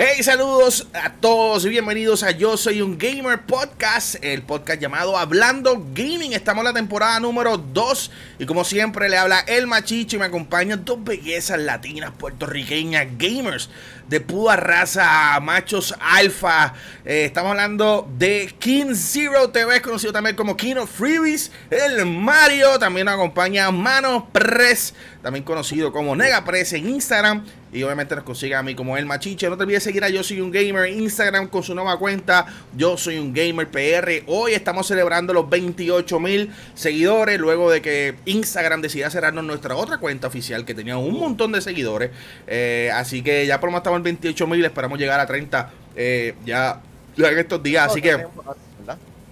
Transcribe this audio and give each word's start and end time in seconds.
Hey, 0.00 0.22
saludos 0.22 0.86
a 0.94 1.10
todos 1.14 1.64
y 1.64 1.70
bienvenidos 1.70 2.22
a 2.22 2.30
Yo 2.30 2.56
Soy 2.56 2.82
un 2.82 2.98
Gamer 2.98 3.40
Podcast, 3.46 4.14
el 4.22 4.42
podcast 4.42 4.80
llamado 4.80 5.18
Hablando 5.18 5.84
Gaming. 5.92 6.34
Estamos 6.34 6.62
en 6.62 6.66
la 6.66 6.72
temporada 6.72 7.18
número 7.18 7.58
2 7.58 8.12
y 8.38 8.46
como 8.46 8.62
siempre 8.62 9.08
le 9.08 9.16
habla 9.16 9.40
el 9.40 9.66
machicho 9.66 10.14
y 10.14 10.20
me 10.20 10.26
acompañan 10.26 10.84
dos 10.84 11.02
bellezas 11.02 11.58
latinas 11.58 12.12
puertorriqueñas 12.16 13.08
gamers 13.18 13.70
de 14.08 14.20
pura 14.20 14.54
raza, 14.54 15.38
machos 15.40 15.92
alfa. 16.00 16.74
Eh, 17.04 17.24
estamos 17.24 17.50
hablando 17.50 18.08
de 18.18 18.54
King 18.60 18.94
Zero 18.94 19.50
TV, 19.50 19.82
conocido 19.82 20.12
también 20.12 20.36
como 20.36 20.56
King 20.56 20.76
of 20.76 20.90
Freebies, 20.90 21.50
el 21.70 22.06
Mario. 22.06 22.78
También 22.78 23.06
nos 23.06 23.14
acompaña 23.14 23.68
Mano 23.72 24.28
Press, 24.30 24.94
también 25.22 25.44
conocido 25.44 25.90
como 25.90 26.14
Nega 26.14 26.44
Press 26.44 26.72
en 26.74 26.88
Instagram. 26.88 27.44
Y 27.72 27.82
obviamente 27.82 28.14
nos 28.14 28.24
consigue 28.24 28.54
a 28.54 28.62
mí 28.62 28.74
como 28.74 28.96
el 28.96 29.04
machiche. 29.04 29.48
No 29.48 29.56
te 29.56 29.64
olvides 29.64 29.82
seguir 29.82 30.02
a 30.02 30.08
Yo 30.08 30.22
Soy 30.22 30.40
un 30.40 30.50
Gamer 30.50 30.86
en 30.86 31.00
Instagram 31.00 31.48
con 31.48 31.62
su 31.62 31.74
nueva 31.74 31.98
cuenta. 31.98 32.46
Yo 32.74 32.96
Soy 32.96 33.18
un 33.18 33.34
Gamer 33.34 33.68
PR. 33.68 34.24
Hoy 34.26 34.52
estamos 34.52 34.86
celebrando 34.86 35.34
los 35.34 35.50
28 35.50 36.18
mil 36.20 36.50
seguidores. 36.74 37.38
Luego 37.38 37.70
de 37.70 37.82
que 37.82 38.16
Instagram 38.24 38.80
decida 38.80 39.10
cerrarnos 39.10 39.44
nuestra 39.44 39.76
otra 39.76 39.98
cuenta 39.98 40.28
oficial 40.28 40.64
que 40.64 40.74
tenía 40.74 40.96
un 40.96 41.18
montón 41.18 41.52
de 41.52 41.60
seguidores. 41.60 42.10
Eh, 42.46 42.90
así 42.94 43.22
que 43.22 43.46
ya 43.46 43.60
por 43.60 43.68
lo 43.68 43.72
menos 43.72 43.80
estamos 43.80 43.98
en 43.98 44.04
28 44.04 44.46
mil. 44.46 44.64
Esperamos 44.64 44.98
llegar 44.98 45.20
a 45.20 45.26
30 45.26 45.70
eh, 45.94 46.34
ya, 46.46 46.80
en 47.16 47.38
estos 47.38 47.62
días. 47.62 47.90
Así 47.90 48.00
que. 48.00 48.26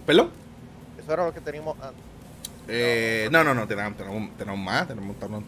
¿Perdón? 0.05 0.31
Eso 1.03 1.13
era 1.13 1.25
lo 1.25 1.33
que 1.33 1.41
teníamos 1.41 1.77
antes. 1.81 2.05
Eh, 2.69 3.29
no, 3.31 3.45
no, 3.45 3.55
no, 3.55 3.67
tenemos, 3.67 3.97
tenemos, 3.97 4.37
tenemos 4.37 4.61
más. 4.61 4.89
Tenemos, 4.89 5.19
tenemos 5.19 5.45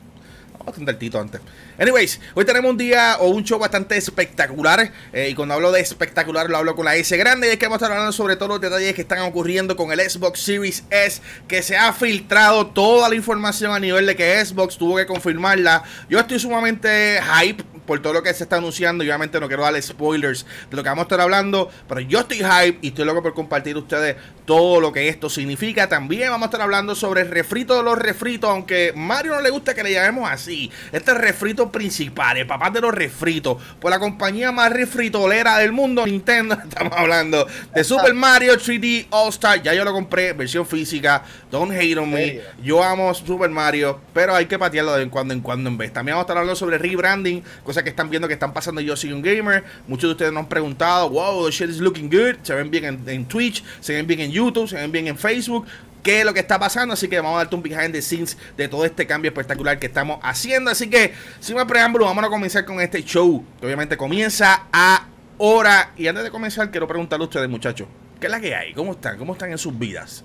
bastante 0.68 0.90
altito 0.90 1.20
antes. 1.20 1.40
Anyways, 1.78 2.20
hoy 2.34 2.44
tenemos 2.44 2.70
un 2.70 2.76
día 2.76 3.16
o 3.20 3.28
un 3.28 3.44
show 3.44 3.58
bastante 3.58 3.96
espectacular. 3.96 4.92
Eh, 5.12 5.30
y 5.30 5.34
cuando 5.34 5.54
hablo 5.54 5.72
de 5.72 5.80
espectacular, 5.80 6.48
lo 6.48 6.56
hablo 6.56 6.74
con 6.74 6.84
la 6.84 6.96
S 6.96 7.16
grande. 7.16 7.48
Y 7.48 7.50
es 7.50 7.56
que 7.58 7.66
vamos 7.66 7.76
a 7.76 7.84
estar 7.84 7.92
hablando 7.92 8.12
sobre 8.12 8.36
todos 8.36 8.48
los 8.50 8.60
detalles 8.60 8.94
que 8.94 9.02
están 9.02 9.20
ocurriendo 9.20 9.76
con 9.76 9.92
el 9.92 10.00
Xbox 10.00 10.40
Series 10.40 10.84
S. 10.90 11.20
Que 11.46 11.62
se 11.62 11.76
ha 11.76 11.92
filtrado 11.92 12.66
toda 12.66 13.08
la 13.08 13.14
información 13.14 13.72
a 13.72 13.80
nivel 13.80 14.06
de 14.06 14.16
que 14.16 14.44
Xbox 14.44 14.76
tuvo 14.76 14.96
que 14.96 15.06
confirmarla. 15.06 15.82
Yo 16.08 16.18
estoy 16.18 16.38
sumamente 16.38 17.20
hype 17.22 17.64
por 17.88 18.00
todo 18.02 18.12
lo 18.12 18.22
que 18.22 18.32
se 18.34 18.44
está 18.44 18.56
anunciando. 18.56 19.02
Y 19.02 19.08
obviamente 19.08 19.40
no 19.40 19.48
quiero 19.48 19.62
darle 19.62 19.80
spoilers 19.80 20.44
de 20.70 20.76
lo 20.76 20.82
que 20.82 20.88
vamos 20.90 21.02
a 21.02 21.06
estar 21.06 21.20
hablando. 21.22 21.70
Pero 21.88 22.00
yo 22.02 22.20
estoy 22.20 22.38
hype 22.38 22.78
y 22.82 22.88
estoy 22.88 23.06
loco 23.06 23.22
por 23.22 23.32
compartir 23.32 23.76
ustedes 23.78 24.16
todo 24.44 24.80
lo 24.80 24.92
que 24.92 25.08
esto 25.08 25.30
significa. 25.30 25.88
También 25.88 26.30
vamos 26.30 26.46
a 26.46 26.48
estar 26.48 26.60
hablando 26.60 26.94
sobre 26.94 27.22
el 27.22 27.30
refrito 27.30 27.76
de 27.78 27.82
los 27.82 27.98
refritos. 27.98 28.50
Aunque 28.50 28.92
Mario 28.94 29.34
no 29.34 29.40
le 29.40 29.50
gusta 29.50 29.74
que 29.74 29.82
le 29.82 29.92
llamemos 29.92 30.30
así. 30.30 30.70
Este 30.92 31.14
refrito 31.14 31.72
principal, 31.72 32.36
el 32.36 32.46
papá 32.46 32.68
de 32.70 32.82
los 32.82 32.94
refritos. 32.94 33.56
Por 33.80 33.90
la 33.90 33.98
compañía 33.98 34.52
más 34.52 34.70
refritolera 34.70 35.56
del 35.58 35.72
mundo, 35.72 36.04
Nintendo. 36.04 36.58
Estamos 36.62 36.92
hablando 36.94 37.46
de 37.74 37.84
Super 37.84 38.12
Mario 38.12 38.54
3D 38.54 39.06
All 39.10 39.30
Star. 39.30 39.62
Ya 39.62 39.72
yo 39.72 39.82
lo 39.84 39.94
compré, 39.94 40.34
versión 40.34 40.66
física. 40.66 41.22
Don't 41.50 41.72
hate 41.72 41.96
on 41.96 42.10
me. 42.10 42.40
Yo 42.62 42.84
amo 42.84 43.14
Super 43.14 43.48
Mario. 43.48 43.98
Pero 44.12 44.34
hay 44.34 44.44
que 44.44 44.58
patearlo 44.58 44.94
de 44.94 45.08
cuando 45.08 45.32
en 45.32 45.40
cuando 45.40 45.70
en 45.70 45.78
vez. 45.78 45.90
También 45.92 46.14
vamos 46.14 46.24
a 46.24 46.26
estar 46.26 46.36
hablando 46.36 46.56
sobre 46.56 46.76
rebranding. 46.76 47.42
Cosas 47.64 47.77
que 47.82 47.90
están 47.90 48.10
viendo 48.10 48.28
que 48.28 48.34
están 48.34 48.52
pasando 48.52 48.80
Yo 48.80 48.96
Soy 48.96 49.12
un 49.12 49.22
Gamer. 49.22 49.64
Muchos 49.86 50.08
de 50.08 50.12
ustedes 50.12 50.32
nos 50.32 50.42
han 50.42 50.48
preguntado, 50.48 51.10
wow, 51.10 51.46
the 51.46 51.50
shit 51.50 51.68
is 51.70 51.78
looking 51.78 52.08
good. 52.08 52.36
Se 52.42 52.54
ven 52.54 52.70
bien 52.70 53.02
en, 53.06 53.26
Twitch, 53.26 53.64
se 53.80 53.94
ven 53.94 54.06
bien 54.06 54.20
en 54.20 54.30
YouTube, 54.30 54.68
se 54.68 54.76
ven 54.76 54.92
bien 54.92 55.06
en 55.06 55.18
Facebook 55.18 55.66
qué 56.02 56.20
es 56.20 56.24
lo 56.24 56.32
que 56.32 56.40
está 56.40 56.58
pasando. 56.58 56.94
Así 56.94 57.08
que 57.08 57.20
vamos 57.20 57.34
a 57.34 57.38
darte 57.38 57.56
un 57.56 57.62
behind 57.62 57.92
the 57.92 58.02
scenes 58.02 58.36
de 58.56 58.68
todo 58.68 58.84
este 58.84 59.06
cambio 59.06 59.30
espectacular 59.30 59.78
que 59.78 59.86
estamos 59.86 60.18
haciendo. 60.22 60.70
Así 60.70 60.88
que, 60.88 61.12
sin 61.40 61.56
más 61.56 61.66
preámbulo, 61.66 62.06
vamos 62.06 62.24
a 62.24 62.28
comenzar 62.28 62.64
con 62.64 62.80
este 62.80 63.02
show. 63.02 63.44
Que 63.60 63.66
obviamente 63.66 63.96
comienza 63.96 64.66
ahora. 64.72 65.92
Y 65.96 66.06
antes 66.06 66.24
de 66.24 66.30
comenzar, 66.30 66.70
quiero 66.70 66.86
preguntarle 66.86 67.24
a 67.24 67.28
ustedes, 67.28 67.48
muchachos, 67.48 67.88
¿qué 68.20 68.26
es 68.26 68.32
la 68.32 68.40
que 68.40 68.54
hay? 68.54 68.72
¿Cómo 68.72 68.92
están? 68.92 69.18
¿Cómo 69.18 69.32
están 69.34 69.50
en 69.50 69.58
sus 69.58 69.78
vidas? 69.78 70.24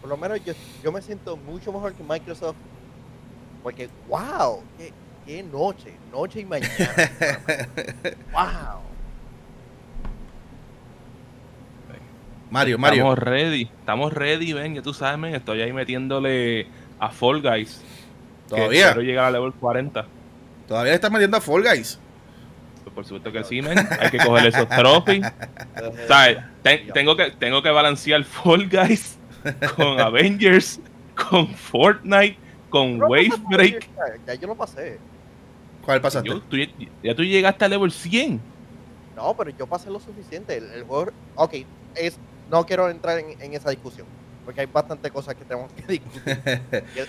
Por 0.00 0.10
lo 0.10 0.16
menos 0.16 0.44
yo, 0.44 0.54
yo 0.82 0.92
me 0.92 1.02
siento 1.02 1.36
mucho 1.36 1.72
mejor 1.72 1.92
que 1.92 2.02
Microsoft. 2.02 2.56
Porque, 3.62 3.88
wow, 4.08 4.62
qué, 4.78 4.92
qué 5.26 5.42
noche, 5.42 5.92
noche 6.12 6.40
y 6.40 6.44
mañana. 6.44 6.70
wow. 8.32 8.80
Mario, 12.48 12.78
Mario. 12.78 13.02
Estamos 13.02 13.18
ready, 13.18 13.62
estamos 13.62 14.12
ready, 14.12 14.52
ven, 14.52 14.74
ya 14.76 14.82
tú 14.82 14.94
sabes, 14.94 15.18
men, 15.18 15.34
estoy 15.34 15.60
ahí 15.62 15.72
metiéndole 15.72 16.68
a 16.98 17.10
Fall 17.10 17.42
Guys. 17.42 17.82
¿Todavía? 18.48 18.86
Quiero 18.86 19.02
llegar 19.02 19.24
a 19.26 19.30
level 19.32 19.52
40. 19.52 20.06
¿Todavía 20.68 20.94
estás 20.94 21.10
metiendo 21.10 21.36
a 21.36 21.40
Fall 21.40 21.64
Guys? 21.64 21.98
Pues 22.84 22.94
por 22.94 23.04
supuesto 23.04 23.32
que 23.32 23.42
sí, 23.42 23.60
men. 23.60 23.78
Hay 23.98 24.10
que 24.10 24.18
coger 24.18 24.46
esos 24.46 24.68
trophies. 24.68 25.26
¿Sabes? 26.06 26.38
tengo, 26.94 27.16
que, 27.16 27.32
tengo 27.32 27.62
que 27.62 27.70
balancear 27.70 28.22
Fall 28.22 28.68
Guys 28.68 29.18
con 29.74 30.00
Avengers, 30.00 30.80
con 31.16 31.48
Fortnite, 31.48 32.38
con 32.70 33.02
Wave 33.02 33.32
Break. 33.50 33.88
Ya 34.24 34.34
yo 34.34 34.46
lo 34.46 34.54
pasé. 34.54 35.00
¿Cuál 35.86 36.00
pasaste? 36.00 36.28
ya 37.02 37.14
tú 37.14 37.22
llegaste 37.22 37.64
a 37.64 37.68
level 37.68 37.92
100. 37.92 38.40
No, 39.14 39.34
pero 39.36 39.50
yo 39.50 39.66
pasé 39.66 39.88
lo 39.88 40.00
suficiente. 40.00 40.56
El, 40.56 40.82
juego. 40.82 41.12
Ok, 41.36 41.54
es, 41.94 42.18
no 42.50 42.66
quiero 42.66 42.90
entrar 42.90 43.18
en, 43.18 43.54
esa 43.54 43.70
discusión. 43.70 44.06
Porque 44.44 44.60
hay 44.62 44.66
bastantes 44.66 45.12
cosas 45.12 45.36
que 45.36 45.44
tenemos 45.44 45.72
que 45.72 45.82
discutir. 45.86 46.24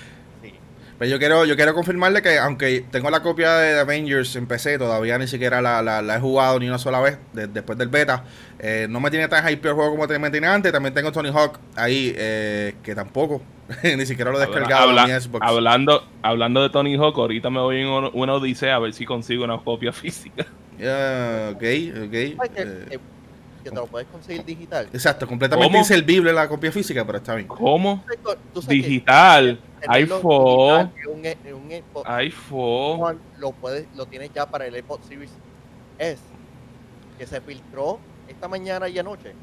Pero 0.99 1.11
yo 1.11 1.19
quiero, 1.19 1.45
yo 1.45 1.55
quiero 1.55 1.75
confirmarle 1.75 2.23
que 2.23 2.39
aunque 2.39 2.83
tengo 2.89 3.11
la 3.11 3.21
copia 3.21 3.53
de 3.57 3.79
Avengers 3.79 4.35
en 4.35 4.47
PC, 4.47 4.79
todavía 4.79 5.19
ni 5.19 5.27
siquiera 5.27 5.61
la, 5.61 6.15
he 6.15 6.19
jugado 6.19 6.59
ni 6.59 6.67
una 6.67 6.79
sola 6.79 6.99
vez 6.99 7.19
después 7.33 7.77
del 7.77 7.89
beta. 7.89 8.23
Eh, 8.57 8.87
no 8.89 8.99
me 8.99 9.11
tiene 9.11 9.27
tan 9.27 9.47
hype 9.47 9.67
el 9.67 9.75
juego 9.75 9.91
como 9.91 10.07
me 10.07 10.31
tenía 10.31 10.51
antes. 10.51 10.71
También 10.71 10.95
tengo 10.95 11.11
Tony 11.11 11.29
Hawk 11.29 11.59
ahí, 11.75 12.15
eh, 12.17 12.75
que 12.81 12.95
tampoco, 12.95 13.43
ni 13.97 14.05
siquiera 14.05 14.31
lo 14.31 14.37
he 14.37 14.45
descargado 14.45 14.97
en 14.97 15.13
mi 15.13 15.19
Xbox. 15.19 15.45
Hablando, 15.45 16.03
hablando 16.21 16.61
de 16.61 16.69
Tony 16.69 16.95
Hawk, 16.95 17.17
ahorita 17.17 17.49
me 17.49 17.59
voy 17.59 17.81
en 17.81 17.87
una 17.87 18.33
odisea 18.33 18.75
a 18.75 18.79
ver 18.79 18.93
si 18.93 19.05
consigo 19.05 19.43
una 19.43 19.57
copia 19.57 19.91
física. 19.93 20.45
Yeah, 20.77 21.51
ok, 21.53 21.55
ok. 21.55 21.63
Eh, 21.63 22.37
que, 23.63 23.69
te 23.69 23.75
lo 23.75 23.87
puedes 23.87 24.07
conseguir 24.07 24.45
digital. 24.45 24.87
Exacto, 24.93 25.27
completamente 25.27 25.77
inservible 25.77 26.31
la 26.31 26.47
copia 26.47 26.71
física, 26.71 27.05
pero 27.05 27.17
está 27.17 27.35
bien. 27.35 27.47
¿Cómo? 27.47 28.03
Digital 28.67 29.59
iPhone. 29.87 30.91
iPhone. 32.05 33.19
Lo, 33.37 33.51
puedes, 33.51 33.87
lo 33.95 34.05
tienes 34.05 34.31
ya 34.33 34.45
para 34.45 34.65
el 34.65 34.75
Xbox 34.75 35.07
Series 35.07 35.31
S. 35.99 36.21
Que 37.17 37.25
se 37.25 37.41
filtró 37.41 37.99
esta 38.27 38.47
mañana 38.47 38.87
y 38.89 38.99
anoche. 38.99 39.33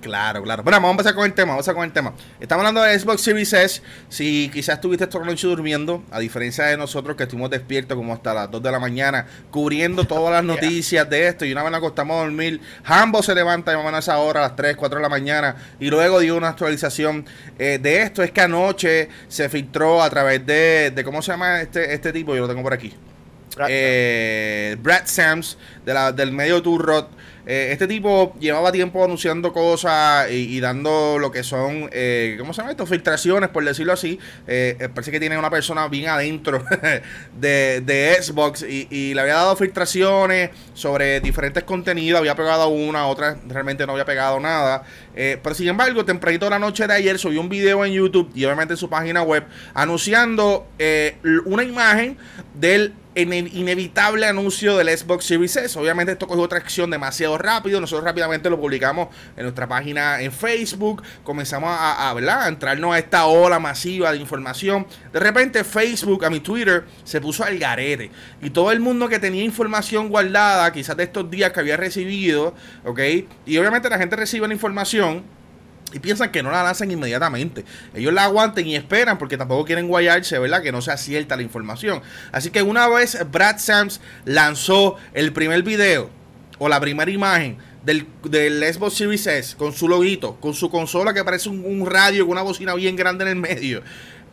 Claro, 0.00 0.42
claro. 0.44 0.62
Bueno, 0.62 0.76
vamos 0.76 0.90
a 0.90 0.92
empezar 0.92 1.14
con 1.14 1.24
el 1.24 1.34
tema, 1.34 1.52
vamos 1.52 1.66
a 1.66 1.74
con 1.74 1.82
el 1.82 1.92
tema. 1.92 2.14
Estamos 2.38 2.60
hablando 2.60 2.82
de 2.82 2.96
Xbox 2.96 3.20
Series 3.20 3.52
S. 3.52 3.82
Si 4.08 4.48
quizás 4.52 4.76
estuviste 4.76 5.04
esta 5.04 5.18
noche 5.18 5.48
durmiendo, 5.48 6.04
a 6.12 6.20
diferencia 6.20 6.64
de 6.66 6.76
nosotros 6.76 7.16
que 7.16 7.24
estuvimos 7.24 7.50
despiertos 7.50 7.96
como 7.96 8.12
hasta 8.12 8.32
las 8.32 8.50
2 8.50 8.62
de 8.62 8.70
la 8.70 8.78
mañana, 8.78 9.26
cubriendo 9.50 10.04
todas 10.04 10.32
las 10.32 10.44
noticias 10.62 11.08
de 11.10 11.26
esto, 11.26 11.44
y 11.44 11.52
una 11.52 11.64
vez 11.64 11.72
nos 11.72 11.78
acostamos 11.78 12.16
a 12.16 12.20
dormir, 12.20 12.60
Hambo 12.84 13.22
se 13.24 13.34
levanta 13.34 13.76
o 13.76 13.82
menos 13.82 13.94
a 13.94 13.98
esa 13.98 14.18
hora, 14.18 14.40
a 14.40 14.48
las 14.48 14.56
3, 14.56 14.76
4 14.76 14.98
de 14.98 15.02
la 15.02 15.08
mañana, 15.08 15.56
y 15.80 15.90
luego 15.90 16.20
dio 16.20 16.36
una 16.36 16.50
actualización 16.50 17.26
eh, 17.58 17.80
de 17.82 18.02
esto. 18.02 18.22
Es 18.22 18.30
que 18.30 18.40
anoche 18.40 19.08
se 19.26 19.48
filtró 19.48 20.00
a 20.00 20.08
través 20.10 20.46
de, 20.46 20.92
de 20.94 21.04
¿cómo 21.04 21.22
se 21.22 21.32
llama 21.32 21.60
este, 21.60 21.92
este 21.92 22.12
tipo? 22.12 22.36
Yo 22.36 22.42
lo 22.42 22.48
tengo 22.48 22.62
por 22.62 22.72
aquí. 22.72 22.94
Brad, 23.56 23.68
eh, 23.70 24.76
Brad 24.80 25.06
Sams, 25.06 25.58
de 25.84 25.92
la, 25.92 26.12
del 26.12 26.30
medio 26.30 26.62
Turrot. 26.62 27.10
Eh, 27.50 27.72
este 27.72 27.88
tipo 27.88 28.36
llevaba 28.38 28.70
tiempo 28.70 29.02
anunciando 29.02 29.54
cosas 29.54 30.30
y, 30.30 30.60
dando 30.60 31.16
lo 31.18 31.30
que 31.32 31.42
son, 31.42 31.88
eh, 31.92 32.36
¿cómo 32.38 32.52
se 32.52 32.60
llama 32.60 32.72
esto? 32.72 32.84
Filtraciones, 32.84 33.48
por 33.48 33.64
decirlo 33.64 33.94
así. 33.94 34.18
Eh, 34.46 34.90
parece 34.92 35.10
que 35.10 35.18
tiene 35.18 35.38
una 35.38 35.48
persona 35.48 35.88
bien 35.88 36.10
adentro 36.10 36.62
de, 37.40 38.18
Xbox 38.20 38.62
y, 38.68 39.14
le 39.14 39.20
había 39.22 39.36
dado 39.36 39.56
filtraciones 39.56 40.50
sobre 40.74 41.20
diferentes 41.20 41.64
contenidos. 41.64 42.18
Había 42.18 42.36
pegado 42.36 42.68
una, 42.68 43.06
otra 43.06 43.38
realmente 43.48 43.86
no 43.86 43.92
había 43.92 44.04
pegado 44.04 44.38
nada. 44.38 44.82
pero 45.14 45.54
sin 45.54 45.68
embargo, 45.68 46.04
tempranito 46.04 46.50
la 46.50 46.58
noche 46.58 46.86
de 46.86 46.92
ayer 46.92 47.18
subió 47.18 47.40
un 47.40 47.48
video 47.48 47.82
en 47.86 47.94
YouTube 47.94 48.30
y 48.34 48.44
obviamente 48.44 48.74
en 48.74 48.78
su 48.78 48.90
página 48.90 49.22
web 49.22 49.44
anunciando 49.72 50.66
una 51.46 51.62
imagen 51.62 52.18
del 52.52 52.92
inevitable 53.22 54.26
anuncio 54.26 54.76
del 54.76 54.96
Xbox 54.96 55.24
Series 55.24 55.56
S. 55.56 55.78
Obviamente 55.78 56.12
esto 56.12 56.26
cogió 56.26 56.44
acción 56.44 56.90
demasiado 56.90 57.37
rápido. 57.38 57.80
Nosotros 57.80 58.04
rápidamente 58.04 58.50
lo 58.50 58.60
publicamos 58.60 59.08
en 59.36 59.44
nuestra 59.44 59.66
página 59.66 60.20
en 60.20 60.32
Facebook. 60.32 61.02
Comenzamos 61.24 61.70
a, 61.70 62.10
a, 62.10 62.48
entrarnos 62.48 62.94
a 62.94 62.98
esta 62.98 63.26
ola 63.26 63.58
masiva 63.58 64.12
de 64.12 64.18
información. 64.18 64.86
De 65.12 65.20
repente 65.20 65.64
Facebook, 65.64 66.24
a 66.24 66.30
mi 66.30 66.40
Twitter, 66.40 66.84
se 67.04 67.20
puso 67.20 67.44
al 67.44 67.58
garete. 67.58 68.10
Y 68.42 68.50
todo 68.50 68.72
el 68.72 68.80
mundo 68.80 69.08
que 69.08 69.18
tenía 69.18 69.44
información 69.44 70.08
guardada, 70.08 70.72
quizás 70.72 70.96
de 70.96 71.04
estos 71.04 71.30
días 71.30 71.52
que 71.52 71.60
había 71.60 71.76
recibido, 71.76 72.54
¿ok? 72.84 73.00
Y 73.46 73.58
obviamente 73.58 73.88
la 73.88 73.98
gente 73.98 74.16
recibe 74.16 74.46
la 74.46 74.54
información 74.54 75.24
y 75.92 76.00
piensan 76.00 76.30
que 76.30 76.42
no 76.42 76.50
la 76.50 76.62
lanzan 76.62 76.90
inmediatamente. 76.90 77.64
Ellos 77.94 78.12
la 78.12 78.24
aguanten 78.24 78.66
y 78.66 78.76
esperan 78.76 79.18
porque 79.18 79.38
tampoco 79.38 79.64
quieren 79.64 79.88
guayarse, 79.88 80.38
¿verdad? 80.38 80.62
Que 80.62 80.72
no 80.72 80.82
sea 80.82 80.96
cierta 80.96 81.36
la 81.36 81.42
información. 81.42 82.02
Así 82.32 82.50
que 82.50 82.62
una 82.62 82.88
vez 82.88 83.18
Brad 83.30 83.58
Sams 83.58 84.00
lanzó 84.24 84.96
el 85.14 85.32
primer 85.32 85.62
video 85.62 86.10
o 86.58 86.68
la 86.68 86.80
primera 86.80 87.10
imagen 87.10 87.58
del, 87.84 88.06
del 88.24 88.62
Xbox 88.62 88.94
Series 88.94 89.26
S 89.26 89.56
con 89.56 89.72
su 89.72 89.88
loguito, 89.88 90.36
con 90.36 90.54
su 90.54 90.70
consola 90.70 91.14
que 91.14 91.24
parece 91.24 91.48
un, 91.48 91.86
radio 91.86 92.24
con 92.24 92.32
una 92.32 92.42
bocina 92.42 92.74
bien 92.74 92.96
grande 92.96 93.24
en 93.24 93.28
el 93.28 93.36
medio, 93.36 93.82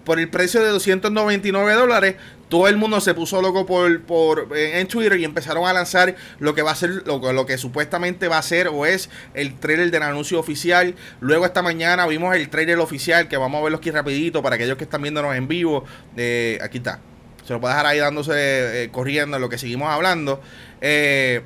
por 0.03 0.19
el 0.19 0.29
precio 0.29 0.61
de 0.61 0.69
299 0.69 1.73
dólares, 1.73 2.15
todo 2.47 2.67
el 2.67 2.77
mundo 2.77 3.01
se 3.01 3.15
puso 3.15 3.41
loco 3.41 3.65
por, 3.65 4.01
por 4.03 4.55
en 4.55 4.87
Twitter 4.87 5.19
y 5.19 5.25
empezaron 5.25 5.65
a 5.65 5.73
lanzar 5.73 6.15
lo 6.37 6.53
que 6.53 6.61
va 6.61 6.71
a 6.71 6.75
ser, 6.75 7.01
lo, 7.07 7.33
lo, 7.33 7.45
que 7.47 7.57
supuestamente 7.57 8.27
va 8.27 8.37
a 8.37 8.41
ser 8.43 8.67
o 8.67 8.85
es 8.85 9.09
el 9.33 9.55
trailer 9.55 9.89
del 9.89 10.03
anuncio 10.03 10.39
oficial. 10.39 10.93
Luego 11.21 11.45
esta 11.45 11.63
mañana 11.63 12.05
vimos 12.05 12.35
el 12.35 12.49
trailer 12.49 12.77
oficial 12.77 13.27
que 13.27 13.37
vamos 13.37 13.59
a 13.59 13.63
verlo 13.63 13.79
aquí 13.79 13.89
rapidito 13.89 14.43
para 14.43 14.57
aquellos 14.57 14.77
que 14.77 14.83
están 14.83 15.01
viéndonos 15.01 15.35
en 15.35 15.47
vivo. 15.47 15.85
Eh, 16.15 16.59
aquí 16.61 16.77
está. 16.77 16.99
Se 17.45 17.53
lo 17.53 17.59
puede 17.61 17.73
dejar 17.73 17.87
ahí 17.87 17.99
dándose, 17.99 18.83
eh, 18.83 18.89
corriendo 18.91 19.37
en 19.37 19.41
lo 19.41 19.49
que 19.49 19.57
seguimos 19.57 19.89
hablando. 19.89 20.41
Eh, 20.81 21.41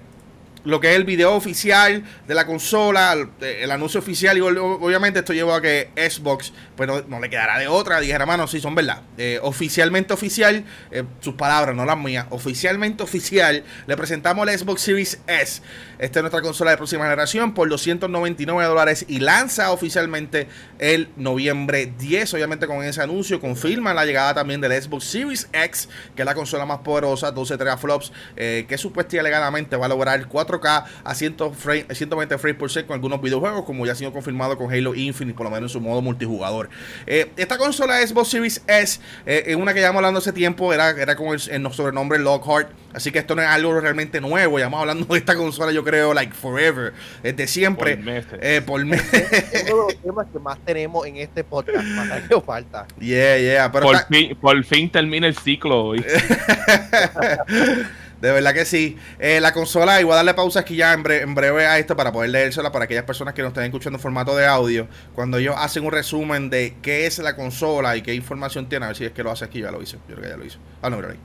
lo 0.63 0.79
que 0.79 0.91
es 0.91 0.95
el 0.95 1.03
video 1.03 1.33
oficial 1.33 2.03
de 2.27 2.33
la 2.33 2.45
consola, 2.45 3.15
el, 3.41 3.71
anuncio 3.71 3.99
oficial, 3.99 4.37
y 4.37 4.41
obviamente 4.41 5.19
esto 5.19 5.33
llevó 5.33 5.53
a 5.53 5.61
que 5.61 5.89
Xbox, 5.95 6.53
pues 6.75 6.89
no, 7.07 7.19
le 7.19 7.29
quedará 7.29 7.57
de 7.57 7.67
otra, 7.67 7.99
dijera, 7.99 8.25
mano, 8.25 8.47
sí, 8.47 8.59
son 8.59 8.75
verdad. 8.75 9.01
Eh, 9.17 9.39
oficialmente 9.41 10.13
oficial, 10.13 10.63
eh, 10.91 11.03
sus 11.19 11.33
palabras, 11.33 11.75
no 11.75 11.85
las 11.85 11.97
mías, 11.97 12.27
oficialmente 12.29 13.03
oficial, 13.03 13.63
le 13.87 13.97
presentamos 13.97 14.47
el 14.47 14.57
Xbox 14.57 14.81
Series 14.81 15.19
S. 15.27 15.61
Esta 15.97 16.19
es 16.19 16.23
nuestra 16.23 16.41
consola 16.41 16.71
de 16.71 16.77
próxima 16.77 17.03
generación 17.03 17.53
por 17.53 17.67
299 17.67 18.69
dólares 18.69 19.05
y 19.07 19.19
lanza 19.19 19.71
oficialmente 19.71 20.47
el 20.77 21.09
noviembre 21.17 21.91
10. 21.97 22.33
Obviamente 22.35 22.67
con 22.67 22.83
ese 22.83 23.01
anuncio 23.01 23.41
confirma 23.41 23.93
la 23.93 24.05
llegada 24.05 24.33
también 24.33 24.61
del 24.61 24.81
Xbox 24.81 25.03
Series 25.03 25.49
X, 25.51 25.89
que 26.15 26.21
es 26.21 26.25
la 26.25 26.35
consola 26.35 26.65
más 26.65 26.79
poderosa, 26.79 27.31
12 27.31 27.57
teraflops, 27.57 28.13
eh, 28.37 28.65
que 28.67 28.77
supuestamente 28.77 28.99
alegadamente 29.19 29.77
va 29.77 29.85
a 29.85 29.89
lograr 29.89 30.27
4K 30.59 30.85
a 31.03 31.15
120 31.15 32.37
frames 32.37 32.59
por 32.59 32.69
segundo 32.69 32.89
con 32.89 32.95
algunos 32.95 33.21
videojuegos, 33.21 33.65
como 33.65 33.85
ya 33.85 33.91
ha 33.91 33.95
sido 33.95 34.11
confirmado 34.11 34.57
con 34.57 34.71
Halo 34.71 34.95
Infinite, 34.95 35.37
por 35.37 35.45
lo 35.45 35.51
menos 35.51 35.71
en 35.71 35.73
su 35.73 35.81
modo 35.81 36.01
multijugador. 36.01 36.69
Eh, 37.05 37.31
esta 37.35 37.57
consola 37.57 38.05
Xbox 38.05 38.29
Series 38.29 38.61
S 38.67 38.99
eh, 39.25 39.43
es 39.47 39.55
una 39.55 39.73
que 39.73 39.79
llevamos 39.79 39.99
hablando 39.99 40.19
hace 40.19 40.33
tiempo, 40.33 40.73
era, 40.73 40.89
era 40.89 41.15
con 41.15 41.27
el, 41.27 41.41
el 41.49 41.73
sobrenombre 41.73 42.19
Lockhart. 42.19 42.69
Así 42.93 43.11
que 43.11 43.19
esto 43.19 43.35
no 43.35 43.41
es 43.41 43.47
algo 43.47 43.79
realmente 43.79 44.19
nuevo. 44.19 44.57
Ya 44.57 44.65
estamos 44.65 44.81
hablando 44.81 45.13
de 45.13 45.19
esta 45.19 45.35
consola, 45.35 45.71
yo 45.71 45.83
creo, 45.83 46.13
like 46.13 46.33
forever. 46.33 46.93
Desde 47.21 47.47
siempre. 47.47 47.97
Por 47.97 48.05
meses. 48.05 48.39
Eh, 48.41 48.61
por 48.65 48.83
meses. 48.83 49.53
Es 49.53 49.71
uno 49.71 49.87
de 49.87 49.93
los 49.93 50.01
temas 50.01 50.27
que 50.31 50.39
más 50.39 50.57
tenemos 50.65 51.05
en 51.05 51.17
este 51.17 51.43
podcast. 51.43 51.83
Más 51.83 52.21
que 52.21 52.41
falta. 52.41 52.87
Yeah, 52.99 53.37
yeah. 53.37 53.71
Pero 53.71 53.85
por, 53.85 54.07
fin, 54.07 54.37
por 54.39 54.63
fin 54.63 54.89
termina 54.89 55.27
el 55.27 55.35
ciclo 55.35 55.85
hoy. 55.85 56.05
De 58.21 58.31
verdad 58.31 58.53
que 58.53 58.65
sí. 58.65 58.97
Eh, 59.19 59.39
la 59.39 59.53
consola, 59.53 59.95
a 59.95 60.03
darle 60.03 60.33
pausa 60.33 60.61
aquí 60.61 60.75
ya 60.75 60.93
en, 60.93 61.03
breve 61.03 61.65
a 61.65 61.79
esto 61.79 61.95
para 61.95 62.11
poder 62.11 62.29
leérsela 62.31 62.71
para 62.71 62.85
aquellas 62.85 63.05
personas 63.05 63.33
que 63.33 63.41
nos 63.41 63.49
estén 63.49 63.65
escuchando 63.65 63.97
en 63.97 64.01
formato 64.01 64.35
de 64.35 64.45
audio. 64.45 64.87
Cuando 65.15 65.37
ellos 65.37 65.55
hacen 65.57 65.85
un 65.85 65.91
resumen 65.91 66.49
de 66.49 66.75
qué 66.81 67.05
es 67.05 67.19
la 67.19 67.35
consola 67.35 67.95
y 67.95 68.01
qué 68.01 68.13
información 68.13 68.67
tiene, 68.67 68.85
a 68.85 68.89
ver 68.89 68.97
si 68.97 69.05
es 69.05 69.11
que 69.11 69.23
lo 69.23 69.31
hace 69.31 69.45
aquí, 69.45 69.61
ya 69.61 69.71
lo 69.71 69.81
hizo. 69.81 69.97
Yo 70.07 70.15
creo 70.15 70.21
que 70.21 70.29
ya 70.29 70.37
lo 70.37 70.45
hizo. 70.45 70.59
Ah, 70.81 70.89
no, 70.89 70.97
mira 70.97 71.09
ahí. 71.09 71.19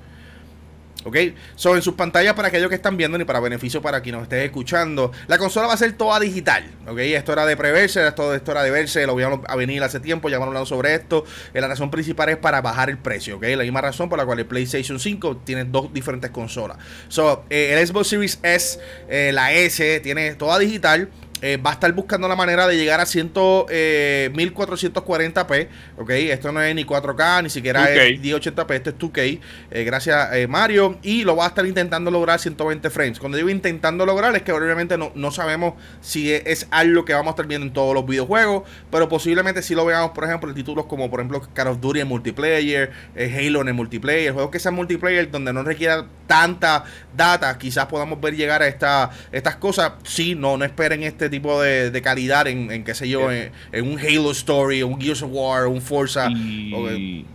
¿Ok? 1.05 1.17
So, 1.55 1.77
en 1.77 1.83
sus 1.83 1.95
pantallas, 1.95 2.35
para 2.35 2.49
aquellos 2.49 2.69
que 2.69 2.75
están 2.75 2.97
viendo 2.97 3.19
y 3.21 3.25
para 3.25 3.41
beneficio 3.41 3.83
para 3.83 4.01
quien 4.01 4.15
nos 4.15 4.25
esté 4.25 4.45
escuchando, 4.45 5.13
la 5.27 5.39
consola 5.39 5.67
va 5.67 5.75
a 5.75 5.77
ser 5.77 5.93
toda 5.93 6.19
digital. 6.19 6.65
¿Ok? 6.87 6.99
Esto 6.99 7.33
era 7.33 7.47
de 7.47 7.57
preverse, 7.57 8.07
esto, 8.07 8.35
esto 8.35 8.51
era 8.53 8.63
de 8.63 8.71
verse, 8.71 9.07
lo 9.07 9.15
vimos 9.15 9.41
a 9.47 9.57
venir 9.57 9.83
hace 9.83 10.01
tiempo, 10.01 10.29
ya 10.29 10.37
hemos 10.37 10.49
hablado 10.49 10.67
sobre 10.67 10.95
esto. 10.95 11.25
Eh, 11.53 11.61
la 11.61 11.69
razón 11.69 11.91
principal 11.91 12.29
es 12.31 12.37
para 12.37 12.61
bajar 12.61 12.91
el 12.91 12.99
precio, 12.99 13.37
¿ok? 13.37 13.45
La 13.57 13.65
misma 13.65 13.81
razón 13.81 14.09
por 14.09 14.19
la 14.19 14.25
cual 14.25 14.39
el 14.39 14.47
PlayStation 14.47 14.99
5 14.99 15.43
tiene 15.45 15.65
dos 15.65 15.93
diferentes 15.93 16.31
consolas. 16.31 16.79
So, 17.09 17.45
eh, 17.51 17.77
el 17.79 17.87
Xbox 17.87 18.09
Series 18.09 18.39
S, 18.43 18.79
eh, 19.09 19.31
la 19.33 19.53
S, 19.53 20.01
tiene 20.01 20.35
toda 20.35 20.59
digital. 20.59 21.11
Eh, 21.43 21.59
va 21.59 21.71
a 21.71 21.73
estar 21.75 21.93
buscando 21.93 22.29
la 22.29 22.37
manera 22.37 22.67
de 22.67 22.77
llegar 22.77 23.01
a 23.01 23.07
100, 23.07 23.35
1440p. 23.35 25.57
Eh, 25.57 25.69
ok, 25.99 26.11
esto 26.11 26.53
no 26.53 26.63
es 26.63 26.75
ni 26.75 26.85
4K, 26.85 27.43
ni 27.43 27.51
siquiera 27.51 27.93
es 27.93 28.21
1080p, 28.21 28.75
esto 28.75 28.91
es 28.91 28.99
2K. 28.99 29.41
Eh, 29.71 29.85
gracias, 29.85 30.49
Mario. 30.49 30.99
Y 31.03 31.25
lo 31.25 31.37
va 31.37 31.45
a 31.45 31.49
estar 31.49 31.67
intentando 31.67 32.11
lograr 32.11 32.39
120 32.39 32.89
frames. 32.89 33.19
Cuando 33.19 33.37
digo 33.37 33.51
intentando 33.51 34.07
lograr, 34.07 34.35
es 34.37 34.43
que 34.43 34.53
obviamente 34.53 34.97
no, 34.97 35.13
no 35.15 35.31
sabemos 35.31 35.75
si 36.01 36.33
es, 36.33 36.67
algo 36.71 37.05
que 37.05 37.13
vamos 37.13 37.29
a 37.29 37.33
estar 37.33 37.47
viendo 37.47 37.67
en 37.67 37.73
todos 37.73 37.95
los 37.95 38.07
videojuegos, 38.07 38.63
pero 38.91 39.09
posiblemente 39.09 39.61
si 39.61 39.75
lo 39.75 39.85
veamos, 39.85 40.13
por 40.13 40.25
ejemplo, 40.25 40.49
en 40.49 40.55
títulos 40.55 40.87
como, 40.87 41.11
por 41.11 41.21
ejemplo, 41.21 41.43
Call 41.53 41.69
of 41.69 41.81
Duty 41.81 42.01
en 42.01 42.09
multiplayer, 42.09 42.91
Halo 43.17 43.61
en 43.61 43.69
el 43.69 43.75
multiplayer, 43.75 44.33
juegos 44.33 44.51
que 44.51 44.59
sean 44.59 44.75
multiplayer 44.75 45.31
donde 45.31 45.53
no 45.53 45.63
requiera 45.63 46.07
tanta 46.27 46.85
data, 47.15 47.57
quizás 47.59 47.87
podamos 47.87 48.21
ver 48.21 48.35
llegar 48.35 48.63
a 48.63 48.67
esta, 48.67 49.11
estas 49.31 49.57
cosas. 49.57 49.93
Sí, 50.05 50.35
no, 50.35 50.57
no 50.57 50.65
esperen 50.65 51.03
este 51.03 51.29
tipo 51.35 51.61
de, 51.61 52.01
calidad 52.03 52.47
en, 52.47 52.71
en, 52.71 52.85
qué 52.85 52.95
sé 52.95 53.09
yo, 53.09 53.31
en, 53.33 53.53
un 53.83 53.99
Halo 53.99 54.31
Story, 54.31 54.83
un 54.83 55.01
Gears 55.01 55.23
of 55.23 55.31
War, 55.33 55.67
un 55.67 55.81
Forza. 55.81 56.31
Y, 56.31 57.27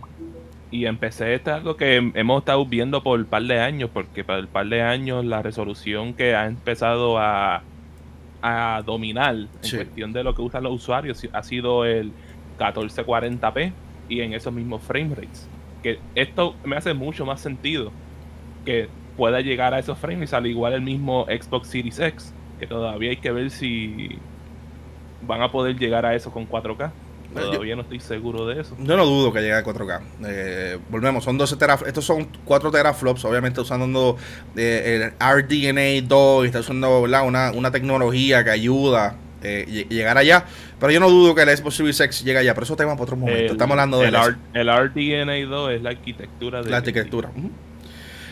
y 0.70 0.86
empecé 0.86 1.34
esto 1.34 1.52
algo 1.52 1.76
que 1.76 1.96
hemos 2.14 2.40
estado 2.40 2.64
viendo 2.64 3.02
por 3.02 3.18
un 3.18 3.26
par 3.26 3.42
de 3.42 3.60
años, 3.60 3.90
porque 3.92 4.24
para 4.24 4.38
el 4.38 4.48
par 4.48 4.66
de 4.68 4.82
años 4.82 5.24
la 5.24 5.42
resolución 5.42 6.14
que 6.14 6.34
ha 6.34 6.46
empezado 6.46 7.18
a, 7.18 7.62
a 8.40 8.82
dominar 8.86 9.34
en 9.34 9.48
cuestión 9.62 10.12
de 10.12 10.24
lo 10.24 10.34
que 10.34 10.42
usan 10.42 10.62
los 10.62 10.72
usuarios 10.72 11.26
ha 11.32 11.42
sido 11.42 11.84
el 11.84 12.12
1440p 12.58 13.72
y 14.08 14.20
en 14.20 14.32
esos 14.32 14.52
mismos 14.52 14.82
frame 14.82 15.14
rates. 15.14 15.48
Que 15.82 15.98
esto 16.14 16.54
me 16.64 16.76
hace 16.76 16.94
mucho 16.94 17.26
más 17.26 17.40
sentido 17.40 17.90
que 18.64 18.88
pueda 19.16 19.40
llegar 19.40 19.74
a 19.74 19.78
esos 19.78 19.98
frames 19.98 20.32
al 20.32 20.46
igual 20.46 20.72
el 20.72 20.82
mismo 20.82 21.26
Xbox 21.26 21.68
Series 21.68 21.98
X 21.98 22.32
que 22.60 22.66
todavía 22.66 23.10
hay 23.10 23.16
que 23.16 23.32
ver 23.32 23.50
si 23.50 24.18
van 25.26 25.42
a 25.42 25.50
poder 25.50 25.76
llegar 25.76 26.06
a 26.06 26.14
eso 26.14 26.30
con 26.30 26.48
4K. 26.48 26.92
Todavía 27.34 27.76
no 27.76 27.82
estoy 27.82 28.00
seguro 28.00 28.44
de 28.46 28.60
eso. 28.60 28.76
Yo 28.80 28.96
no 28.96 29.04
dudo 29.06 29.32
que 29.32 29.40
llegue 29.40 29.54
a 29.54 29.64
4K. 29.64 30.00
Eh, 30.26 30.78
volvemos, 30.90 31.22
son 31.22 31.38
12 31.38 31.56
teraflops. 31.56 31.88
Estos 31.88 32.04
son 32.04 32.28
4 32.44 32.70
teraflops, 32.72 33.24
obviamente 33.24 33.60
usando 33.60 34.16
eh, 34.56 35.12
el 35.20 35.44
RDNA 35.44 36.06
2 36.06 36.44
y 36.44 36.46
está 36.46 36.60
usando 36.60 37.02
Una, 37.02 37.52
una 37.52 37.70
tecnología 37.70 38.42
que 38.42 38.50
ayuda 38.50 39.16
eh, 39.42 39.86
llegar 39.88 40.18
allá. 40.18 40.44
Pero 40.80 40.92
yo 40.92 41.00
no 41.00 41.08
dudo 41.08 41.34
que 41.34 41.42
el 41.42 41.56
Xbox 41.56 41.76
Series 41.76 42.00
X 42.00 42.24
llegue 42.24 42.38
allá. 42.38 42.52
Pero 42.52 42.64
eso 42.64 42.76
tema 42.76 42.92
para 42.92 43.04
otro 43.04 43.16
momento. 43.16 43.52
Estamos 43.52 43.72
hablando 43.72 44.00
de 44.00 44.08
el, 44.08 44.36
el 44.54 44.68
RDNA 44.68 45.48
2 45.48 45.72
es 45.72 45.82
la 45.82 45.90
arquitectura 45.90 46.62
de 46.62 46.70
la 46.70 46.78
arquitectura. 46.78 47.30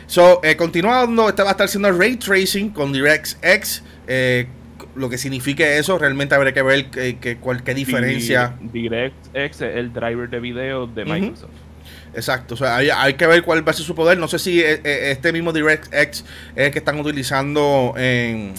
So, 0.09 0.41
continuando, 0.57 1.29
este 1.29 1.43
va 1.43 1.51
a 1.51 1.53
estar 1.53 1.67
haciendo 1.67 1.93
ray 1.93 2.17
tracing 2.17 2.71
con 2.71 2.95
DirectX. 2.95 3.83
Eh, 4.07 4.47
lo 4.95 5.11
que 5.11 5.19
signifique 5.19 5.77
eso, 5.77 5.99
realmente 5.99 6.35
habría 6.35 6.55
que 6.55 6.63
ver 6.63 6.87
que, 6.87 7.37
cuál, 7.39 7.63
qué 7.63 7.75
diferencia. 7.75 8.57
DirectX 8.73 9.35
es 9.35 9.61
el 9.61 9.93
driver 9.93 10.31
de 10.31 10.41
video 10.41 10.87
de 10.87 11.05
Microsoft. 11.05 11.51
Exacto, 12.15 12.55
o 12.55 12.57
sea, 12.57 12.77
hay, 12.77 13.15
que 13.15 13.27
ver 13.27 13.43
cuál 13.43 13.67
va 13.67 13.73
a 13.73 13.75
ser 13.75 13.85
su 13.85 13.95
poder. 13.95 14.17
No 14.17 14.29
sé 14.29 14.39
si 14.39 14.61
eh, 14.61 14.81
eh, 14.83 15.11
este 15.11 15.31
mismo 15.31 15.53
DirectX 15.53 15.93
es 15.93 16.25
el 16.57 16.73
que 16.73 16.79
están 16.79 16.99
utilizando 16.99 17.93
en, 17.99 18.55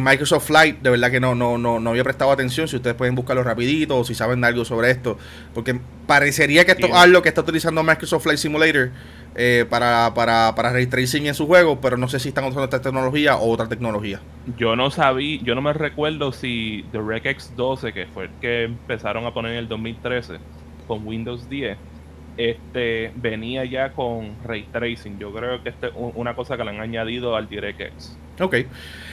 Microsoft 0.00 0.46
Flight. 0.46 0.82
De 0.82 0.90
verdad 0.90 1.10
que 1.10 1.18
no, 1.18 1.34
no, 1.34 1.58
no, 1.58 1.80
no 1.80 1.90
había 1.90 2.04
prestado 2.04 2.30
atención. 2.30 2.68
Si 2.68 2.76
ustedes 2.76 2.94
pueden 2.94 3.16
buscarlo 3.16 3.42
rapidito 3.42 3.98
o 3.98 4.04
si 4.04 4.14
saben 4.14 4.44
algo 4.44 4.64
sobre 4.64 4.92
esto. 4.92 5.18
Porque 5.52 5.78
parecería 6.06 6.64
que 6.64 6.72
esto 6.72 6.86
es 6.86 6.92
algo 6.92 7.22
que 7.22 7.28
está 7.28 7.40
utilizando 7.40 7.82
Microsoft 7.82 8.22
Flight 8.22 8.38
Simulator 8.38 8.90
eh, 9.38 9.66
para, 9.68 10.14
para, 10.14 10.54
para 10.54 10.72
ray 10.72 10.88
en 11.12 11.34
su 11.34 11.46
juego, 11.46 11.78
pero 11.78 11.98
no 11.98 12.08
sé 12.08 12.18
si 12.18 12.28
están 12.28 12.44
usando 12.44 12.64
esta 12.64 12.80
tecnología 12.80 13.36
o 13.36 13.50
otra 13.50 13.68
tecnología. 13.68 14.18
Yo 14.56 14.76
no 14.76 14.90
sabía, 14.90 15.38
yo 15.42 15.54
no 15.54 15.60
me 15.60 15.74
recuerdo 15.74 16.32
si 16.32 16.86
DirectX 16.90 17.54
12, 17.54 17.92
que 17.92 18.06
fue 18.06 18.24
el 18.24 18.30
que 18.40 18.64
empezaron 18.64 19.26
a 19.26 19.34
poner 19.34 19.52
en 19.52 19.58
el 19.58 19.68
2013 19.68 20.38
con 20.88 21.06
Windows 21.06 21.50
10, 21.50 21.76
este 22.36 23.12
venía 23.16 23.64
ya 23.64 23.92
con 23.92 24.36
ray 24.44 24.68
tracing. 24.72 25.18
Yo 25.18 25.32
creo 25.32 25.62
que 25.62 25.70
esta 25.70 25.88
es 25.88 25.92
una 25.96 26.34
cosa 26.34 26.56
que 26.56 26.64
le 26.64 26.70
han 26.70 26.80
añadido 26.80 27.36
al 27.36 27.48
DirectX. 27.48 28.18
Ok. 28.40 28.54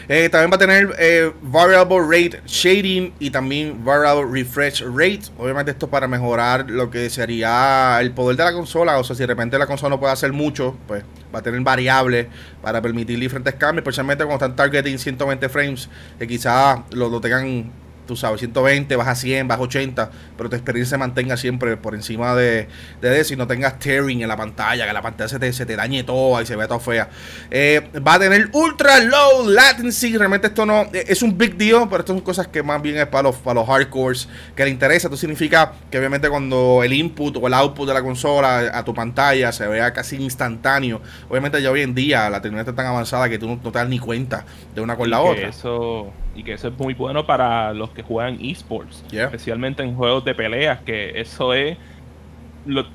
Eh, 0.10 0.28
también 0.30 0.52
va 0.52 0.56
a 0.56 0.60
tener 0.60 0.94
eh, 1.00 1.32
Variable 1.42 2.00
Rate 2.02 2.42
Shading 2.46 3.14
y 3.20 3.30
también 3.30 3.84
Variable 3.86 4.26
Refresh 4.30 4.84
Rate. 4.84 5.22
Obviamente 5.38 5.72
esto 5.72 5.90
para 5.90 6.08
mejorar 6.08 6.70
lo 6.70 6.90
que 6.90 7.10
sería 7.10 8.00
el 8.02 8.12
poder 8.12 8.36
de 8.36 8.44
la 8.44 8.54
consola. 8.54 8.98
O 8.98 9.04
sea, 9.04 9.16
si 9.16 9.22
de 9.22 9.28
repente 9.28 9.58
la 9.58 9.66
consola 9.66 9.92
no 9.92 10.00
puede 10.00 10.12
hacer 10.12 10.34
mucho, 10.34 10.78
pues 10.88 11.04
va 11.34 11.40
a 11.40 11.42
tener 11.42 11.62
variables 11.62 12.28
para 12.62 12.82
permitir 12.82 13.18
diferentes 13.18 13.54
cambios. 13.56 13.84
Especialmente 13.84 14.26
cuando 14.26 14.46
están 14.46 14.56
targeting 14.58 14.98
120 14.98 15.48
frames, 15.48 15.90
que 16.20 16.28
quizás 16.28 16.82
lo, 16.92 17.08
lo 17.08 17.22
tengan 17.22 17.72
tú 18.06 18.16
sabes, 18.16 18.40
120, 18.40 18.96
baja 18.96 19.16
100, 19.16 19.48
baja 19.48 19.62
80, 19.62 20.12
pero 20.38 20.50
tu 20.50 20.56
experiencia 20.56 20.96
se 20.96 20.98
mantenga 20.98 21.38
siempre 21.38 21.78
por 21.78 21.96
encima 21.96 22.36
de, 22.36 22.68
de 23.02 23.20
eso 23.20 23.34
y 23.34 23.38
no 23.38 23.48
tengas 23.48 23.80
tearing 23.80 24.22
en 24.22 24.28
la 24.28 24.38
pantalla, 24.38 24.86
que 24.86 24.94
la 24.94 25.02
pantalla 25.02 25.28
se 25.28 25.40
te, 25.40 25.52
se 25.54 25.66
te 25.66 25.76
dañe 25.76 26.04
toda 26.04 26.42
y 26.42 26.46
se 26.46 26.56
vea 26.56 26.68
todo 26.68 26.80
fea. 26.80 27.10
Eh, 27.52 27.90
va 28.06 28.16
a 28.16 28.20
tener 28.20 28.50
ultra 28.54 29.00
low 29.00 29.50
latency, 29.50 30.18
realmente 30.18 30.48
esto 30.48 30.66
no 30.66 30.84
eh, 30.94 31.06
es 31.08 31.22
un 31.22 31.38
big 31.38 31.56
deal, 31.58 31.88
pero 31.90 32.00
esto 32.02 32.14
son 32.14 32.22
cosas 32.22 32.48
que 32.48 32.64
más 32.64 32.82
bien 32.82 32.98
es 32.98 33.08
para 33.08 33.24
los, 33.24 33.36
para 33.38 33.56
los 33.56 33.68
hardcores 33.68 34.28
que 34.56 34.64
le 34.64 34.72
interesa. 34.72 35.08
Esto 35.08 35.18
significa 35.18 35.74
que 35.90 35.98
obviamente 35.98 36.30
cuando 36.30 36.82
el 36.84 36.94
input 36.94 37.38
o 37.38 37.48
el 37.48 37.54
output 37.54 37.88
de 37.88 37.94
la 37.94 38.02
consola 38.02 38.72
a 38.74 38.84
tu 38.84 38.94
pantalla 38.94 39.52
se 39.52 39.68
vea 39.68 39.94
casi 39.94 40.18
instantáneo, 40.18 41.02
obviamente 41.30 41.62
ya 41.62 41.72
hoy 41.72 41.82
en 41.82 41.96
día 41.96 42.30
la 42.30 42.42
tecnología 42.42 42.72
está 42.72 42.76
tan 42.76 42.88
avanzada 42.88 43.30
que 43.30 43.40
tú 43.40 43.48
no, 43.48 43.58
te 43.58 43.72
das 43.72 43.88
ni 43.88 44.00
cuenta 44.00 44.46
de 44.74 44.82
una 44.82 44.96
con 44.96 45.10
la 45.10 45.22
otra. 45.22 45.50
Eso 45.50 46.12
y 46.36 46.44
que 46.44 46.54
eso 46.54 46.68
es 46.68 46.78
muy 46.78 46.94
bueno 46.94 47.26
para 47.26 47.74
los 47.74 47.92
que 47.92 48.04
juegan 48.04 48.38
esports, 48.42 49.04
especialmente 49.12 49.84
en 49.84 49.96
juegos 49.96 50.26
de 50.26 50.34
peleas, 50.34 50.82
que 50.82 51.20
eso 51.20 51.54
es 51.54 51.78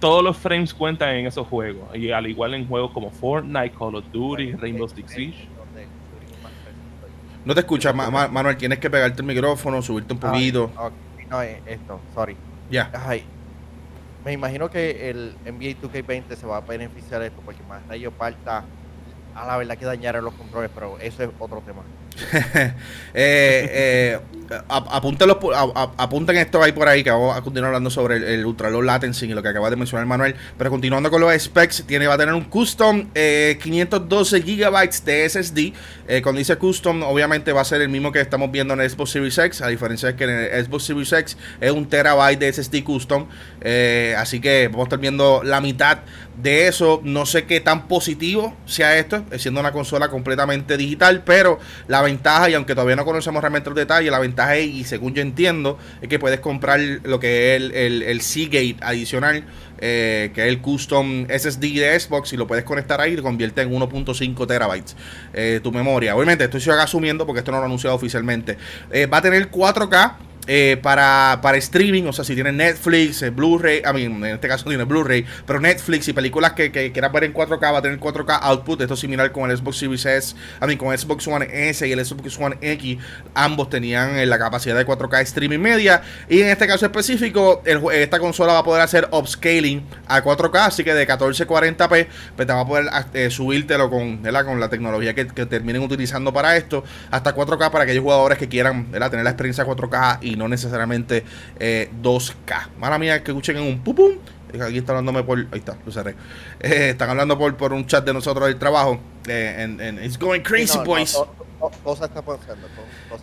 todos 0.01 0.25
los 0.25 0.37
frames 0.37 0.73
cuentan 0.73 1.15
en 1.15 1.27
esos 1.27 1.47
juegos, 1.47 1.95
y 1.95 2.11
al 2.11 2.27
igual 2.27 2.55
en 2.55 2.67
juegos 2.67 2.91
como 2.93 3.11
Fortnite, 3.11 3.73
Call 3.79 3.97
of 3.97 4.05
Duty, 4.13 4.53
Rainbow 4.53 4.89
Six 4.89 5.11
Siege. 5.11 5.49
No 7.45 7.55
te 7.55 7.61
escuchas, 7.61 7.95
Manuel, 7.95 8.57
tienes 8.57 8.79
que 8.79 8.91
pegarte 8.91 9.23
el 9.23 9.27
micrófono, 9.27 9.81
subirte 9.83 10.13
un 10.13 10.21
poquito. 10.21 10.71
no, 11.31 11.43
eh, 11.43 11.63
esto, 11.67 12.01
sorry. 12.15 12.37
Ya. 12.71 12.91
Me 14.25 14.33
imagino 14.33 14.69
que 14.69 15.09
el 15.11 15.35
NBA 15.45 15.81
2K20 15.81 16.35
se 16.35 16.47
va 16.47 16.59
a 16.59 16.61
beneficiar 16.61 17.21
de 17.21 17.29
esto, 17.29 17.41
porque 17.45 17.63
más 17.69 17.81
ellos 17.91 18.13
falta 18.19 18.65
a 19.35 19.47
la 19.47 19.57
verdad 19.57 19.79
que 19.79 19.85
dañaron 19.85 20.25
los 20.25 20.35
controles, 20.35 20.71
pero 20.75 20.99
eso 20.99 21.23
es 21.23 21.31
otro 21.39 21.63
tema. 21.65 21.83
eh, 22.33 22.73
eh, 23.15 24.19
apunten 24.69 26.37
esto 26.37 26.63
ahí 26.63 26.73
por 26.73 26.89
ahí, 26.89 27.05
que 27.05 27.11
vamos 27.11 27.37
a 27.37 27.43
continuar 27.43 27.69
hablando 27.69 27.91
sobre 27.91 28.35
el, 28.35 28.43
low 28.43 28.83
latency 28.83 29.27
y 29.27 29.35
lo 29.35 29.43
que 29.43 29.49
acaba 29.49 29.71
de 29.71 29.77
mencionar 29.77 30.07
Manuel. 30.07 30.35
Pero 30.57 30.71
continuando 30.71 31.11
con 31.11 31.21
los 31.21 31.33
specs, 31.41 31.85
tiene, 31.87 32.07
va 32.07 32.15
a 32.15 32.19
tener 32.19 32.35
un 32.35 32.45
custom 32.45 33.07
512 33.13 34.37
eh, 34.37 34.41
GB 34.41 35.05
de 35.05 35.29
SSD. 35.29 35.59
Eh, 36.09 36.23
cuando 36.23 36.39
dice 36.39 36.57
custom, 36.57 37.03
obviamente 37.03 37.53
va 37.53 37.61
a 37.61 37.65
ser 37.65 37.83
el 37.83 37.89
mismo 37.89 38.13
que 38.13 38.21
estamos 38.21 38.51
viendo 38.51 38.75
en 38.75 38.81
el 38.81 38.91
Xbox 38.91 39.11
Series 39.11 39.39
X. 39.39 39.61
A 39.63 39.69
diferencia 39.69 40.09
de 40.09 40.17
que 40.17 40.25
en 40.25 40.31
el 40.31 40.65
Xbox 40.65 40.85
Series 40.85 41.13
X 41.13 41.37
es 41.61 41.71
un 41.71 41.89
terabyte 41.89 42.39
de 42.39 42.53
SSD 42.53 42.83
custom. 42.85 43.27
así 44.17 44.41
que 44.41 44.69
vamos 44.69 44.85
a 44.85 44.89
estar 44.89 44.99
viendo 44.99 45.43
la 45.43 45.61
mitad 45.61 45.99
de 46.37 46.69
eso. 46.69 47.01
No 47.05 47.27
sé 47.27 47.45
qué 47.45 47.61
tan 47.61 47.89
positivo 47.89 48.57
sea 48.65 48.97
esto, 48.99 49.25
siendo 49.37 49.61
una 49.61 49.73
consola 49.73 50.09
completamente 50.09 50.77
digital, 50.77 51.23
pero 51.25 51.59
la 51.87 52.03
ventaja, 52.03 52.49
y 52.49 52.55
aunque 52.55 52.75
todavía 52.75 52.97
no 52.97 53.05
conocemos 53.05 53.43
realmente 53.43 53.69
los 53.71 53.77
detalles, 53.77 54.11
la 54.11 54.19
ventaja 54.19 54.38
y 54.61 54.85
según 54.85 55.15
yo 55.15 55.23
entiendo, 55.23 55.79
es 56.01 56.09
que 56.09 56.19
puedes 56.19 56.41
comprar 56.41 56.81
lo 56.81 57.19
que 57.19 57.57
es 57.57 57.63
el, 57.63 58.03
el, 58.03 58.21
Seagate 58.21 58.77
adicional, 58.81 59.45
eh, 59.79 60.31
que 60.35 60.43
es 60.43 60.49
el 60.49 60.61
custom 60.61 61.27
SSD 61.27 61.61
de 61.61 61.99
Xbox, 61.99 62.33
y 62.33 62.37
lo 62.37 62.47
puedes 62.47 62.65
conectar 62.65 63.01
ahí 63.01 63.13
y 63.13 63.17
te 63.17 63.23
convierte 63.23 63.63
en 63.63 63.71
1.5 63.71 64.47
terabytes 64.47 64.97
eh, 65.33 65.61
tu 65.63 65.73
memoria. 65.73 66.15
Obviamente, 66.15 66.45
esto 66.45 66.59
estoy 66.59 66.75
asumiendo 66.75 67.27
porque 67.27 67.41
esto 67.41 67.51
no 67.51 67.59
lo 67.59 67.65
ha 67.65 67.67
anunciado 67.67 67.97
oficialmente. 67.97 68.57
Eh, 68.93 69.07
va 69.07 69.19
a 69.19 69.23
tener 69.23 69.51
4K 69.51 70.28
eh, 70.51 70.79
para, 70.83 71.41
para 71.43 71.59
streaming, 71.59 72.05
o 72.05 72.13
sea, 72.15 72.25
si 72.25 72.35
tienes 72.35 72.55
Netflix, 72.55 73.21
eh, 73.21 73.29
Blu-ray, 73.29 73.83
I 73.85 73.93
mean, 73.93 74.25
en 74.25 74.35
este 74.37 74.49
caso 74.49 74.65
tiene 74.65 74.85
Blu-ray, 74.85 75.27
pero 75.47 75.61
Netflix 75.61 76.09
y 76.09 76.15
películas 76.15 76.55
que, 76.55 76.73
que 76.73 76.91
quieras 76.91 77.13
ver 77.13 77.25
en 77.25 77.35
4K 77.35 77.61
va 77.71 77.79
a 77.79 77.83
tener 77.83 78.01
4K 78.01 78.39
output. 78.41 78.81
Esto 78.81 78.95
es 78.95 79.01
similar 79.01 79.31
con 79.31 79.51
el 79.51 79.59
Xbox 79.59 79.77
Series 79.77 80.07
S, 80.07 80.37
I 80.63 80.67
mean, 80.67 80.79
con 80.79 80.97
Xbox 80.97 81.29
One 81.29 81.47
S 81.69 81.87
y 81.87 81.93
el 81.93 82.03
Xbox 82.03 82.39
One 82.39 82.57
X. 82.63 82.97
Ambos 83.35 83.69
tenían 83.69 84.17
eh, 84.17 84.25
la 84.25 84.39
capacidad 84.39 84.75
de 84.75 84.87
4K 84.87 85.21
streaming 85.21 85.59
media. 85.59 86.01
Y 86.31 86.41
en 86.41 86.49
este 86.49 86.67
caso 86.67 86.87
específico, 86.87 87.63
esta 87.93 88.19
consola 88.19 88.55
va 88.55 88.61
a 88.61 88.65
poder 88.65 88.81
hacer 88.81 89.07
upscaling 89.13 89.85
a 90.07 90.23
4K, 90.25 90.57
así 90.67 90.83
que 90.83 90.95
de 90.95 91.07
1440p, 91.07 92.07
pues 92.37 92.47
te 92.47 92.53
va 92.55 92.61
a 92.61 92.67
poder 92.67 92.87
eh, 93.13 93.29
subírtelo 93.29 93.91
con, 93.91 94.23
con 94.23 94.61
la 94.61 94.71
tecnología 94.71 95.15
que, 95.15 95.27
terminen 95.27 95.83
utilizando 95.83 96.33
para 96.33 96.57
esto, 96.57 96.85
hasta 97.11 97.35
4K 97.35 97.71
para 97.71 97.85
aquellos 97.85 98.03
jugadores 98.03 98.39
que 98.39 98.49
quieran 98.49 98.91
tener 98.91 99.25
la 99.25 99.31
experiencia 99.31 99.67
4K 99.67 100.19
y 100.23 100.38
no 100.39 100.49
necesariamente 100.49 101.25
2K. 101.61 101.61
Eh, 101.61 102.71
Mala 102.79 102.99
mía 102.99 103.23
que 103.23 103.33
escuchen 103.33 103.57
en 103.57 103.65
un 103.65 103.81
pupum. 103.81 104.13
Aquí 104.63 104.79
están 104.79 104.97
hablándome 104.97 105.23
por. 105.23 105.39
Ahí 105.39 105.59
está, 105.59 105.77
lo 105.85 105.93
cerré. 105.93 106.15
Eh, 106.61 106.91
están 106.91 107.11
hablando 107.11 107.37
por, 107.39 107.57
por 107.57 107.73
un 107.73 107.87
chat 107.87 108.05
de 108.05 108.13
nosotros 108.13 108.49
del 108.49 108.59
trabajo. 108.59 109.01
Eh, 109.27 109.99
it's 110.03 110.19
going 110.19 110.41
crazy, 110.41 110.79
boys. 110.85 111.17
cosas 111.83 112.09
están 112.09 112.25
pasando. 112.25 112.69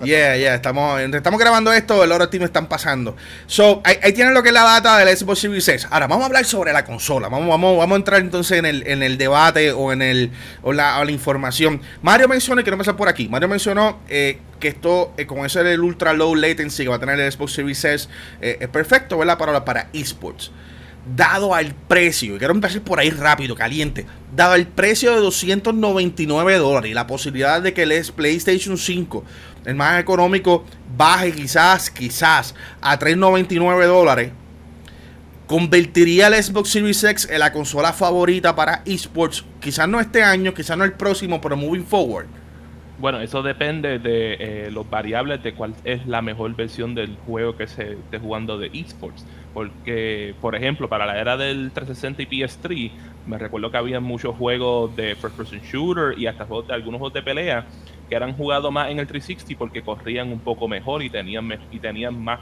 yeah, 0.04 0.36
yeah. 0.36 0.56
Estamos, 0.56 1.00
estamos 1.00 1.40
grabando 1.40 1.72
esto, 1.72 2.04
el 2.04 2.12
oro 2.12 2.30
team 2.30 2.44
están 2.44 2.68
pasando. 2.68 3.16
So, 3.48 3.82
ahí, 3.84 4.14
tienen 4.14 4.34
lo 4.34 4.44
que 4.44 4.50
es 4.50 4.54
la 4.54 4.64
data 4.64 4.98
del 4.98 5.16
Xbox 5.16 5.40
Series 5.40 5.68
X. 5.68 5.88
Ahora, 5.90 6.08
vamos 6.08 6.24
a 6.24 6.26
hablar 6.28 6.46
sobre 6.46 6.74
la 6.74 6.84
consola. 6.84 7.30
Vamos, 7.30 7.48
vamos, 7.48 7.78
vamos 7.78 7.96
a 7.96 7.98
entrar 7.98 8.20
entonces 8.22 8.60
en 8.60 8.66
el, 8.66 8.86
en 8.88 9.04
el 9.04 9.18
debate 9.18 9.72
o 9.72 9.92
en 9.92 10.02
el 10.02 10.32
o 10.62 10.74
la, 10.74 11.04
la 11.04 11.12
información. 11.12 11.82
Mario 12.02 12.28
mencionó, 12.28 12.62
y 12.62 12.64
quiero 12.64 12.76
empezar 12.76 12.96
por 12.96 13.08
aquí. 13.08 13.28
Mario 13.30 13.48
mencionó 13.48 14.00
eh, 14.10 14.40
que 14.60 14.68
esto, 14.70 15.14
eh, 15.18 15.26
con 15.26 15.46
ese 15.46 15.62
el 15.62 15.82
ultra 15.82 16.14
low 16.14 16.36
latency 16.36 16.84
que 16.84 16.90
va 16.90 16.98
a 16.98 17.00
tener 17.00 17.20
el 17.20 17.32
Xbox 17.32 17.54
Series 17.54 18.10
eh, 18.42 18.58
es 18.60 18.68
perfecto, 18.68 19.18
¿verdad? 19.18 19.38
Para, 19.38 19.64
para 19.64 19.90
esports. 19.94 20.52
Dado 21.06 21.54
al 21.54 21.76
precio, 21.76 22.36
y 22.36 22.40
quiero 22.40 22.54
empezar 22.54 22.82
por 22.82 23.00
ahí 23.00 23.12
rápido, 23.12 23.56
caliente, 23.56 24.08
dado 24.36 24.56
el 24.56 24.66
precio 24.66 25.14
de 25.14 25.22
299 25.22 26.58
dólares 26.58 26.90
y 26.90 26.94
la 26.96 27.06
posibilidad 27.06 27.62
de 27.62 27.74
que 27.74 27.84
el 27.84 28.06
PlayStation 28.16 28.78
5, 28.78 29.24
el 29.66 29.76
más 29.76 30.00
económico, 30.00 30.66
baje 30.98 31.32
quizás, 31.32 31.92
quizás 31.92 32.56
a 32.82 32.98
399 32.98 33.86
dólares, 33.86 34.32
convertiría 35.46 36.28
el 36.28 36.44
Xbox 36.44 36.70
Series 36.70 37.04
X 37.04 37.28
en 37.30 37.40
la 37.40 37.52
consola 37.52 37.94
favorita 37.94 38.56
para 38.56 38.82
esports, 38.86 39.46
quizás 39.60 39.88
no 39.88 40.00
este 40.00 40.24
año, 40.24 40.54
quizás 40.54 40.78
no 40.78 40.84
el 40.84 40.94
próximo, 40.94 41.40
pero 41.40 41.56
moving 41.56 41.86
forward. 41.86 42.28
Bueno, 42.98 43.20
eso 43.20 43.44
depende 43.44 44.00
de 44.00 44.38
eh, 44.40 44.72
los 44.72 44.90
variables 44.90 45.44
de 45.44 45.54
cuál 45.54 45.76
es 45.84 46.06
la 46.08 46.22
mejor 46.22 46.56
versión 46.56 46.96
del 46.96 47.18
juego 47.26 47.58
que 47.58 47.68
se 47.68 47.94
esté 47.94 48.20
jugando 48.20 48.58
de 48.58 48.68
esports. 48.74 49.26
Porque, 49.54 50.34
por 50.40 50.56
ejemplo, 50.56 50.88
para 50.88 51.06
la 51.06 51.20
era 51.20 51.36
del 51.36 51.72
360 51.72 52.22
y 52.22 52.26
PS3, 52.26 52.92
me 53.28 53.38
recuerdo 53.38 53.70
que 53.70 53.78
había 53.78 54.00
muchos 54.00 54.36
juegos 54.38 54.96
de 54.96 55.16
first 55.16 55.36
person 55.36 55.60
shooter 55.60 56.18
y 56.18 56.28
hasta 56.28 56.46
juegos 56.46 56.68
de, 56.68 56.74
algunos 56.74 57.00
juegos 57.00 57.14
de 57.14 57.22
pelea 57.22 57.66
que 58.08 58.16
eran 58.16 58.34
jugados 58.34 58.72
más 58.72 58.90
en 58.90 59.00
el 59.00 59.08
360 59.08 59.58
porque 59.58 59.82
corrían 59.82 60.32
un 60.32 60.40
poco 60.40 60.68
mejor 60.68 61.04
y 61.04 61.10
tenían, 61.10 61.50
y 61.72 61.80
tenían 61.80 62.24
más, 62.24 62.40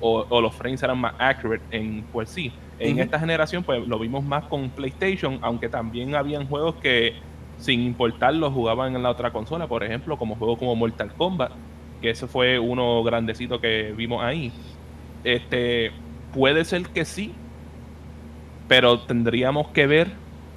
o, 0.00 0.40
los 0.40 0.54
frames 0.54 0.82
eran 0.82 0.98
más 0.98 1.14
accurate 1.18 1.64
en 1.70 2.02
pues 2.12 2.30
sí. 2.30 2.50
En 2.78 2.98
esta 2.98 3.20
generación, 3.20 3.62
pues 3.62 3.86
lo 3.86 3.98
vimos 3.98 4.24
más 4.24 4.44
con 4.44 4.68
PlayStation, 4.70 5.38
aunque 5.42 5.68
también 5.68 6.16
habían 6.16 6.48
juegos 6.48 6.76
que 6.76 7.14
sin 7.62 7.80
importarlo, 7.82 8.50
jugaban 8.50 8.96
en 8.96 9.04
la 9.04 9.10
otra 9.10 9.30
consola, 9.30 9.68
por 9.68 9.84
ejemplo, 9.84 10.18
como 10.18 10.34
juegos 10.34 10.58
como 10.58 10.74
Mortal 10.74 11.12
Kombat, 11.14 11.52
que 12.00 12.10
ese 12.10 12.26
fue 12.26 12.58
uno 12.58 13.04
grandecito 13.04 13.60
que 13.60 13.94
vimos 13.96 14.22
ahí. 14.24 14.52
Este, 15.22 15.92
puede 16.34 16.64
ser 16.64 16.82
que 16.88 17.04
sí, 17.04 17.32
pero 18.66 18.98
tendríamos 18.98 19.68
que 19.68 19.86
ver, 19.86 20.08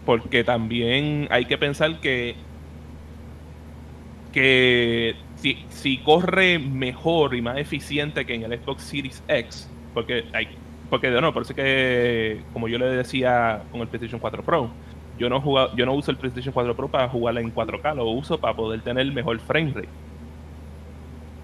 porque 0.04 0.44
también 0.44 1.28
hay 1.30 1.46
que 1.46 1.60
pensar 1.60 2.00
que, 2.00 2.36
que 4.34 5.16
si, 5.36 5.64
si 5.70 6.00
corre 6.00 6.58
mejor 6.58 7.36
y 7.36 7.42
más 7.44 7.58
eficiente 7.60 8.26
que 8.26 8.34
en 8.34 8.52
el 8.52 8.60
Xbox 8.60 8.82
Series 8.82 9.24
X, 9.28 9.70
porque 9.94 10.26
hay, 10.34 10.48
porque 10.90 11.12
no, 11.12 11.32
por 11.32 11.44
eso 11.44 11.54
que, 11.54 12.42
como 12.52 12.68
yo 12.68 12.80
le 12.80 12.88
decía 12.88 13.62
con 13.72 13.82
el 13.82 13.88
PlayStation 13.88 14.20
4 14.20 14.42
Pro, 14.42 14.72
yo 15.18 15.30
no 15.30 15.42
jugado, 15.42 15.76
yo 15.76 15.86
no 15.86 15.94
uso 15.94 16.12
el 16.12 16.18
PlayStation 16.18 16.54
4 16.54 16.76
Pro 16.76 16.88
para 16.90 17.10
jugarla 17.10 17.42
en 17.42 17.54
4K, 17.54 17.96
lo 17.96 18.06
uso 18.06 18.40
para 18.40 18.56
poder 18.56 18.82
tener 18.82 19.12
mejor 19.12 19.40
frame 19.40 19.72
rate. 19.74 19.90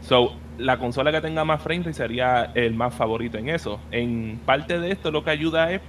So, 0.02 0.34
la 0.58 0.78
consola 0.78 1.12
que 1.12 1.22
tenga 1.22 1.46
más 1.46 1.62
frame 1.62 1.84
rate 1.84 1.94
sería 1.94 2.52
el 2.56 2.74
más 2.74 2.94
favorito 2.94 3.38
en 3.38 3.50
eso. 3.50 3.80
En 3.92 4.40
parte 4.46 4.80
de 4.80 4.92
esto 4.92 5.12
lo 5.12 5.24
que 5.24 5.30
ayuda 5.32 5.72
es, 5.72 5.82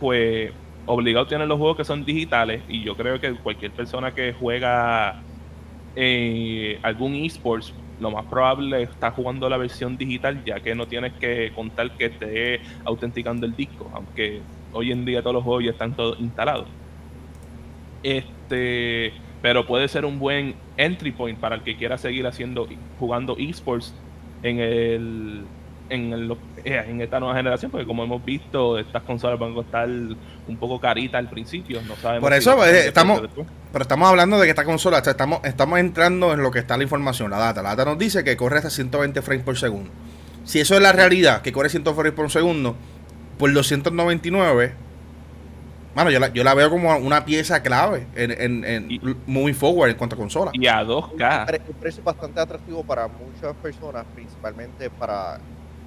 pues, 0.00 0.52
obligado 0.86 1.26
a 1.26 1.28
tener 1.28 1.46
los 1.46 1.58
juegos 1.58 1.76
que 1.76 1.84
son 1.84 2.04
digitales 2.04 2.62
y 2.68 2.82
yo 2.82 2.96
creo 2.96 3.20
que 3.20 3.34
cualquier 3.34 3.72
persona 3.72 4.12
que 4.12 4.32
juega 4.32 5.22
eh, 5.94 6.78
algún 6.82 7.14
esports 7.14 7.74
lo 8.00 8.10
más 8.10 8.26
probable 8.26 8.82
está 8.82 9.12
jugando 9.12 9.48
la 9.48 9.56
versión 9.56 9.96
digital 9.96 10.42
ya 10.44 10.60
que 10.60 10.74
no 10.74 10.86
tienes 10.88 11.12
que 11.14 11.52
contar 11.54 11.96
que 11.96 12.06
esté 12.06 12.60
autenticando 12.84 13.46
el 13.46 13.54
disco, 13.54 13.90
aunque 13.94 14.42
hoy 14.72 14.90
en 14.90 15.04
día 15.04 15.22
todos 15.22 15.34
los 15.34 15.44
juegos 15.44 15.64
ya 15.64 15.70
están 15.70 15.94
todos 15.94 16.18
instalados. 16.18 16.81
Este, 18.02 19.12
pero 19.40 19.66
puede 19.66 19.88
ser 19.88 20.04
un 20.04 20.18
buen 20.18 20.54
entry 20.76 21.12
point 21.12 21.38
para 21.38 21.56
el 21.56 21.62
que 21.62 21.76
quiera 21.76 21.98
seguir 21.98 22.26
haciendo 22.26 22.68
jugando 22.98 23.36
esports 23.38 23.94
en 24.42 24.58
el 24.60 25.44
en, 25.92 26.12
el, 26.12 26.36
eh, 26.64 26.84
en 26.88 27.00
esta 27.00 27.20
nueva 27.20 27.36
generación, 27.36 27.70
porque 27.70 27.86
como 27.86 28.02
hemos 28.02 28.24
visto, 28.24 28.78
estas 28.78 29.02
consolas 29.02 29.38
van 29.38 29.52
a 29.52 29.54
costar 29.54 29.88
un 29.88 30.56
poco 30.58 30.80
caritas 30.80 31.18
al 31.18 31.28
principio. 31.28 31.80
No 31.86 31.96
sabemos 31.96 32.22
Por 32.22 32.32
eso 32.32 32.64
eh, 32.64 32.86
estamos, 32.86 33.20
pero 33.72 33.82
estamos 33.82 34.08
hablando 34.08 34.38
de 34.38 34.44
que 34.46 34.50
esta 34.50 34.64
consola, 34.64 34.98
estamos, 34.98 35.40
estamos 35.44 35.78
entrando 35.78 36.32
en 36.32 36.42
lo 36.42 36.50
que 36.50 36.60
está 36.60 36.76
la 36.76 36.84
información, 36.84 37.30
la 37.30 37.38
data. 37.38 37.62
La 37.62 37.70
data 37.70 37.84
nos 37.84 37.98
dice 37.98 38.24
que 38.24 38.36
corre 38.36 38.58
hasta 38.58 38.70
120 38.70 39.20
frames 39.20 39.44
por 39.44 39.58
segundo. 39.58 39.90
si 40.44 40.60
eso 40.60 40.74
es 40.74 40.80
la 40.80 40.92
realidad, 40.92 41.42
que 41.42 41.52
corre 41.52 41.68
100 41.68 41.84
frames 41.84 42.12
por 42.12 42.30
segundo, 42.30 42.74
por 43.38 43.52
299, 43.52 44.72
bueno, 45.94 46.10
yo 46.10 46.18
la, 46.18 46.28
yo 46.28 46.42
la 46.42 46.54
veo 46.54 46.70
como 46.70 46.96
una 46.96 47.24
pieza 47.24 47.62
clave 47.62 48.06
en, 48.14 48.30
en, 48.30 48.64
en 48.64 49.20
moving 49.26 49.54
forward 49.54 49.90
en 49.90 49.96
cuanto 49.96 50.14
a 50.14 50.18
consola. 50.18 50.50
Y 50.54 50.66
a 50.66 50.82
2K. 50.82 51.50
El 51.52 51.74
precio 51.74 52.02
bastante 52.02 52.40
atractivo 52.40 52.82
para 52.82 53.08
muchas 53.08 53.54
personas, 53.56 54.06
principalmente 54.14 54.88
para... 54.88 55.38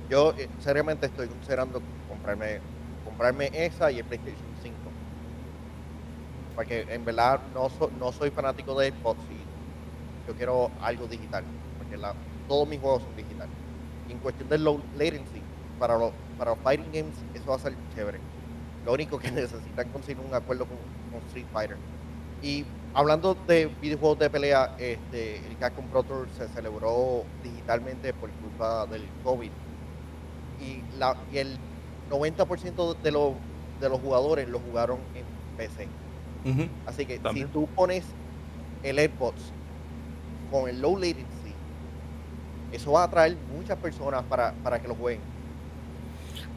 Yo 0.10 0.36
eh, 0.38 0.48
seriamente 0.60 1.08
estoy 1.08 1.28
considerando 1.28 1.82
comprarme 2.08 2.60
comprarme 3.04 3.50
esa 3.54 3.92
y 3.92 4.00
el 4.00 4.06
PlayStation 4.06 4.46
5. 4.62 4.76
Porque 6.56 6.86
en 6.90 7.04
verdad 7.04 7.40
no, 7.54 7.70
no 8.00 8.12
soy 8.12 8.30
fanático 8.30 8.80
de 8.80 8.92
Xbox 8.92 9.20
y 9.32 10.28
yo 10.28 10.36
quiero 10.36 10.70
algo 10.82 11.08
digital. 11.08 11.44
Porque 11.80 11.98
la, 11.98 12.14
todos 12.48 12.68
mis 12.68 12.80
juegos 12.80 13.02
son 13.02 13.16
digitales. 13.16 13.54
Y 14.08 14.12
en 14.12 14.20
cuestión 14.20 14.50
del 14.50 14.64
low 14.64 14.80
latency, 14.96 15.42
para 15.80 15.98
los, 15.98 16.12
para 16.38 16.52
los 16.52 16.60
fighting 16.60 16.92
games, 16.92 17.16
eso 17.34 17.50
va 17.50 17.56
a 17.56 17.60
ser 17.60 17.74
chévere 17.96 18.20
lo 18.86 18.94
único 18.94 19.18
que 19.20 19.32
necesitan 19.32 19.90
conseguir 19.90 20.24
un 20.26 20.34
acuerdo 20.34 20.66
con, 20.66 20.78
Street 21.28 21.46
Fighter. 21.54 21.78
Y 22.42 22.66
hablando 22.94 23.36
de 23.48 23.68
videojuegos 23.82 24.20
de 24.20 24.30
pelea, 24.30 24.76
este, 24.78 25.38
el 25.38 25.58
Capcom 25.58 25.86
Pro 25.88 26.04
Tour 26.04 26.28
se 26.38 26.48
celebró 26.50 27.24
digitalmente 27.42 28.14
por 28.14 28.30
culpa 28.32 28.86
del 28.86 29.04
COVID. 29.24 29.50
Y, 30.62 30.98
la, 30.98 31.16
y 31.32 31.38
el 31.38 31.58
90% 32.10 32.98
de 33.02 33.12
los, 33.12 33.34
de 33.80 33.90
los 33.90 34.00
jugadores 34.02 34.48
lo 34.50 34.60
jugaron 34.60 35.00
en 35.16 35.26
PC. 35.58 35.88
Así 36.86 37.06
que 37.06 37.20
si 37.34 37.46
tú 37.46 37.68
pones 37.68 38.06
el 38.84 39.00
Xbox 39.00 39.36
con 40.52 40.70
el 40.70 40.80
low 40.80 40.96
latency, 40.96 41.54
eso 42.72 42.92
va 42.92 43.02
a 43.02 43.06
atraer 43.06 43.36
muchas 43.56 43.78
personas 43.78 44.24
para, 44.24 44.52
para 44.64 44.80
que 44.80 44.88
lo 44.88 44.96
jueguen. 44.96 45.35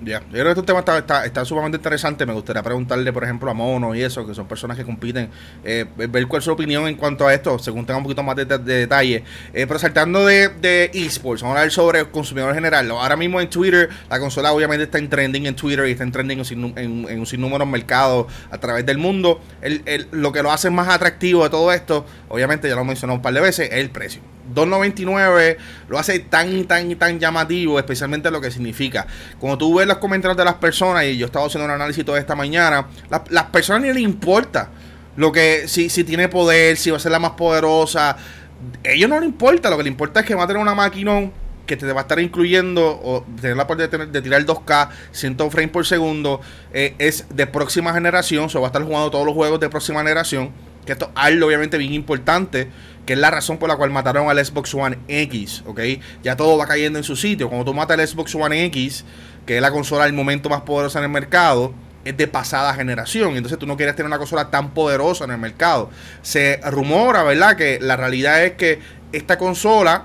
Ya, 0.01 0.21
yo 0.21 0.31
creo 0.31 0.45
que 0.45 0.51
este 0.51 0.63
tema 0.63 0.79
está, 0.79 1.25
está, 1.25 1.45
sumamente 1.45 1.77
interesante. 1.77 2.25
Me 2.25 2.33
gustaría 2.33 2.63
preguntarle, 2.63 3.13
por 3.13 3.25
ejemplo, 3.25 3.51
a 3.51 3.55
Mono 3.55 3.97
y 3.97 4.03
eso, 4.03 4.25
que 4.25 4.33
son 4.33 4.47
personas 4.47 4.77
que 4.77 4.85
compiten, 4.85 5.29
eh, 5.65 5.87
ver 5.97 6.29
cuál 6.29 6.39
es 6.39 6.45
su 6.45 6.53
opinión 6.53 6.87
en 6.87 6.95
cuanto 6.95 7.27
a 7.27 7.35
esto, 7.35 7.59
según 7.59 7.85
tenga 7.85 7.99
un 7.99 8.05
poquito 8.05 8.23
más 8.23 8.37
de, 8.37 8.45
detalle. 8.45 9.25
Eh, 9.53 9.67
pero 9.67 9.79
saltando 9.79 10.25
de, 10.25 10.51
de 10.51 10.91
esports, 10.95 11.43
vamos 11.43 11.57
a 11.57 11.61
hablar 11.61 11.73
sobre 11.73 11.99
el 12.01 12.11
consumidor 12.11 12.55
general. 12.55 12.89
Ahora 12.93 13.17
mismo 13.17 13.41
en 13.41 13.51
Twitter, 13.51 13.89
la 14.09 14.21
consola 14.21 14.53
obviamente 14.53 14.85
está 14.85 14.99
en 14.99 15.09
trending 15.09 15.47
en 15.47 15.57
Twitter 15.57 15.89
y 15.89 15.93
está 15.93 16.05
en 16.05 16.13
trending 16.13 16.43
en, 16.77 17.19
un 17.19 17.27
sinnúmero 17.27 17.65
de 17.65 17.71
mercados 17.71 18.27
a 18.51 18.59
través 18.59 18.87
del 18.87 18.99
mundo. 18.99 19.41
lo 20.13 20.33
que 20.33 20.43
lo 20.45 20.53
hace 20.53 20.71
más 20.71 20.89
atractivo 20.89 21.43
de 21.43 21.51
todo 21.51 21.73
esto, 21.73 22.07
obviamente 22.29 22.69
ya 22.69 22.77
lo 22.77 22.85
mencionó 22.85 23.15
un 23.15 23.23
par 23.23 23.35
de 23.35 23.41
veces, 23.41 23.69
es 23.73 23.79
el 23.79 23.91
precio. 23.91 24.38
2.99 24.55 25.57
lo 25.89 25.99
hace 25.99 26.19
tan, 26.21 26.65
tan, 26.65 26.95
tan 26.97 27.19
llamativo, 27.19 27.79
especialmente 27.79 28.31
lo 28.31 28.41
que 28.41 28.51
significa. 28.51 29.07
Cuando 29.39 29.59
tú 29.59 29.75
ves 29.75 29.87
los 29.87 29.99
comentarios 29.99 30.37
de 30.37 30.45
las 30.45 30.55
personas, 30.55 31.05
y 31.05 31.17
yo 31.17 31.27
estaba 31.27 31.47
haciendo 31.47 31.67
un 31.67 31.73
análisis 31.73 32.05
toda 32.05 32.19
esta 32.19 32.35
mañana, 32.35 32.87
las 33.31 33.45
personas 33.45 33.83
ni 33.83 33.93
les 33.93 34.03
importa 34.03 34.71
lo 35.17 35.33
que, 35.33 35.67
si, 35.67 35.91
si 35.91 36.05
tiene 36.05 36.29
poder, 36.29 36.77
si 36.77 36.91
va 36.91 36.97
a 36.97 37.01
ser 37.01 37.11
la 37.11 37.19
más 37.19 37.33
poderosa. 37.33 38.17
Ellos 38.85 39.11
no 39.11 39.19
les 39.19 39.29
importa, 39.29 39.69
lo 39.69 39.77
que 39.77 39.83
les 39.83 39.91
importa 39.91 40.21
es 40.21 40.27
que 40.27 40.35
va 40.35 40.45
a 40.45 40.47
tener 40.47 40.63
una 40.63 40.77
máquina 40.77 41.31
que 41.67 41.77
te 41.77 41.93
va 41.93 42.01
a 42.01 42.03
estar 42.03 42.21
incluyendo 42.21 43.01
o 43.03 43.27
tener 43.41 43.57
la 43.57 43.67
parte 43.67 43.89
de, 43.89 44.07
de 44.07 44.23
tirar 44.23 44.45
2K, 44.45 44.89
100 45.11 45.37
frames 45.51 45.71
por 45.71 45.87
segundo, 45.87 46.41
eh, 46.73 46.95
es 46.99 47.27
de 47.31 47.47
próxima 47.47 47.93
generación, 47.93 48.49
o 48.53 48.61
va 48.61 48.69
a 48.69 48.71
estar 48.71 48.83
jugando 48.83 49.11
todos 49.11 49.27
los 49.27 49.35
juegos 49.35 49.59
de 49.59 49.69
próxima 49.69 50.01
generación, 50.01 50.51
que 50.87 50.93
esto 50.93 51.07
es 51.07 51.11
algo 51.17 51.47
obviamente 51.47 51.79
bien 51.79 51.93
importante, 51.95 52.71
que 53.09 53.15
es 53.15 53.19
la 53.19 53.31
razón 53.31 53.57
por 53.57 53.71
la 53.71 53.77
cual 53.77 53.89
mataron 53.89 54.29
al 54.29 54.45
Xbox 54.45 54.75
One 54.75 54.99
X, 55.09 55.63
¿ok? 55.65 55.81
Ya 56.23 56.37
todo 56.37 56.59
va 56.59 56.67
cayendo 56.67 56.99
en 56.99 57.05
su 57.05 57.17
sitio. 57.17 57.49
Cuando 57.49 57.65
tú 57.65 57.73
matas 57.73 57.99
al 57.99 58.07
Xbox 58.07 58.35
One 58.35 58.67
X, 58.67 59.03
que 59.47 59.57
es 59.57 59.63
la 59.63 59.71
consola 59.71 60.05
del 60.05 60.13
momento 60.13 60.51
más 60.51 60.61
poderosa 60.61 60.99
en 60.99 61.07
el 61.07 61.11
mercado, 61.11 61.73
es 62.05 62.19
de 62.19 62.29
pasada 62.29 62.75
generación. 62.75 63.35
Entonces 63.35 63.59
tú 63.59 63.67
no 63.67 63.79
quieres 63.79 63.97
tener 63.97 64.09
una 64.09 64.19
consola 64.19 64.51
tan 64.51 64.75
poderosa 64.75 65.25
en 65.25 65.31
el 65.31 65.39
mercado. 65.39 65.89
Se 66.21 66.61
rumora, 66.67 67.23
¿verdad? 67.23 67.57
Que 67.57 67.79
la 67.81 67.97
realidad 67.97 68.45
es 68.45 68.53
que 68.53 68.79
esta 69.13 69.39
consola, 69.39 70.05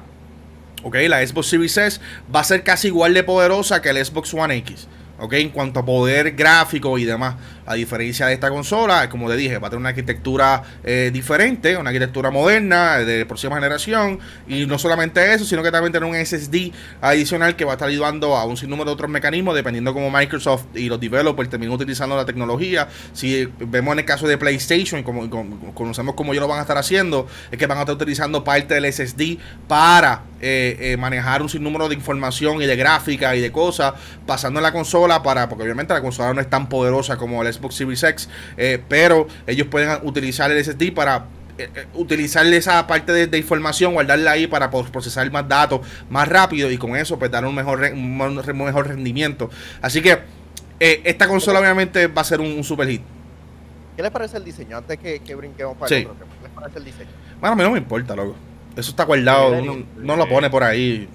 ¿ok? 0.84 0.96
La 1.10 1.28
Xbox 1.28 1.48
Series 1.48 1.78
S 1.78 2.00
va 2.34 2.40
a 2.40 2.46
ser 2.46 2.64
casi 2.64 2.88
igual 2.88 3.14
de 3.14 3.26
poderosa 3.26 3.82
que 3.82 3.90
el 3.90 3.98
Xbox 3.98 4.34
One 4.34 4.56
X. 4.56 4.88
¿ok? 5.20 5.34
En 5.34 5.50
cuanto 5.50 5.80
a 5.80 5.86
poder 5.86 6.32
gráfico 6.32 6.98
y 6.98 7.06
demás. 7.06 7.36
A 7.66 7.76
diferencia 7.76 8.28
de 8.28 8.34
esta 8.34 8.50
consola, 8.50 9.10
como 9.10 9.30
te 9.30 9.36
dije, 9.36 9.58
va 9.58 9.68
a 9.68 9.70
tener 9.70 9.80
una 9.80 9.90
arquitectura 9.90 10.64
eh, 10.84 11.12
diferente, 11.14 11.78
una 11.78 11.90
arquitectura 11.90 12.32
moderna, 12.32 13.00
de 13.00 13.26
próxima 13.26 13.56
generación. 13.56 14.20
Y 14.48 14.66
no 14.66 14.78
solamente 14.78 15.34
eso, 15.34 15.46
sino 15.46 15.64
que 15.64 15.72
también 15.72 15.92
tiene 15.92 16.08
un 16.08 16.16
SSD 16.16 16.72
adicional 17.02 17.56
que 17.56 17.66
va 17.66 17.72
a 17.72 17.76
estar 17.76 17.88
ayudando 17.88 18.36
a 18.36 18.46
un 18.46 18.58
sinnúmero 18.58 18.92
de 18.92 18.94
otros 18.94 19.10
mecanismos, 19.10 19.56
dependiendo 19.56 19.94
cómo 19.94 20.12
Microsoft 20.12 20.66
y 20.76 20.90
los 20.90 21.00
developers 21.00 21.50
terminen 21.50 21.74
utilizando 21.74 22.16
la 22.16 22.26
tecnología. 22.26 22.88
Si 23.14 23.50
vemos 23.60 23.94
en 23.94 24.00
el 24.00 24.06
caso 24.06 24.28
de 24.28 24.38
PlayStation, 24.38 25.04
como, 25.04 25.30
conocemos 25.74 26.16
cómo 26.16 26.34
ellos 26.34 26.42
lo 26.42 26.48
van 26.48 26.60
a 26.60 26.62
estar 26.62 26.78
haciendo, 26.78 27.28
es 27.52 27.58
que 27.58 27.68
van 27.68 27.78
a 27.78 27.82
estar 27.82 27.96
utilizando 27.96 28.44
parte 28.44 28.74
del 28.74 28.92
SSD 28.92 29.38
para 29.68 30.24
eh, 30.42 30.78
eh, 30.80 30.98
manejar 30.98 31.42
un 31.42 31.50
sinnúmero 31.50 31.88
de 31.88 31.96
información 31.96 32.62
y 32.62 32.66
de 32.66 32.76
gráfica 32.76 33.36
y 33.36 33.42
de 33.42 33.52
cosas, 33.52 33.94
pasando 34.26 34.60
en 34.60 34.64
la 34.64 34.74
consola 34.74 35.24
para, 35.24 35.48
porque 35.48 35.64
obviamente 35.64 35.94
la 35.94 36.02
consola 36.02 36.34
no 36.34 36.42
es 36.42 36.50
tan 36.50 36.68
poderosa 36.68 37.18
como 37.18 37.42
el 37.42 37.53
Xbox 37.54 37.76
Series 37.76 38.04
X, 38.04 38.30
eh, 38.58 38.82
pero 38.88 39.28
ellos 39.48 39.68
pueden 39.68 40.00
utilizar 40.04 40.52
el 40.52 40.64
SSD 40.64 40.94
para 40.94 41.26
eh, 41.58 41.70
eh, 41.76 41.88
utilizar 41.94 42.46
esa 42.48 42.86
parte 42.88 43.28
de, 43.28 43.38
información, 43.38 43.94
guardarla 43.94 44.32
ahí 44.32 44.48
para 44.48 44.70
procesar 44.70 45.30
más 45.32 45.48
datos 45.48 45.82
más 46.10 46.28
rápido 46.28 46.72
y 46.72 46.78
con 46.78 46.96
eso 46.96 47.20
pues 47.20 47.30
dar 47.30 47.46
un 47.46 47.56
mejor, 47.56 47.82
un 47.94 48.18
mejor 48.18 48.88
rendimiento. 48.88 49.50
Así 49.82 50.02
que 50.02 50.20
esta 50.80 51.28
consola 51.28 51.60
obviamente 51.60 52.08
va 52.08 52.22
a 52.22 52.26
ser 52.26 52.42
un, 52.42 52.64
super 52.64 52.88
hit. 52.90 53.02
¿Qué 53.96 54.02
les 54.02 54.12
parece 54.12 54.38
el 54.38 54.44
diseño? 54.44 54.78
Antes 54.78 54.98
que, 54.98 55.20
que 55.20 55.36
brinquemos 55.36 55.78
para 55.78 55.96
el 55.96 56.08
otro, 56.08 56.26
¿qué 56.26 56.44
les 56.44 56.52
parece 56.52 56.80
el 56.80 56.86
diseño? 56.86 57.10
Bueno, 57.40 57.54
a 57.54 57.56
mí 57.56 57.64
no 57.64 57.72
me 57.72 57.78
importa, 57.78 58.16
loco. 58.16 58.36
Eso 58.76 58.90
está 58.90 59.06
guardado, 59.06 59.62
no 59.62 60.16
lo 60.16 60.28
pone 60.28 60.50
por 60.50 60.64
ahí. 60.64 61.08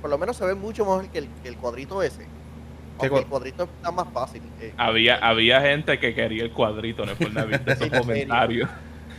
Por 0.00 0.10
lo 0.10 0.18
menos 0.18 0.36
se 0.36 0.44
ve 0.44 0.54
mucho 0.54 0.84
mejor 0.84 1.08
que 1.08 1.18
el, 1.18 1.28
que 1.42 1.48
el 1.48 1.56
cuadrito 1.56 2.02
ese 2.02 2.26
el 3.02 3.26
cuadrito 3.26 3.64
está 3.64 3.90
más 3.90 4.06
fácil. 4.12 4.42
Eh. 4.60 4.72
había, 4.76 5.16
había 5.16 5.60
gente 5.60 5.98
que 5.98 6.14
quería 6.14 6.44
el 6.44 6.50
cuadrito, 6.50 7.04
no 7.04 7.12
es 7.12 7.18
por 7.18 7.32
nada 7.32 7.46
visto 7.46 7.70
esos 7.72 7.88
comentarios. 7.88 8.68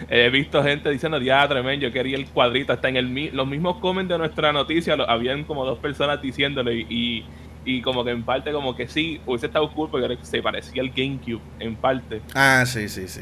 He 0.09 0.29
visto 0.29 0.61
gente 0.61 0.89
diciendo, 0.89 1.19
ya 1.19 1.47
tremendo, 1.47 1.88
yo 1.88 1.93
quería 1.93 2.17
el 2.17 2.27
cuadrito. 2.27 2.73
Hasta 2.73 2.89
en 2.89 2.97
el, 2.97 3.31
los 3.33 3.47
mismos 3.47 3.77
comments 3.77 4.09
de 4.09 4.17
nuestra 4.17 4.51
noticia, 4.51 4.95
lo, 4.95 5.09
habían 5.09 5.45
como 5.45 5.65
dos 5.65 5.79
personas 5.79 6.21
diciéndole 6.21 6.85
y, 6.89 7.25
y, 7.63 7.81
como 7.81 8.03
que 8.03 8.11
en 8.11 8.23
parte 8.23 8.51
como 8.51 8.75
que 8.75 8.88
sí, 8.88 9.21
hubiese 9.25 9.47
estado 9.47 9.71
cool 9.73 9.89
porque 9.89 10.17
se 10.21 10.41
parecía 10.41 10.81
al 10.81 10.89
GameCube, 10.89 11.41
en 11.59 11.75
parte. 11.75 12.21
Ah, 12.33 12.63
sí, 12.65 12.89
sí, 12.89 13.07
sí. 13.07 13.21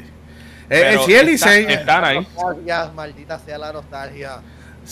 Eh, 0.70 0.98
sí, 1.06 1.14
el 1.14 1.28
diseño. 1.28 1.70
Están 1.70 2.06
ahí. 2.06 2.28
Maldita 2.96 3.38
sea 3.40 3.58
la 3.58 3.72
nostalgia. 3.72 4.42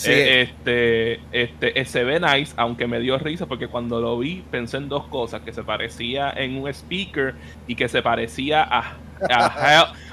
Eh, 0.06 0.42
este, 0.42 1.20
este, 1.32 1.78
eh, 1.80 1.84
se 1.84 2.02
ve 2.02 2.18
nice, 2.18 2.54
aunque 2.56 2.86
me 2.86 2.98
dio 2.98 3.18
risa 3.18 3.46
porque 3.46 3.68
cuando 3.68 4.00
lo 4.00 4.18
vi 4.18 4.42
pensé 4.50 4.78
en 4.78 4.88
dos 4.88 5.06
cosas, 5.08 5.42
que 5.42 5.52
se 5.52 5.62
parecía 5.62 6.30
en 6.30 6.56
un 6.56 6.68
speaker 6.68 7.34
y 7.66 7.74
que 7.74 7.88
se 7.88 8.00
parecía 8.00 8.62
a, 8.62 8.96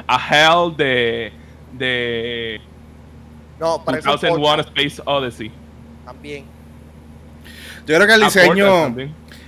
a, 0.08 0.20
Hell, 0.30 0.76
de, 0.76 1.32
de 1.74 2.62
no, 3.60 3.82
2001 3.86 4.62
Space 4.62 5.02
Odyssey. 5.06 5.52
También. 6.06 6.44
Yo 7.88 7.96
creo 7.96 8.08
que 8.08 8.14
el 8.14 8.22
diseño 8.22 8.96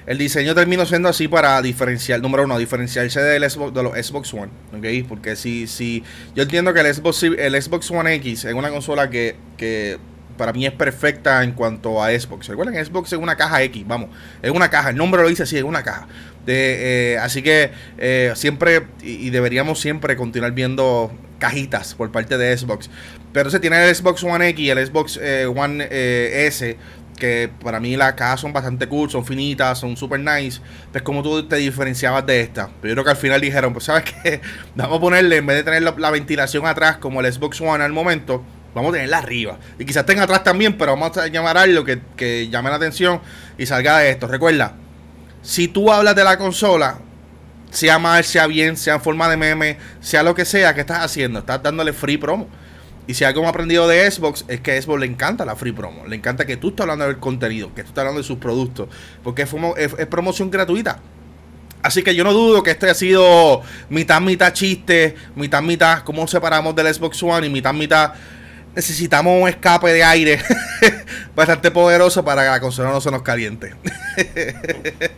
el 0.07 0.17
diseño 0.17 0.55
terminó 0.55 0.85
siendo 0.85 1.09
así 1.09 1.27
para 1.27 1.61
diferenciar, 1.61 2.21
número 2.21 2.43
uno, 2.45 2.57
diferenciarse 2.57 3.21
del 3.21 3.47
Xbox, 3.49 3.73
de 3.73 3.83
los 3.83 3.93
Xbox 3.93 4.33
One, 4.33 4.49
¿ok? 4.75 5.07
Porque 5.07 5.35
si, 5.35 5.67
si 5.67 6.03
yo 6.35 6.43
entiendo 6.43 6.73
que 6.73 6.79
el 6.79 6.93
Xbox, 6.93 7.23
el 7.23 7.61
Xbox 7.61 7.91
One 7.91 8.15
X 8.15 8.45
es 8.45 8.53
una 8.53 8.71
consola 8.71 9.09
que, 9.09 9.35
que 9.57 9.99
para 10.37 10.53
mí 10.53 10.65
es 10.65 10.73
perfecta 10.73 11.43
en 11.43 11.51
cuanto 11.53 12.03
a 12.03 12.09
Xbox. 12.09 12.47
Recuerden, 12.47 12.83
Xbox 12.83 13.13
es 13.13 13.19
una 13.19 13.35
caja 13.35 13.61
X, 13.63 13.85
vamos, 13.87 14.09
es 14.41 14.51
una 14.51 14.69
caja, 14.69 14.89
el 14.89 14.95
nombre 14.95 15.21
lo 15.21 15.29
dice 15.29 15.43
así, 15.43 15.57
es 15.57 15.63
una 15.63 15.83
caja. 15.83 16.07
Eh, 16.47 17.17
así 17.21 17.41
que 17.41 17.71
eh, 17.97 18.33
siempre, 18.35 18.87
y, 19.01 19.29
deberíamos 19.29 19.79
siempre 19.79 20.15
continuar 20.15 20.53
viendo 20.53 21.11
cajitas 21.39 21.93
por 21.95 22.11
parte 22.11 22.37
de 22.37 22.57
Xbox. 22.57 22.89
Pero 23.33 23.49
se 23.49 23.59
tiene 23.59 23.87
el 23.87 23.95
Xbox 23.95 24.23
One 24.23 24.49
X 24.49 24.65
y 24.65 24.69
el 24.69 24.85
Xbox 24.85 25.19
eh, 25.21 25.45
One 25.45 25.87
S, 25.89 26.77
que 27.17 27.49
para 27.63 27.79
mí 27.79 27.95
las 27.95 28.13
cajas 28.13 28.41
son 28.41 28.51
bastante 28.51 28.87
cool, 28.87 29.09
son 29.09 29.25
finitas, 29.25 29.79
son 29.79 29.95
super 29.95 30.19
nice. 30.19 30.59
Pues 30.91 31.03
como 31.03 31.23
tú 31.23 31.47
te 31.47 31.57
diferenciabas 31.57 32.25
de 32.25 32.41
esta. 32.41 32.69
Pero 32.81 32.89
yo 32.89 32.95
creo 32.95 33.05
que 33.05 33.11
al 33.11 33.17
final 33.17 33.41
dijeron, 33.41 33.73
pues 33.73 33.85
sabes 33.85 34.03
que 34.03 34.41
vamos 34.75 34.97
a 34.97 35.01
ponerle, 35.01 35.37
en 35.37 35.45
vez 35.45 35.57
de 35.57 35.63
tener 35.63 35.83
la 35.83 36.11
ventilación 36.11 36.65
atrás 36.65 36.97
como 36.97 37.21
el 37.21 37.31
Xbox 37.31 37.61
One 37.61 37.83
al 37.83 37.93
momento, 37.93 38.43
Vamos 38.73 38.91
a 38.91 38.93
tenerla 38.93 39.17
arriba. 39.17 39.59
Y 39.77 39.85
quizás 39.85 40.05
tenga 40.05 40.23
atrás 40.23 40.43
también, 40.43 40.77
pero 40.77 40.93
vamos 40.93 41.17
a 41.17 41.27
llamar 41.27 41.57
algo 41.57 41.83
que, 41.83 42.47
llame 42.49 42.69
la 42.69 42.77
atención 42.77 43.21
y 43.57 43.65
salga 43.65 43.99
de 43.99 44.11
esto. 44.11 44.27
Recuerda, 44.27 44.75
si 45.41 45.67
tú 45.67 45.91
hablas 45.91 46.15
de 46.15 46.23
la 46.23 46.37
consola, 46.37 46.99
sea 47.69 47.99
mal, 47.99 48.23
sea 48.23 48.47
bien, 48.47 48.77
sea 48.77 48.95
en 48.95 49.01
forma 49.01 49.29
de 49.29 49.37
meme, 49.37 49.77
sea 49.99 50.23
lo 50.23 50.35
que 50.35 50.45
sea, 50.45 50.73
¿qué 50.73 50.81
estás 50.81 50.99
haciendo? 50.99 51.39
Estás 51.39 51.61
dándole 51.61 51.93
free 51.93 52.17
promo. 52.17 52.47
Y 53.07 53.13
si 53.13 53.23
algo 53.23 53.41
hemos 53.41 53.49
aprendido 53.49 53.87
de 53.87 54.09
Xbox 54.09 54.45
es 54.47 54.61
que 54.61 54.77
a 54.77 54.81
Xbox 54.81 55.01
le 55.01 55.07
encanta 55.07 55.43
la 55.43 55.55
free 55.55 55.71
promo. 55.71 56.05
Le 56.05 56.15
encanta 56.15 56.45
que 56.45 56.55
tú 56.55 56.69
estés 56.69 56.81
hablando 56.81 57.05
del 57.05 57.17
contenido, 57.17 57.73
que 57.73 57.83
tú 57.83 57.89
estés 57.89 57.99
hablando 57.99 58.21
de 58.21 58.27
sus 58.27 58.37
productos. 58.37 58.87
Porque 59.23 59.41
es, 59.41 59.53
es, 59.97 60.07
promoción 60.07 60.49
gratuita. 60.49 60.99
Así 61.81 62.03
que 62.03 62.13
yo 62.13 62.23
no 62.23 62.31
dudo 62.31 62.61
que 62.61 62.71
este 62.71 62.89
ha 62.89 62.93
sido 62.93 63.63
mitad, 63.89 64.21
mitad 64.21 64.53
chiste, 64.53 65.15
mitad, 65.35 65.63
mitad 65.63 66.03
cómo 66.03 66.27
separamos 66.27 66.75
del 66.75 66.93
Xbox 66.93 67.21
One 67.23 67.47
y 67.47 67.49
mitad, 67.49 67.73
mitad 67.73 68.13
necesitamos 68.75 69.41
un 69.41 69.47
escape 69.47 69.87
de 69.91 70.03
aire 70.03 70.39
bastante 71.35 71.71
poderoso 71.71 72.23
para 72.23 72.43
que 72.43 72.49
la 72.49 72.59
consola 72.59 72.91
no 72.91 73.01
se 73.01 73.11
nos 73.11 73.21
caliente. 73.21 73.75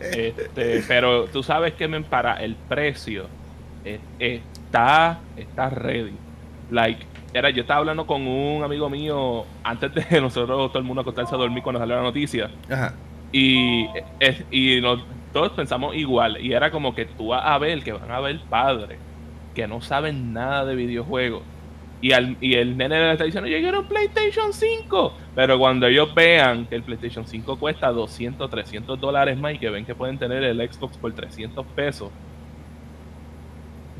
este, 0.00 0.84
pero 0.86 1.26
tú 1.26 1.42
sabes 1.42 1.74
que 1.74 1.88
para 2.02 2.42
el 2.42 2.56
precio 2.56 3.26
eh, 3.84 4.00
está, 4.18 5.20
está 5.36 5.70
ready. 5.70 6.14
Like, 6.70 7.06
era, 7.32 7.50
yo 7.50 7.62
estaba 7.62 7.80
hablando 7.80 8.06
con 8.06 8.26
un 8.26 8.62
amigo 8.62 8.88
mío 8.88 9.44
antes 9.62 9.92
de 9.94 10.20
nosotros 10.20 10.70
todo 10.70 10.78
el 10.78 10.84
mundo 10.84 11.02
acostarse 11.02 11.34
a 11.34 11.38
dormir 11.38 11.62
cuando 11.62 11.80
salió 11.80 11.96
la 11.96 12.02
noticia. 12.02 12.50
Y, 13.32 13.88
y 14.50 14.80
todos 15.32 15.52
pensamos 15.52 15.96
igual. 15.96 16.40
Y 16.40 16.52
era 16.52 16.70
como 16.70 16.94
que 16.94 17.06
tú 17.06 17.28
vas 17.28 17.42
a 17.44 17.58
ver 17.58 17.82
que 17.82 17.92
van 17.92 18.10
a 18.10 18.20
ver 18.20 18.40
padres 18.48 18.98
que 19.54 19.66
no 19.66 19.80
saben 19.80 20.32
nada 20.32 20.64
de 20.64 20.74
videojuegos. 20.74 21.42
Y, 22.04 22.12
al, 22.12 22.36
y 22.38 22.52
el 22.52 22.76
nene 22.76 23.00
le 23.00 23.12
está 23.12 23.24
diciendo, 23.24 23.48
yo 23.48 23.56
quiero 23.60 23.80
un 23.80 23.88
PlayStation 23.88 24.52
5. 24.52 25.14
Pero 25.34 25.58
cuando 25.58 25.86
ellos 25.86 26.14
vean 26.14 26.66
que 26.66 26.74
el 26.74 26.82
PlayStation 26.82 27.26
5 27.26 27.58
cuesta 27.58 27.90
200, 27.90 28.50
300 28.50 29.00
dólares 29.00 29.38
más 29.38 29.54
y 29.54 29.58
que 29.58 29.70
ven 29.70 29.86
que 29.86 29.94
pueden 29.94 30.18
tener 30.18 30.44
el 30.44 30.58
Xbox 30.70 30.98
por 30.98 31.14
300 31.14 31.64
pesos, 31.68 32.10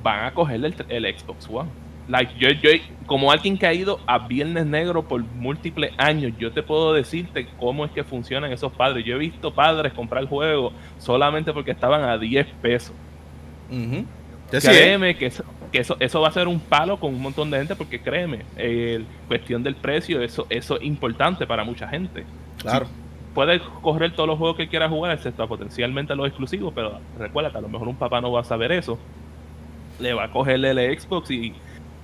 van 0.03 0.27
a 0.27 0.35
cogerle 0.35 0.67
el, 0.67 1.05
el 1.07 1.19
Xbox 1.19 1.49
One. 1.51 1.71
Like, 2.07 2.35
yo, 2.39 2.51
yo, 2.51 2.73
como 3.07 3.33
alguien 3.33 3.57
que 3.57 3.67
ha 3.67 3.73
ido 3.73 3.99
a 4.05 4.19
Viernes 4.19 4.67
Negro 4.67 5.09
por 5.09 5.25
múltiples 5.25 5.91
años, 5.97 6.35
yo 6.39 6.53
te 6.53 6.63
puedo 6.63 6.93
decirte 6.93 7.47
cómo 7.59 7.87
es 7.87 7.91
que 7.91 8.05
funcionan 8.05 8.53
esos 8.53 8.71
padres. 8.71 9.03
Yo 9.07 9.15
he 9.15 9.19
visto 9.19 9.55
padres 9.55 9.95
comprar 9.95 10.27
juegos 10.27 10.75
solamente 10.99 11.55
porque 11.55 11.71
estaban 11.71 12.03
a 12.03 12.19
10 12.19 12.47
pesos. 12.61 12.95
Créeme 14.51 15.17
que, 15.17 15.25
eso, 15.25 15.43
que 15.75 15.81
eso, 15.81 15.97
eso 15.99 16.21
va 16.21 16.29
a 16.29 16.31
ser 16.31 16.47
un 16.47 16.61
palo 16.61 17.01
con 17.01 17.13
un 17.13 17.21
montón 17.21 17.51
de 17.51 17.59
gente 17.59 17.75
porque 17.75 18.01
créeme, 18.01 18.45
el 18.57 19.05
cuestión 19.27 19.65
del 19.65 19.75
precio, 19.75 20.23
eso, 20.23 20.47
eso 20.49 20.77
es 20.77 20.85
importante 20.85 21.49
para 21.49 21.65
mucha 21.65 21.89
gente. 21.89 22.25
Claro. 22.63 22.87
puedes 23.35 23.61
correr 23.83 24.13
todos 24.13 24.29
los 24.29 24.39
juegos 24.39 24.57
que 24.57 24.69
quieras 24.69 24.89
jugar, 24.89 25.11
excepto 25.11 25.49
potencialmente 25.49 26.15
los 26.15 26.29
exclusivos, 26.29 26.73
pero 26.73 27.01
recuérdate, 27.19 27.59
a 27.59 27.61
lo 27.61 27.69
mejor 27.69 27.89
un 27.89 27.97
papá 27.97 28.21
no 28.21 28.31
va 28.31 28.43
a 28.43 28.45
saber 28.45 28.71
eso. 28.71 29.01
Le 29.99 30.15
va 30.15 30.25
a 30.25 30.31
cogerle 30.31 30.71
el 30.71 31.01
Xbox 31.01 31.33
y 31.33 31.53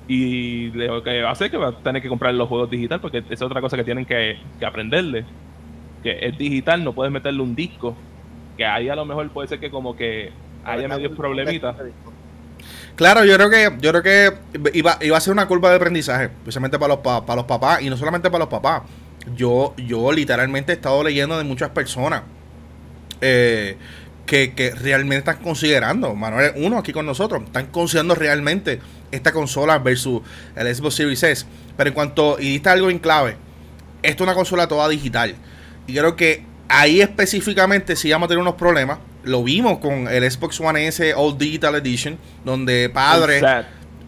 y 0.09 0.73
que 0.73 1.23
va 1.23 1.29
a 1.29 1.31
hacer 1.31 1.53
que 1.53 1.57
va 1.57 1.69
a 1.69 1.73
tener 1.73 2.03
que 2.03 2.09
comprar 2.09 2.35
los 2.35 2.49
juegos 2.49 2.69
digital, 2.69 3.01
porque 3.01 3.23
es 3.31 3.41
otra 3.41 3.61
cosa 3.61 3.77
que 3.77 3.85
tienen 3.85 4.05
que, 4.05 4.37
aprenderle. 4.67 5.25
Que 6.03 6.19
es 6.27 6.37
digital, 6.37 6.83
no 6.83 6.93
puedes 6.93 7.13
meterle 7.13 7.41
un 7.41 7.55
disco. 7.55 7.95
Que 8.57 8.67
ahí 8.67 8.89
a 8.89 8.97
lo 8.97 9.05
mejor 9.05 9.31
puede 9.31 9.47
ser 9.47 9.61
que 9.61 9.71
como 9.71 9.95
que 9.95 10.33
haya 10.65 10.89
medio 10.89 11.15
problemitas. 11.15 11.77
Claro, 12.97 13.25
yo 13.25 13.35
creo 13.37 13.51
que 13.51 13.73
yo 13.81 13.91
creo 13.93 14.03
que 14.03 14.71
iba, 14.75 14.99
iba 15.01 15.17
a 15.17 15.21
ser 15.21 15.33
una 15.33 15.47
curva 15.47 15.71
de 15.71 15.77
aprendizaje, 15.77 16.25
especialmente 16.25 16.79
para 16.79 16.95
los, 16.95 16.99
para 17.03 17.37
los 17.37 17.45
papás, 17.45 17.83
y 17.83 17.91
no 17.91 17.97
solamente 17.97 18.31
para 18.31 18.45
los 18.45 18.49
papás. 18.49 18.83
Yo, 19.37 19.75
yo 19.77 20.13
literalmente 20.13 20.73
he 20.73 20.75
estado 20.77 21.03
leyendo 21.05 21.37
de 21.37 21.45
muchas 21.45 21.71
personas 21.71 22.23
eh, 23.21 23.77
que, 24.27 24.55
que, 24.55 24.71
realmente 24.71 25.31
están 25.31 25.43
considerando, 25.43 26.15
Manuel, 26.15 26.53
uno 26.57 26.79
aquí 26.79 26.93
con 26.93 27.05
nosotros, 27.05 27.43
están 27.45 27.67
considerando 27.67 28.15
realmente 28.15 28.81
esta 29.11 29.33
consola 29.33 29.79
versus 29.79 30.23
el 30.57 30.75
Xbox 30.75 30.95
Series 30.95 31.23
S. 31.23 31.47
Pero 31.77 31.89
en 31.89 31.95
cuanto, 31.95 32.39
y 32.39 32.51
diste 32.51 32.69
algo 32.69 32.91
en 32.91 32.99
clave, 32.99 33.37
esto 34.03 34.25
es 34.25 34.27
una 34.27 34.35
consola 34.35 34.69
toda 34.69 34.89
digital. 34.89 35.35
Y 35.87 35.95
creo 35.95 36.17
que 36.17 36.45
ahí 36.71 37.01
específicamente 37.01 37.97
si 37.97 38.11
vamos 38.11 38.27
a 38.27 38.29
tener 38.29 38.41
unos 38.41 38.55
problemas. 38.55 38.99
Lo 39.25 39.45
vimos 39.45 39.79
con 39.79 40.09
el 40.09 40.31
Xbox 40.31 40.61
One 40.61 40.87
S 40.87 41.13
All 41.15 41.37
Digital 41.37 41.75
Edition, 41.75 42.19
donde 42.45 42.89
padres 42.89 43.45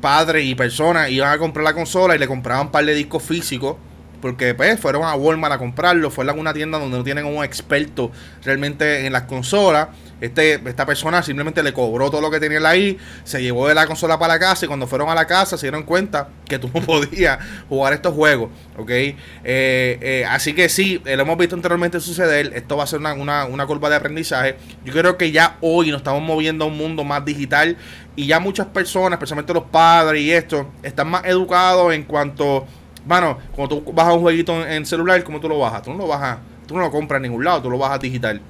padre 0.03 0.42
y 0.42 0.55
personas 0.55 1.11
iban 1.11 1.33
a 1.33 1.38
comprar 1.38 1.64
la 1.64 1.72
consola 1.72 2.14
y 2.14 2.18
le 2.18 2.27
compraban 2.27 2.66
un 2.66 2.72
par 2.72 2.85
de 2.85 2.94
discos 2.94 3.22
físicos. 3.22 3.77
Porque 4.22 4.54
pues 4.54 4.80
fueron 4.80 5.04
a 5.04 5.14
Walmart 5.14 5.52
a 5.54 5.58
comprarlo, 5.58 6.11
fueron 6.11 6.38
a 6.38 6.40
una 6.40 6.54
tienda 6.54 6.78
donde 6.78 6.96
no 6.96 7.04
tienen 7.04 7.26
un 7.26 7.44
experto 7.44 8.11
realmente 8.42 9.04
en 9.04 9.12
las 9.12 9.24
consolas 9.24 9.88
este, 10.22 10.54
esta 10.68 10.87
persona 10.87 11.20
simplemente 11.20 11.64
le 11.64 11.72
cobró 11.72 12.08
todo 12.08 12.20
lo 12.20 12.30
que 12.30 12.38
tenía 12.38 12.61
ahí, 12.68 12.96
se 13.24 13.42
llevó 13.42 13.66
de 13.66 13.74
la 13.74 13.88
consola 13.88 14.20
para 14.20 14.35
la 14.35 14.38
casa 14.38 14.64
y 14.64 14.68
cuando 14.68 14.87
fueron 14.87 15.11
a 15.11 15.16
la 15.16 15.26
casa 15.26 15.58
se 15.58 15.66
dieron 15.66 15.82
cuenta 15.82 16.28
que 16.46 16.61
tú 16.61 16.70
no 16.72 16.80
podías 16.87 17.40
jugar 17.68 17.92
estos 17.92 18.14
juegos, 18.14 18.50
¿ok? 18.78 18.88
Eh, 18.88 19.16
eh, 19.42 20.24
así 20.30 20.54
que 20.54 20.68
sí, 20.68 21.02
lo 21.04 21.11
hemos 21.22 21.37
visto 21.37 21.56
anteriormente 21.56 21.98
suceder, 21.98 22.52
esto 22.54 22.76
va 22.76 22.85
a 22.85 22.87
ser 22.87 23.00
una, 23.00 23.14
una, 23.46 23.66
curva 23.66 23.90
de 23.90 23.96
aprendizaje. 23.96 24.54
Yo 24.85 24.92
creo 24.92 25.18
que 25.18 25.32
ya 25.32 25.56
hoy 25.61 25.90
nos 25.90 26.02
estamos 26.02 26.22
moviendo 26.22 26.66
a 26.66 26.68
un 26.68 26.76
mundo 26.76 27.02
más 27.02 27.24
digital 27.24 27.76
y 28.14 28.28
ya 28.28 28.38
muchas 28.38 28.68
personas, 28.68 29.14
especialmente 29.14 29.52
los 29.52 29.64
padres 29.64 30.22
y 30.22 30.30
esto, 30.30 30.70
están 30.85 31.08
más 31.08 31.24
educados 31.24 31.92
en 31.92 32.04
cuanto, 32.04 32.64
bueno, 33.04 33.38
cuando 33.52 33.78
tú 33.78 33.92
bajas 33.92 34.14
un 34.14 34.20
jueguito 34.20 34.66
en, 34.66 34.86
celular, 34.86 35.22
¿cómo 35.24 35.40
tú 35.40 35.48
lo 35.48 35.58
bajas? 35.58 35.82
Tú 35.82 35.90
no 35.90 35.98
lo 35.98 36.08
bajas, 36.08 36.38
tú 36.66 36.74
no 36.74 36.80
lo 36.80 36.90
compras 36.90 37.18
en 37.18 37.22
ningún 37.22 37.44
lado, 37.44 37.62
tú 37.62 37.70
lo 37.70 37.78
bajas 37.78 38.00
digital. 38.00 38.40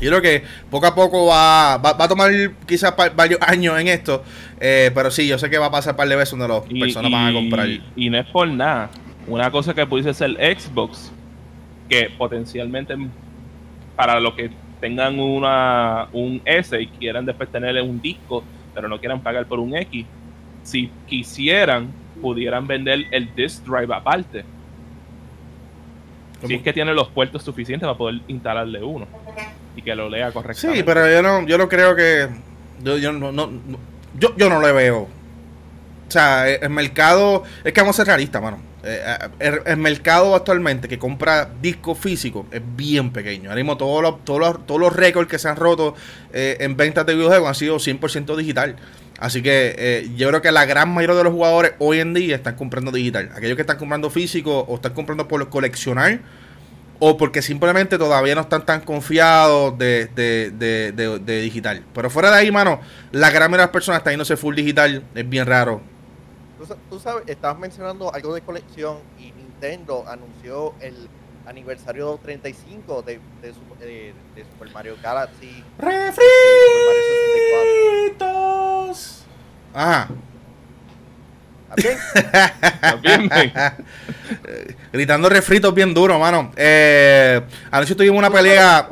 Yo 0.00 0.10
creo 0.10 0.20
que 0.20 0.42
poco 0.70 0.86
a 0.86 0.94
poco 0.94 1.26
va, 1.26 1.78
va, 1.78 1.96
a 1.98 2.08
tomar 2.08 2.30
quizás 2.66 2.94
varios 3.14 3.40
años 3.40 3.78
en 3.80 3.88
esto, 3.88 4.22
eh, 4.60 4.90
pero 4.94 5.10
sí, 5.10 5.26
yo 5.26 5.38
sé 5.38 5.48
que 5.48 5.56
va 5.56 5.66
a 5.66 5.70
pasar 5.70 5.94
un 5.94 5.96
par 5.96 6.08
de 6.08 6.16
veces 6.16 6.36
donde 6.36 6.48
las 6.48 6.62
personas 6.80 7.10
van 7.10 7.26
a 7.28 7.32
comprar. 7.32 7.68
Y 7.94 8.10
no 8.10 8.18
es 8.18 8.26
por 8.26 8.46
nada. 8.48 8.90
Una 9.26 9.50
cosa 9.50 9.72
que 9.74 9.86
pudiese 9.86 10.12
ser 10.12 10.32
Xbox, 10.32 11.10
que 11.88 12.10
potencialmente 12.16 12.94
para 13.96 14.20
los 14.20 14.34
que 14.34 14.50
tengan 14.80 15.18
una, 15.18 16.08
un 16.12 16.42
S 16.44 16.78
y 16.80 16.86
quieran 16.88 17.24
después 17.24 17.50
tener 17.50 17.80
un 17.80 18.00
disco, 18.00 18.44
pero 18.74 18.88
no 18.88 18.98
quieran 18.98 19.20
pagar 19.20 19.46
por 19.46 19.58
un 19.58 19.74
X, 19.74 20.04
si 20.62 20.90
quisieran, 21.06 21.88
pudieran 22.20 22.66
vender 22.66 23.04
el 23.10 23.34
disk 23.34 23.64
drive 23.64 23.94
aparte. 23.94 24.44
Si 26.46 26.54
es 26.54 26.62
que 26.62 26.72
tiene 26.72 26.94
los 26.94 27.08
puertos 27.08 27.42
suficientes 27.42 27.86
para 27.86 27.96
poder 27.96 28.20
instalarle 28.28 28.82
uno 28.82 29.06
y 29.74 29.82
que 29.82 29.94
lo 29.94 30.08
lea 30.08 30.32
correctamente. 30.32 30.78
Sí, 30.78 30.84
pero 30.84 31.10
yo 31.10 31.22
no, 31.22 31.46
yo 31.46 31.58
no 31.58 31.68
creo 31.68 31.96
que. 31.96 32.28
Yo, 32.82 32.98
yo 32.98 33.12
no, 33.12 33.32
no, 33.32 33.50
yo, 34.18 34.36
yo 34.36 34.48
no 34.48 34.60
le 34.60 34.72
veo. 34.72 35.02
O 36.08 36.10
sea, 36.10 36.48
el 36.48 36.70
mercado. 36.70 37.42
Es 37.64 37.72
que 37.72 37.80
vamos 37.80 37.96
a 37.96 38.04
ser 38.04 38.06
realistas, 38.08 38.42
mano. 38.42 38.58
Eh, 38.88 39.18
eh, 39.40 39.60
el, 39.66 39.76
mercado 39.78 40.36
actualmente 40.36 40.86
que 40.86 40.96
compra 40.96 41.50
discos 41.60 41.98
físicos 41.98 42.46
es 42.52 42.62
bien 42.76 43.10
pequeño. 43.10 43.50
Ahora 43.50 43.56
mismo 43.56 43.76
todos 43.76 44.00
los, 44.00 44.24
todos 44.24 44.38
los, 44.38 44.66
todos 44.66 44.80
los 44.80 44.94
récords 44.94 45.28
que 45.28 45.40
se 45.40 45.48
han 45.48 45.56
roto 45.56 45.96
eh, 46.32 46.58
en 46.60 46.76
ventas 46.76 47.04
de 47.04 47.16
videojuegos 47.16 47.48
han 47.48 47.54
sido 47.56 47.76
100% 47.78 48.36
digital. 48.36 48.76
Así 49.18 49.42
que 49.42 50.06
yo 50.14 50.28
creo 50.28 50.40
que 50.40 50.52
la 50.52 50.66
gran 50.66 50.90
mayoría 50.90 51.16
de 51.16 51.24
los 51.24 51.32
jugadores 51.32 51.72
hoy 51.80 51.98
en 51.98 52.14
día 52.14 52.36
están 52.36 52.54
comprando 52.54 52.92
digital. 52.92 53.30
Aquellos 53.34 53.56
que 53.56 53.62
están 53.62 53.78
comprando 53.78 54.08
físico 54.08 54.60
o 54.68 54.76
están 54.76 54.92
comprando 54.92 55.26
por 55.26 55.48
coleccionar 55.48 56.20
o 56.98 57.16
porque 57.16 57.42
simplemente 57.42 57.98
todavía 57.98 58.34
no 58.34 58.42
están 58.42 58.64
tan 58.64 58.82
confiados 58.82 59.76
de, 59.78 60.06
de, 60.14 61.40
digital. 61.42 61.82
Pero 61.92 62.08
fuera 62.08 62.30
de 62.30 62.36
ahí, 62.36 62.52
mano, 62.52 62.80
la 63.10 63.30
gran 63.30 63.50
mayoría 63.50 63.64
de 63.64 63.68
las 63.68 63.72
personas 63.72 63.98
están 63.98 64.12
yéndose 64.12 64.36
full 64.36 64.54
digital, 64.54 65.02
es 65.14 65.28
bien 65.28 65.46
raro. 65.46 65.95
Tú, 66.90 67.00
sabes, 67.00 67.24
estabas 67.26 67.58
mencionando 67.58 68.12
algo 68.12 68.34
de 68.34 68.42
colección 68.42 68.98
y 69.18 69.32
Nintendo 69.32 70.04
anunció 70.06 70.74
el 70.80 71.08
aniversario 71.46 72.20
35 72.22 73.00
de, 73.02 73.18
de, 73.40 73.54
Super 74.52 74.70
Mario 74.72 74.96
Galaxy. 75.02 75.64
¡Refritos! 75.78 76.26
Ajá. 79.72 80.08
Gritando 84.92 85.28
refritos 85.28 85.74
bien 85.74 85.92
duro, 85.92 86.18
mano. 86.18 86.50
Eh, 86.56 87.42
anoche 87.70 87.94
tuvimos 87.94 88.18
una 88.18 88.30
pelea. 88.30 88.88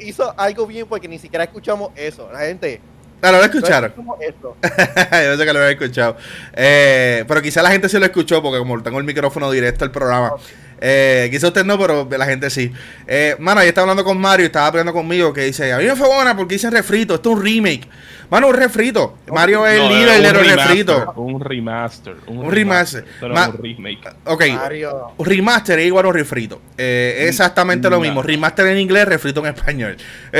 Hizo 0.00 0.34
algo 0.36 0.66
bien 0.66 0.88
porque 0.88 1.06
ni 1.08 1.18
siquiera 1.18 1.44
escuchamos 1.44 1.92
eso. 1.94 2.30
La 2.32 2.40
gente. 2.40 2.80
Claro, 3.20 3.38
lo 3.38 3.44
escucharon. 3.44 3.92
Yo 3.96 5.36
sé 5.36 5.44
que 5.44 5.52
lo 5.52 5.58
había 5.58 5.70
escuchado. 5.70 6.16
Eh, 6.54 7.24
pero 7.26 7.42
quizá 7.42 7.62
la 7.62 7.70
gente 7.70 7.88
sí 7.88 7.98
lo 7.98 8.04
escuchó 8.04 8.42
porque 8.42 8.58
como 8.58 8.82
tengo 8.82 8.98
el 8.98 9.04
micrófono 9.04 9.50
directo 9.50 9.84
al 9.84 9.90
programa. 9.90 10.32
Eh, 10.80 11.28
quizá 11.30 11.48
usted 11.48 11.64
no, 11.64 11.78
pero 11.78 12.06
la 12.10 12.26
gente 12.26 12.50
sí. 12.50 12.70
Eh, 13.06 13.36
mano, 13.38 13.60
ahí 13.60 13.68
estaba 13.68 13.84
hablando 13.84 14.04
con 14.04 14.18
Mario 14.18 14.44
y 14.44 14.48
estaba 14.48 14.66
hablando 14.66 14.92
conmigo 14.92 15.32
que 15.32 15.42
dice, 15.42 15.72
a 15.72 15.78
mí 15.78 15.84
me 15.84 15.96
fue 15.96 16.06
buena 16.08 16.36
porque 16.36 16.56
hice 16.56 16.70
refrito, 16.70 17.14
esto 17.14 17.30
es 17.30 17.36
un 17.36 17.42
remake. 17.42 17.88
Mano, 18.30 18.48
un 18.48 18.54
refrito. 18.54 19.18
Mario 19.32 19.66
es 19.66 19.74
el 19.80 19.82
No, 19.84 19.88
líder 19.90 20.20
de 20.22 20.28
un 20.28 20.34
los 20.34 20.42
remaster, 20.42 20.66
refritos. 20.68 21.04
Un 21.16 21.40
remaster. 21.40 22.16
Un 22.26 22.50
remaster. 22.50 23.04
Pero 23.20 23.34
Ma- 23.34 23.48
un 23.48 23.58
remake. 23.62 24.08
Ok, 24.24 24.44
Mario. 24.54 25.12
remaster 25.18 25.78
es 25.78 25.86
igual 25.86 26.04
a 26.06 26.08
un 26.08 26.14
refrito. 26.14 26.60
Eh, 26.78 27.16
es 27.20 27.28
exactamente 27.30 27.88
lo 27.88 28.00
mismo. 28.00 28.22
Remaster 28.22 28.66
en 28.66 28.78
inglés, 28.78 29.06
refrito 29.06 29.40
en 29.40 29.54
español. 29.54 29.96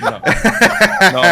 No. 0.00 0.20
No, 1.12 1.22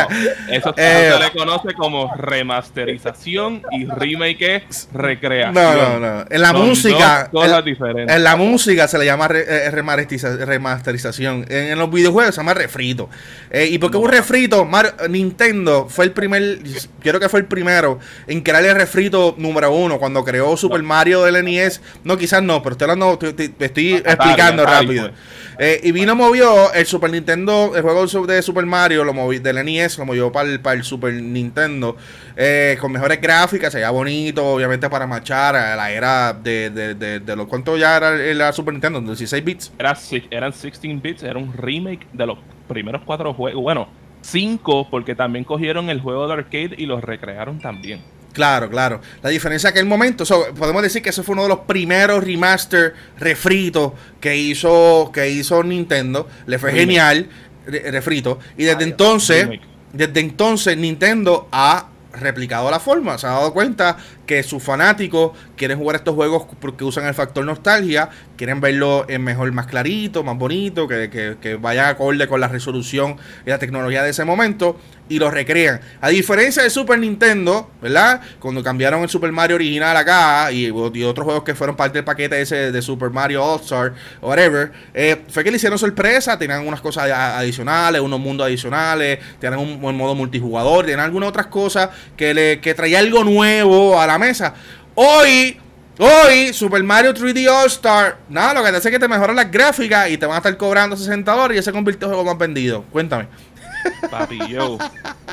eso 0.51 0.75
Eh. 0.77 1.13
se 1.13 1.19
le 1.25 1.31
conoce 1.33 1.75
como 1.75 2.13
remasterización 2.17 3.63
y 3.73 3.87
remake 3.87 4.65
es 4.69 4.89
recreación. 4.93 5.55
no, 5.55 5.75
no, 5.75 6.01
no. 6.01 6.25
En 6.29 6.41
la 6.41 6.51
Son 6.51 6.67
música. 6.69 7.29
cosas 7.31 7.59
en- 7.61 7.65
diferentes. 7.65 8.17
En 8.17 8.25
la 8.25 8.37
música 8.37 8.89
se 8.89 8.99
le 8.99 9.05
llama 9.07 9.29
re- 9.29 9.45
eh, 9.49 9.71
remasteriza- 9.71 10.45
remasterización. 10.45 11.47
En, 11.49 11.65
en 11.73 11.79
los 11.79 11.91
videojuegos 11.91 12.35
se 12.35 12.41
llama 12.41 12.55
refrito. 12.55 13.09
Eh, 13.51 13.69
¿Y 13.71 13.79
por 13.79 13.91
qué 13.91 13.97
un 13.97 14.11
refrito? 14.11 14.65
Mario- 14.65 14.93
Nintendo 15.09 15.87
fue 15.95 16.05
el 16.05 16.13
primer, 16.13 16.59
creo 17.01 17.21
que 17.21 17.29
fue 17.29 17.41
el 17.41 17.47
primero 17.47 17.99
en 18.27 18.41
crear 18.43 18.65
el 18.65 18.75
refrito 18.75 19.35
número 19.39 19.71
uno 19.71 19.99
cuando 19.99 20.25
creó 20.25 20.57
Super 20.57 20.83
Mario 20.83 21.23
del 21.23 21.45
NES. 21.45 21.81
No, 22.03 22.19
quizás 22.19 22.43
no, 22.43 22.63
pero 22.63 22.73
estoy 22.73 22.91
hablando, 22.91 23.13
estoy, 23.13 23.95
Atari, 23.95 23.95
explicando 23.97 24.67
rápido. 24.67 25.11
pues. 25.11 25.21
Eh, 25.59 25.81
y 25.85 25.93
vino 25.93 26.17
movió 26.17 26.73
el 26.73 26.85
Super 26.85 27.11
Nintendo, 27.11 27.73
el 27.77 27.83
juego 27.83 28.27
de 28.27 28.43
Super 28.43 28.67
Mario, 28.67 29.05
lo 29.05 29.15
movió 29.15 29.41
del 29.41 29.65
NES, 29.65 29.99
lo 29.99 30.05
movió 30.05 30.33
para 30.33 30.49
el, 30.49 30.61
para 30.61 30.77
el 30.77 30.83
Super 30.83 31.15
Nintendo, 31.15 31.97
eh, 32.37 32.77
con 32.81 32.91
mejores 32.91 33.21
gráficas, 33.21 33.71
se 33.71 33.79
veía 33.79 33.91
bonito, 33.91 34.45
obviamente 34.45 34.91
para 34.91 35.07
marchar 35.07 35.55
a 35.55 35.77
la 35.77 35.93
era 35.93 36.33
de, 36.33 36.71
de, 36.71 36.95
de, 36.97 37.21
de 37.21 37.37
los 37.37 37.47
cuánto 37.47 37.77
ya 37.77 37.97
era 37.97 38.11
la 38.35 38.53
Super 38.53 38.75
Nintendo, 38.75 39.01
16 39.01 39.45
bits. 39.45 39.73
Era 39.79 39.97
eran 40.31 40.51
16 40.51 41.01
bits, 41.01 41.23
era 41.23 41.39
un 41.39 41.53
remake 41.53 42.09
de 42.13 42.27
los 42.27 42.39
primeros 42.67 43.03
cuatro 43.05 43.33
juegos. 43.33 43.63
Bueno, 43.63 43.89
cinco, 44.25 44.89
porque 44.91 45.15
también 45.15 45.45
cogieron 45.45 45.91
el 45.91 46.01
juego 46.01 46.27
de 46.27 46.33
arcade 46.35 46.75
y 46.77 46.87
los 46.87 47.03
recrearon 47.03 47.59
también. 47.61 48.01
Claro, 48.33 48.69
claro. 48.69 49.01
La 49.23 49.31
diferencia 49.31 49.73
que 49.73 49.79
en 49.79 49.85
el 49.87 49.89
momento, 49.89 50.25
so, 50.25 50.47
podemos 50.59 50.83
decir 50.83 51.03
que 51.03 51.11
ese 51.11 51.23
fue 51.23 51.35
uno 51.35 51.45
de 51.45 51.51
los 51.51 51.61
primeros 51.61 52.25
remaster 52.25 52.95
refritos 53.19 53.93
que 54.21 54.37
hizo, 54.37 55.11
que 55.15 55.31
hizo 55.31 55.63
Nintendo. 55.63 56.29
Le 56.47 56.59
fue 56.59 56.71
Remake. 56.71 56.81
genial, 56.87 57.29
re- 57.67 57.91
refrito. 57.93 58.41
Y 58.57 58.65
desde 58.65 58.83
entonces, 58.85 59.43
Remake. 59.45 59.63
desde 59.93 60.19
entonces 60.21 60.77
Nintendo 60.77 61.49
ha 61.53 61.91
replicado 62.13 62.71
la 62.71 62.81
forma. 62.81 63.19
Se 63.19 63.27
ha 63.29 63.31
dado 63.31 63.53
cuenta 63.53 63.97
que 64.27 64.43
sus 64.43 64.63
fanáticos 64.63 65.33
quieren 65.57 65.79
jugar 65.79 65.97
estos 65.97 66.15
juegos 66.15 66.47
porque 66.61 66.83
usan 66.85 67.07
el 67.07 67.15
factor 67.15 67.45
nostalgia, 67.45 68.09
quieren 68.37 68.61
verlo 68.61 69.05
en 69.09 69.23
mejor, 69.23 69.51
más 69.53 69.67
clarito, 69.67 70.23
más 70.25 70.37
bonito, 70.37 70.89
que, 70.89 71.59
vaya 71.61 71.89
acorde 71.89 72.27
con 72.27 72.41
la 72.41 72.49
resolución 72.49 73.17
y 73.47 73.51
la 73.51 73.59
tecnología 73.59 74.03
de 74.03 74.11
ese 74.11 74.25
momento 74.25 74.79
y 75.09 75.19
lo 75.19 75.31
recrean. 75.31 75.81
A 76.01 76.09
diferencia 76.09 76.63
de 76.63 76.71
Super 76.71 76.99
Nintendo, 76.99 77.71
¿verdad? 77.83 78.21
Cuando 78.39 78.63
cambiaron 78.63 79.03
el 79.03 79.09
Super 79.09 79.31
Mario 79.33 79.57
original 79.57 79.97
acá 79.97 80.51
y, 80.51 80.71
otros 80.71 81.25
juegos 81.25 81.45
que 81.45 81.55
fueron 81.55 81.77
parte 81.77 81.99
del 81.99 82.05
paquete 82.05 82.41
ese 82.41 82.73
de 82.73 82.83
Super 82.83 83.11
Mario 83.11 83.45
All 83.45 83.61
Star 83.61 83.93
o 84.21 84.29
whatever, 84.29 84.73
eh, 84.95 85.23
fue 85.29 85.45
que 85.45 85.51
le 85.51 85.57
hicieron 85.57 85.79
sorpresa, 85.79 86.39
tenían 86.39 86.67
unas 86.67 86.81
cosas 86.81 87.11
adicionales, 87.11 88.01
unos 88.01 88.19
mundos 88.19 88.47
adicionales, 88.47 89.19
tenían 89.39 89.61
un, 89.61 89.81
buen 89.81 89.97
modo 89.97 90.15
multijugador, 90.15 90.87
tenían 90.87 91.01
algunas 91.01 91.29
otras 91.29 91.47
cosas 91.47 91.91
que 92.17 92.33
le 92.33 92.61
que 92.61 92.75
traía 92.75 92.99
algo 92.99 93.25
nuevo 93.25 94.01
a 94.01 94.07
la 94.07 94.19
mesa. 94.19 94.55
Hoy 94.95 95.59
Hoy, 95.97 96.53
Super 96.53 96.83
Mario 96.83 97.15
3D 97.15 97.49
All 97.49 97.69
Star, 97.69 98.19
nada, 98.29 98.55
lo 98.55 98.65
que 98.65 98.71
te 98.73 98.79
hace 98.79 98.89
es 98.89 98.93
que 98.93 98.99
te 98.99 99.07
mejoran 99.07 99.37
las 99.37 99.49
gráficas 99.49 100.11
y 100.11 100.19
te 100.19 100.27
van 100.27 100.35
a 100.35 100.39
estar 100.39 100.57
cobrando 100.57 100.97
60 100.97 101.31
dólares 101.31 101.55
y 101.55 101.59
ya 101.59 101.63
se 101.63 101.73
convirtió 101.73 102.09
en 102.09 102.15
juego 102.15 102.29
más 102.29 102.37
vendido. 102.37 102.83
Cuéntame. 102.91 103.29
Papi, 104.11 104.39
yo, 104.49 104.79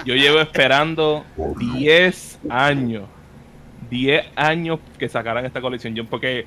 yo 0.06 0.14
llevo 0.14 0.40
esperando 0.40 1.26
10 1.58 2.40
años. 2.50 3.06
10 3.90 4.26
años 4.36 4.80
que 5.00 5.10
sacaran 5.10 5.46
esta 5.46 5.62
colección. 5.62 5.96
Yo, 5.96 6.06
porque 6.06 6.46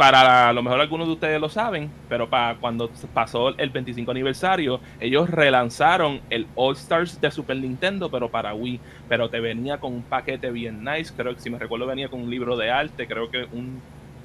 para 0.00 0.48
a 0.48 0.52
lo 0.54 0.62
mejor 0.62 0.80
algunos 0.80 1.06
de 1.08 1.12
ustedes 1.12 1.38
lo 1.40 1.50
saben, 1.50 1.90
pero 2.08 2.28
para 2.30 2.54
cuando 2.56 2.90
pasó 3.12 3.50
el 3.58 3.68
25 3.68 4.10
aniversario, 4.10 4.80
ellos 4.98 5.28
relanzaron 5.28 6.20
el 6.30 6.46
All 6.54 6.74
Stars 6.74 7.20
de 7.20 7.30
Super 7.30 7.58
Nintendo, 7.58 8.10
pero 8.10 8.30
para 8.30 8.54
Wii. 8.54 8.80
Pero 9.10 9.28
te 9.28 9.40
venía 9.40 9.78
con 9.78 9.92
un 9.92 10.02
paquete 10.02 10.50
bien 10.50 10.82
nice. 10.82 11.12
Creo 11.14 11.34
que 11.34 11.40
si 11.40 11.50
me 11.50 11.58
recuerdo, 11.58 11.86
venía 11.86 12.08
con 12.08 12.22
un 12.22 12.30
libro 12.30 12.56
de 12.56 12.70
arte. 12.70 13.06
Creo 13.06 13.30
que 13.30 13.46
un 13.52 13.78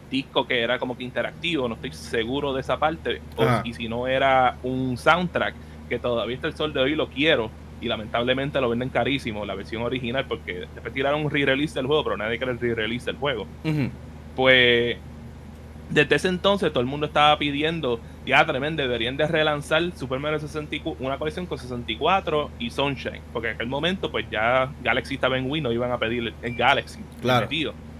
disco 0.09 0.47
que 0.47 0.61
era 0.61 0.79
como 0.79 0.95
que 0.97 1.03
interactivo. 1.03 1.67
No 1.67 1.75
estoy 1.75 1.91
seguro 1.91 2.53
de 2.53 2.61
esa 2.61 2.77
parte. 2.79 3.21
O- 3.35 3.43
y 3.65 3.73
si 3.73 3.89
no, 3.89 4.07
era 4.07 4.55
un 4.63 4.95
soundtrack 4.97 5.55
que 5.89 5.99
todavía 5.99 6.37
hasta 6.37 6.47
el 6.47 6.55
sol 6.55 6.71
de 6.71 6.79
hoy 6.79 6.95
lo 6.95 7.09
quiero. 7.09 7.51
Y 7.81 7.89
lamentablemente 7.89 8.61
lo 8.61 8.69
venden 8.69 8.87
carísimo, 8.87 9.45
la 9.45 9.55
versión 9.55 9.81
original, 9.81 10.23
porque 10.25 10.67
después 10.73 10.93
tiraron 10.93 11.25
un 11.25 11.29
re-release 11.31 11.73
del 11.75 11.85
juego, 11.85 12.03
pero 12.05 12.15
nadie 12.15 12.37
quiere 12.37 12.53
el 12.53 12.59
re-release 12.59 13.05
del 13.07 13.17
juego 13.17 13.45
pues 14.35 14.97
desde 15.89 16.15
ese 16.15 16.27
entonces 16.27 16.71
todo 16.71 16.81
el 16.81 16.87
mundo 16.87 17.05
estaba 17.05 17.37
pidiendo, 17.37 17.99
ya 18.25 18.45
tremendo, 18.45 18.81
deberían 18.81 19.17
de 19.17 19.27
relanzar 19.27 19.83
Super 19.95 20.19
Mario 20.19 20.39
64, 20.39 21.05
una 21.05 21.17
colección 21.17 21.45
con 21.45 21.57
64 21.57 22.51
y 22.59 22.69
Sunshine, 22.69 23.21
porque 23.31 23.49
en 23.49 23.55
aquel 23.55 23.67
momento 23.67 24.11
pues 24.11 24.25
ya 24.31 24.71
Galaxy 24.83 25.15
estaba 25.15 25.37
en 25.37 25.49
Wii, 25.49 25.61
no 25.61 25.71
iban 25.71 25.91
a 25.91 25.97
pedir 25.97 26.33
el 26.41 26.55
Galaxy 26.55 26.99
Claro. 27.21 27.47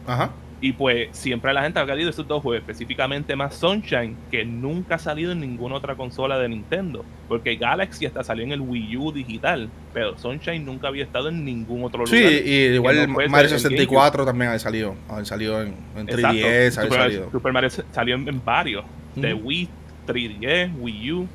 Ajá. 0.07 0.31
Y 0.61 0.71
pues 0.71 1.09
siempre 1.11 1.53
la 1.53 1.61
gente 1.63 1.79
ha 1.79 1.85
querido 1.85 2.09
esos 2.09 2.27
dos 2.27 2.41
juegos, 2.41 2.61
específicamente 2.61 3.35
más 3.35 3.55
Sunshine, 3.55 4.15
que 4.31 4.45
nunca 4.45 4.95
ha 4.95 4.97
salido 4.99 5.33
en 5.33 5.41
ninguna 5.41 5.75
otra 5.75 5.95
consola 5.95 6.39
de 6.39 6.47
Nintendo, 6.49 7.03
porque 7.27 7.57
Galaxy 7.57 8.05
hasta 8.05 8.23
salió 8.23 8.43
en 8.45 8.53
el 8.53 8.61
Wii 8.61 8.97
U 8.97 9.11
digital, 9.11 9.69
pero 9.93 10.17
Sunshine 10.17 10.63
nunca 10.65 10.87
había 10.87 11.03
estado 11.03 11.27
en 11.29 11.43
ningún 11.43 11.83
otro 11.83 12.07
Sí, 12.07 12.17
lugar. 12.17 12.31
y 12.33 12.53
igual 12.75 13.07
no 13.07 13.13
Mario 13.29 13.49
el 13.53 13.59
64 13.59 14.25
también 14.25 14.51
ha 14.51 14.57
salido. 14.59 14.95
Ha 15.09 15.23
salido 15.25 15.61
en, 15.61 15.75
en 15.97 16.07
3DS, 16.07 16.77
ha 16.77 16.83
Super, 16.83 16.99
salido. 16.99 17.31
Super 17.31 17.51
Mario 17.53 17.69
salió 17.91 18.15
en, 18.15 18.27
en 18.27 18.43
varios. 18.43 18.85
De 19.13 19.33
Ujú. 19.33 19.47
Wii, 19.47 19.69
3DS, 20.07 20.71
Wii 20.79 21.11
U. 21.11 21.27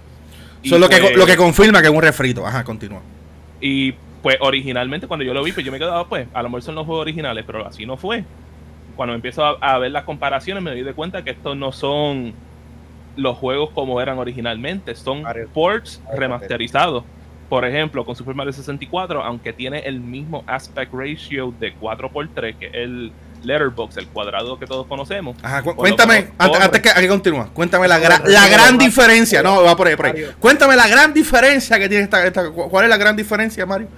Eso 0.63 0.75
es 0.75 0.81
lo, 0.81 0.89
que, 0.89 0.97
pues- 0.97 1.17
lo 1.17 1.27
que 1.27 1.37
confirma 1.37 1.81
que 1.83 1.89
es 1.89 1.93
un 1.95 2.03
refrito. 2.03 2.47
Ajá, 2.47 2.65
continúa. 2.65 3.01
Y 3.61 3.93
pues 4.23 4.37
originalmente 4.41 5.07
cuando 5.07 5.25
yo 5.25 5.33
lo 5.35 5.43
vi, 5.43 5.53
pues 5.53 5.65
yo 5.65 5.73
me 5.73 5.79
quedaba, 5.79 6.07
pues, 6.09 6.27
a 6.35 6.43
lo 6.43 6.49
mejor 6.49 6.63
son 6.63 6.75
los 6.75 6.85
juegos 6.87 7.03
originales, 7.03 7.45
pero 7.47 7.67
así 7.67 7.87
no 7.87 7.97
fue. 7.97 8.25
Cuando 8.97 9.15
empiezo 9.15 9.45
a, 9.45 9.57
a 9.61 9.79
ver 9.79 9.91
las 9.91 10.05
comparaciones 10.05 10.63
me 10.63 10.71
doy 10.71 10.83
de 10.83 10.93
cuenta 10.95 11.23
que 11.25 11.31
estos 11.31 11.57
no 11.57 11.73
son 11.73 12.35
los 13.17 13.37
juegos 13.39 13.71
como 13.71 14.01
eran 14.01 14.19
originalmente, 14.19 14.95
son 14.95 15.23
Mario- 15.23 15.49
ports 15.53 16.01
Mario 16.05 16.21
remasterizados. 16.21 17.05
Por 17.49 17.65
ejemplo, 17.65 18.05
con 18.05 18.15
Super 18.15 18.35
Mario 18.35 18.53
64, 18.53 19.25
aunque 19.25 19.53
tiene 19.53 19.81
el 19.81 19.99
mismo 20.01 20.45
aspect 20.47 20.93
ratio 20.95 21.53
de 21.59 21.75
4x3, 21.75 22.55
que 22.57 22.67
es 22.67 22.75
el 22.75 23.11
letterbox, 23.43 23.97
el 23.97 24.07
cuadrado 24.07 24.57
que 24.59 24.67
todos 24.67 24.87
conocemos. 24.87 25.35
Ajá, 25.43 25.63
cu- 25.63 25.75
cuéntame, 25.75 26.29
antes, 26.39 26.61
antes 26.61 26.81
que, 26.81 27.01
que 27.01 27.09
continúa, 27.09 27.49
cuéntame 27.53 27.89
la, 27.89 27.99
gra- 27.99 28.23
la 28.25 28.47
gran 28.49 28.79
diferencia. 28.79 29.43
No, 29.43 29.65
va 29.65 29.75
por 29.77 29.89
ahí, 29.89 29.97
por 29.97 30.07
ahí. 30.07 30.13
Cuéntame 30.39 30.77
la 30.77 30.87
gran 30.87 31.13
diferencia 31.13 31.77
que 31.79 31.89
tiene 31.89 32.05
esta, 32.05 32.25
esta. 32.25 32.49
cu- 32.51 32.69
¿Cuál 32.69 32.85
es 32.85 32.91
la 32.91 32.97
gran 32.99 33.17
diferencia, 33.17 33.67
Mario? 33.67 33.89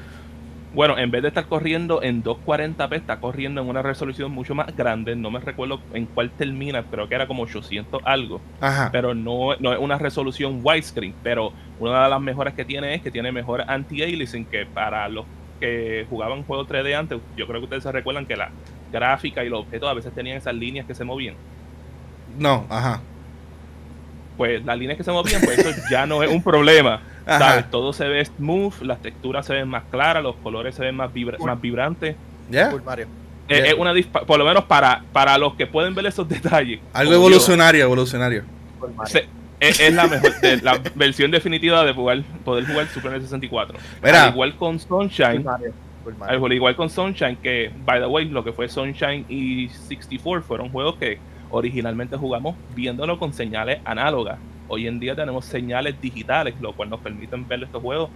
Bueno, 0.75 0.97
en 0.97 1.11
vez 1.11 1.21
de 1.21 1.29
estar 1.29 1.47
corriendo 1.47 2.03
en 2.03 2.25
240p, 2.25 2.97
está 2.97 3.21
corriendo 3.21 3.61
en 3.61 3.69
una 3.69 3.83
resolución 3.83 4.33
mucho 4.33 4.55
más 4.55 4.75
grande. 4.75 5.15
No 5.15 5.31
me 5.31 5.39
recuerdo 5.39 5.81
en 5.93 6.07
cuál 6.07 6.31
termina, 6.31 6.83
creo 6.85 7.09
que 7.09 7.15
era 7.15 7.27
como 7.27 7.43
800 7.43 8.01
algo. 8.05 8.41
Ajá. 8.61 8.89
Pero 8.91 9.15
no, 9.15 9.55
no 9.61 9.73
es 9.73 9.79
una 9.79 9.99
resolución 9.99 10.61
widescreen. 10.63 11.15
Pero 11.23 11.53
una 11.79 12.05
de 12.05 12.11
las 12.11 12.21
mejoras 12.21 12.55
que 12.55 12.65
tiene 12.65 12.95
es 12.95 13.03
que 13.03 13.11
tiene 13.11 13.33
mejor 13.33 13.65
anti-aliasing, 13.67 14.47
que 14.47 14.65
para 14.65 15.09
los 15.09 15.27
que 15.61 16.07
jugaban 16.09 16.43
juegos 16.43 16.67
3D 16.69 16.99
antes, 16.99 17.21
yo 17.37 17.47
creo 17.47 17.61
que 17.61 17.65
ustedes 17.65 17.83
se 17.83 17.93
recuerdan 17.93 18.25
que 18.25 18.37
la 18.37 18.51
gráfica 18.91 19.45
y 19.45 19.51
los 19.51 19.61
objetos 19.61 19.89
a 19.91 19.95
veces 19.95 20.13
tenían 20.15 20.39
esas 20.39 20.55
líneas 20.55 20.87
que 20.87 20.95
se 20.95 21.05
movían. 21.05 21.35
No, 22.39 22.67
ajá. 22.71 23.03
Pues 24.39 24.65
las 24.65 24.79
líneas 24.79 24.97
que 24.97 25.05
se 25.05 25.13
movían, 25.13 25.43
pues 25.43 25.59
eso 25.59 25.83
ya 25.91 26.07
no 26.07 26.23
es 26.23 26.31
un 26.31 26.43
problema. 26.43 27.03
Todo 27.71 27.93
se 27.93 28.09
ve 28.09 28.25
smooth, 28.25 28.83
las 28.83 29.01
texturas 29.01 29.47
se 29.47 29.55
ven 29.55 29.69
más 29.69 29.85
claras, 29.91 30.23
los 30.23 30.37
colores 30.37 30.75
se 30.75 30.83
ven 30.83 30.97
más, 30.97 31.13
vibra- 31.13 31.39
más 31.39 31.61
vibrantes. 31.61 32.17
Eh, 33.49 33.63
es 33.67 33.75
una 33.75 33.93
por 34.27 34.39
lo 34.39 34.45
menos 34.45 34.65
para, 34.65 35.03
para 35.13 35.37
los 35.39 35.55
que 35.55 35.67
pueden 35.67 35.95
ver 35.95 36.07
esos 36.07 36.29
detalles. 36.29 36.81
Algo 36.93 37.13
yo, 37.13 37.19
evolucionario, 37.19 37.85
evolucionario. 37.85 38.45
Se- 39.07 39.27
es, 39.61 39.79
es 39.79 39.95
la 39.95 40.07
mejor, 40.09 40.41
de- 40.41 40.57
la 40.63 40.81
versión 40.95 41.31
definitiva 41.31 41.85
de 41.85 41.93
jugar, 41.93 42.23
poder 42.45 42.67
jugar 42.67 42.87
Super 42.89 43.11
Mario 43.13 43.23
64. 43.27 43.79
Mira. 44.03 44.25
Al 44.25 44.33
igual 44.33 44.57
con 44.57 44.79
Sunshine, 44.81 45.45
Mario. 45.45 45.73
Super 46.03 46.19
Mario. 46.19 46.45
al 46.47 46.53
igual 46.53 46.77
con 46.77 46.91
Sunshine, 46.91 47.37
que 47.37 47.71
by 47.85 48.01
the 48.01 48.07
way, 48.07 48.25
lo 48.29 48.43
que 48.43 48.53
fue 48.53 48.69
Sunshine 48.69 49.25
y 49.29 49.69
64 49.69 50.43
fueron 50.43 50.71
juegos 50.71 50.97
que 50.97 51.19
originalmente 51.51 52.17
jugamos 52.17 52.57
viéndolo 52.75 53.19
con 53.19 53.33
señales 53.33 53.79
análogas. 53.85 54.39
Hoy 54.73 54.87
en 54.87 54.99
día 54.99 55.15
tenemos 55.15 55.45
señales 55.45 56.01
digitales, 56.01 56.55
lo 56.63 56.73
cual 56.73 56.89
nos 56.89 57.01
permiten 57.01 57.47
ver 57.47 57.63
estos 57.63 57.83
juegos 57.83 58.09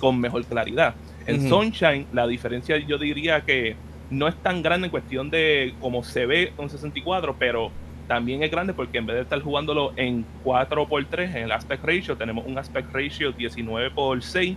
con 0.00 0.18
mejor 0.18 0.44
claridad. 0.44 0.96
En. 1.28 1.48
Sunshine, 1.48 2.06
la 2.12 2.26
diferencia 2.26 2.76
yo 2.76 2.98
diría 2.98 3.42
que 3.42 3.76
no 4.10 4.26
es 4.26 4.34
tan 4.36 4.62
grande 4.62 4.86
en 4.88 4.90
cuestión 4.90 5.30
de 5.30 5.74
cómo 5.80 6.02
se 6.02 6.26
ve 6.26 6.52
con 6.56 6.68
64, 6.68 7.36
pero 7.38 7.70
también 8.08 8.42
es 8.42 8.50
grande 8.50 8.74
porque 8.74 8.98
en 8.98 9.06
vez 9.06 9.14
de 9.14 9.22
estar 9.22 9.40
jugándolo 9.40 9.92
en 9.94 10.24
4x3 10.44 11.36
en 11.36 11.42
el 11.44 11.52
aspect 11.52 11.84
ratio, 11.84 12.16
tenemos 12.16 12.44
un 12.46 12.58
aspect 12.58 12.92
ratio 12.92 13.32
19x6 13.32 14.56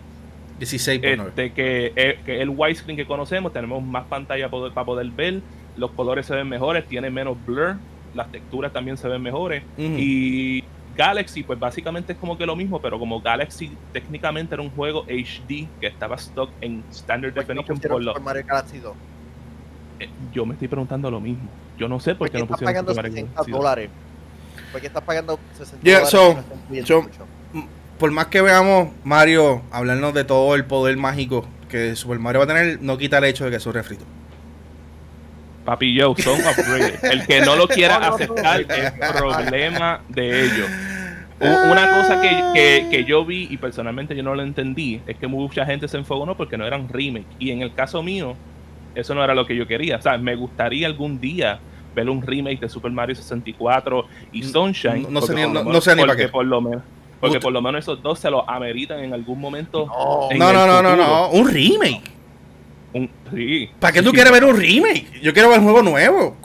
16 0.58 0.99
por 1.01 1.10
9. 1.17 1.29
Este, 1.29 1.51
que, 1.51 2.17
que 2.25 2.41
el 2.41 2.49
widescreen 2.49 2.97
que 2.97 3.05
conocemos, 3.05 3.53
tenemos 3.53 3.84
más 3.84 4.05
pantalla 4.05 4.49
poder- 4.49 4.73
para 4.73 4.86
poder 4.86 5.08
ver, 5.12 5.41
los 5.77 5.91
colores 5.91 6.25
se 6.25 6.34
ven 6.34 6.49
mejores, 6.49 6.86
tiene 6.88 7.12
menos 7.12 7.38
blur, 7.45 7.75
las 8.15 8.31
texturas 8.31 8.73
también 8.73 8.97
se 8.97 9.08
ven 9.08 9.21
mejores. 9.21 9.62
Y 9.99 10.63
Galaxy, 10.95 11.43
pues 11.43 11.60
básicamente 11.60 12.13
es 12.13 12.19
como 12.19 12.38
que 12.38 12.45
lo 12.45 12.55
mismo, 12.55 12.79
pero 12.81 12.97
como 12.99 13.19
Galaxy 13.21 13.71
técnicamente 13.91 14.55
era 14.55 14.62
un 14.63 14.69
juego 14.71 15.03
HD 15.10 15.67
que 15.79 15.88
estaba 15.88 16.15
stock 16.15 16.49
en 16.62 16.84
Standard 16.91 17.34
¿Por 17.34 17.45
qué 17.45 17.53
no 17.53 17.62
Definition, 17.62 17.77
pusieron 17.77 17.95
por 17.97 18.03
lo- 18.03 18.12
Super 18.13 18.23
Mario 18.23 18.43
Galaxy 18.47 18.79
2? 18.79 18.93
eh, 19.99 20.10
yo 20.34 20.45
me 20.45 20.53
estoy 20.53 20.67
preguntando 20.67 21.10
lo 21.12 21.19
mismo. 21.19 21.49
Yo 21.77 21.88
no 21.89 21.99
sé 21.99 22.12
por 22.12 22.19
¿Por 22.19 22.27
qué 22.29 22.34
qué 22.34 22.39
no 22.39 22.47
pusieron 22.47 22.73
pagando 22.73 22.91
Super 22.91 23.03
Mario 23.03 23.12
60 23.15 23.31
Galaxy 23.34 23.51
dos. 23.51 23.60
dólares? 23.60 23.89
¿Por 24.71 24.81
qué 24.81 24.88
estás 24.88 25.03
pagando 25.03 25.39
60 25.58 25.84
Yeah, 25.84 25.99
dólares? 25.99 26.12
so- 26.88 27.01
no 27.03 27.10
so-? 27.10 27.67
Por 27.99 28.12
más 28.12 28.27
que 28.27 28.41
veamos 28.41 28.89
Mario 29.05 29.62
hablarnos 29.71 30.13
de 30.13 30.25
todo 30.25 30.53
el 30.55 30.65
poder 30.65 30.97
mágico 30.97 31.45
que 31.69 31.95
Super 31.95 32.19
Mario 32.19 32.39
va 32.39 32.43
a 32.45 32.47
tener, 32.47 32.81
no 32.81 32.97
quita 32.97 33.17
el 33.19 33.23
hecho 33.25 33.45
de 33.45 33.51
que 33.51 33.58
es 33.58 33.65
un 33.65 33.73
refrito. 33.73 34.03
Papi 35.65 35.99
Joe, 35.99 36.15
son 36.21 36.39
upgraded. 36.39 37.04
El 37.04 37.25
que 37.25 37.41
no 37.41 37.56
lo 37.56 37.67
quiera 37.67 37.99
No, 37.99 38.06
no, 38.06 38.10
no. 38.10 38.15
aceptar 38.15 38.62
es 38.62 38.91
problema 39.19 40.01
de 40.10 40.43
ellos. 40.45 40.69
Una 41.39 41.89
cosa 41.99 42.21
que, 42.21 42.30
que- 42.54 42.88
que 42.89 43.04
yo 43.04 43.25
vi 43.25 43.47
y 43.49 43.58
personalmente 43.58 44.15
yo 44.15 44.23
no 44.23 44.36
lo 44.36 44.41
entendí 44.43 45.01
es 45.06 45.17
que 45.17 45.28
mucha 45.28 45.65
gente 45.65 45.88
se 45.88 45.97
enfocó 45.97 46.25
no 46.25 46.38
porque 46.38 46.58
no 46.58 46.65
eran 46.65 46.88
remake. 46.88 47.25
Y 47.39 47.51
en 47.51 47.62
el 47.62 47.73
caso 47.73 48.01
mío, 48.01 48.36
eso 48.95 49.13
no 49.15 49.23
era 49.23 49.36
lo 49.36 49.45
que 49.45 49.56
yo 49.56 49.67
quería. 49.67 49.97
O 49.97 50.01
sea, 50.01 50.17
me 50.17 50.36
gustaría 50.36 50.88
algún 50.88 51.19
día 51.19 51.60
ver 51.93 52.10
un 52.10 52.21
remake 52.21 52.60
de 52.62 52.69
Super 52.69 52.91
Mario 52.91 53.15
64 53.15 54.06
y 54.32 54.41
No- 54.41 54.47
Sunshine. 54.47 55.08
no 55.10 55.21
sé 55.21 55.34
ni- 55.36 55.41
no- 55.41 55.63
menos- 55.63 55.84
sé 55.84 55.95
ni 55.95 56.01
para 56.01 56.13
porque 56.13 56.23
qué. 56.23 56.30
Por 56.30 56.45
lo 56.45 56.62
menos, 56.62 56.84
porque 57.19 57.39
por 57.39 57.51
lo 57.51 57.62
menos 57.62 57.80
esos 57.84 58.01
dos 58.01 58.19
se 58.19 58.30
los 58.30 58.43
ameritan 58.47 58.99
en 58.99 59.13
algún 59.13 59.39
momento. 59.41 59.88
No, 59.88 60.28
en 60.32 60.38
No, 60.38 60.54
no, 60.54 60.82
no, 60.82 60.95
no. 60.95 61.30
Un 61.32 61.49
remake. 61.49 62.14
Un- 62.95 63.10
sí. 63.34 63.69
¿Para 63.79 63.91
qué 63.93 63.99
Sí, 63.99 64.05
tú 64.05 64.12
sí, 64.12 64.15
quieres 64.15 64.31
ver 64.31 64.43
un 64.45 64.55
remake? 64.58 65.19
Yo 65.21 65.34
quiero 65.34 65.49
ver 65.49 65.60
un 65.60 65.65
juego 65.65 65.81
nuevo. 65.84 66.38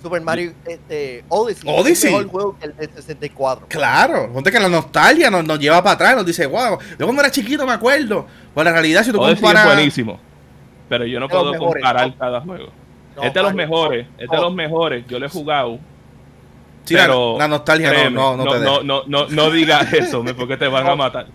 Super 0.00 0.22
Mario 0.22 0.52
este, 0.64 1.24
Odyssey, 1.28 1.68
Odyssey. 1.68 2.10
es 2.10 2.16
mejor 2.16 2.30
juego 2.30 2.56
que 2.58 2.66
el 2.66 2.76
de 2.76 2.88
64. 2.94 3.66
Claro, 3.68 4.32
ponte 4.32 4.52
que 4.52 4.60
la 4.60 4.68
nostalgia 4.68 5.28
nos, 5.30 5.44
nos 5.44 5.58
lleva 5.58 5.82
para 5.82 5.94
atrás, 5.94 6.14
nos 6.16 6.24
dice, 6.24 6.46
wow, 6.46 6.78
yo 6.98 7.04
cuando 7.04 7.20
era 7.22 7.30
chiquito 7.32 7.66
me 7.66 7.72
acuerdo. 7.72 8.24
Pues 8.54 8.64
la 8.64 8.70
realidad, 8.72 9.02
si 9.02 9.10
tú 9.10 9.18
Odyssey 9.20 9.34
es 9.34 9.40
comparas. 9.40 9.66
buenísimo. 9.74 10.20
Pero 10.88 11.04
yo 11.04 11.18
no 11.18 11.28
puedo 11.28 11.50
mejores, 11.52 11.82
comparar 11.82 12.06
¿no? 12.08 12.16
cada 12.16 12.40
juego. 12.40 12.68
No, 13.16 13.22
es 13.24 13.34
de 13.34 13.42
los 13.42 13.54
mejores, 13.54 14.06
no, 14.16 14.24
es 14.24 14.30
de 14.30 14.36
los 14.36 14.54
mejores. 14.54 15.04
Yo 15.08 15.18
lo 15.18 15.26
he 15.26 15.28
jugado. 15.28 15.80
Sí, 16.84 16.94
la- 16.94 17.00
pero 17.02 17.36
la, 17.36 17.48
nostalgia 17.48 17.88
no, 17.88 17.94
créeme, 17.94 18.10
no, 18.16 18.36
no, 18.36 18.44
te 18.44 18.58
no, 18.60 18.82
no, 18.84 19.02
no, 19.08 19.26
no 19.28 19.50
digas 19.50 19.92
eso, 19.92 20.24
porque 20.36 20.56
te 20.56 20.68
van 20.68 20.86
a 20.86 20.94
matar. 20.94 21.26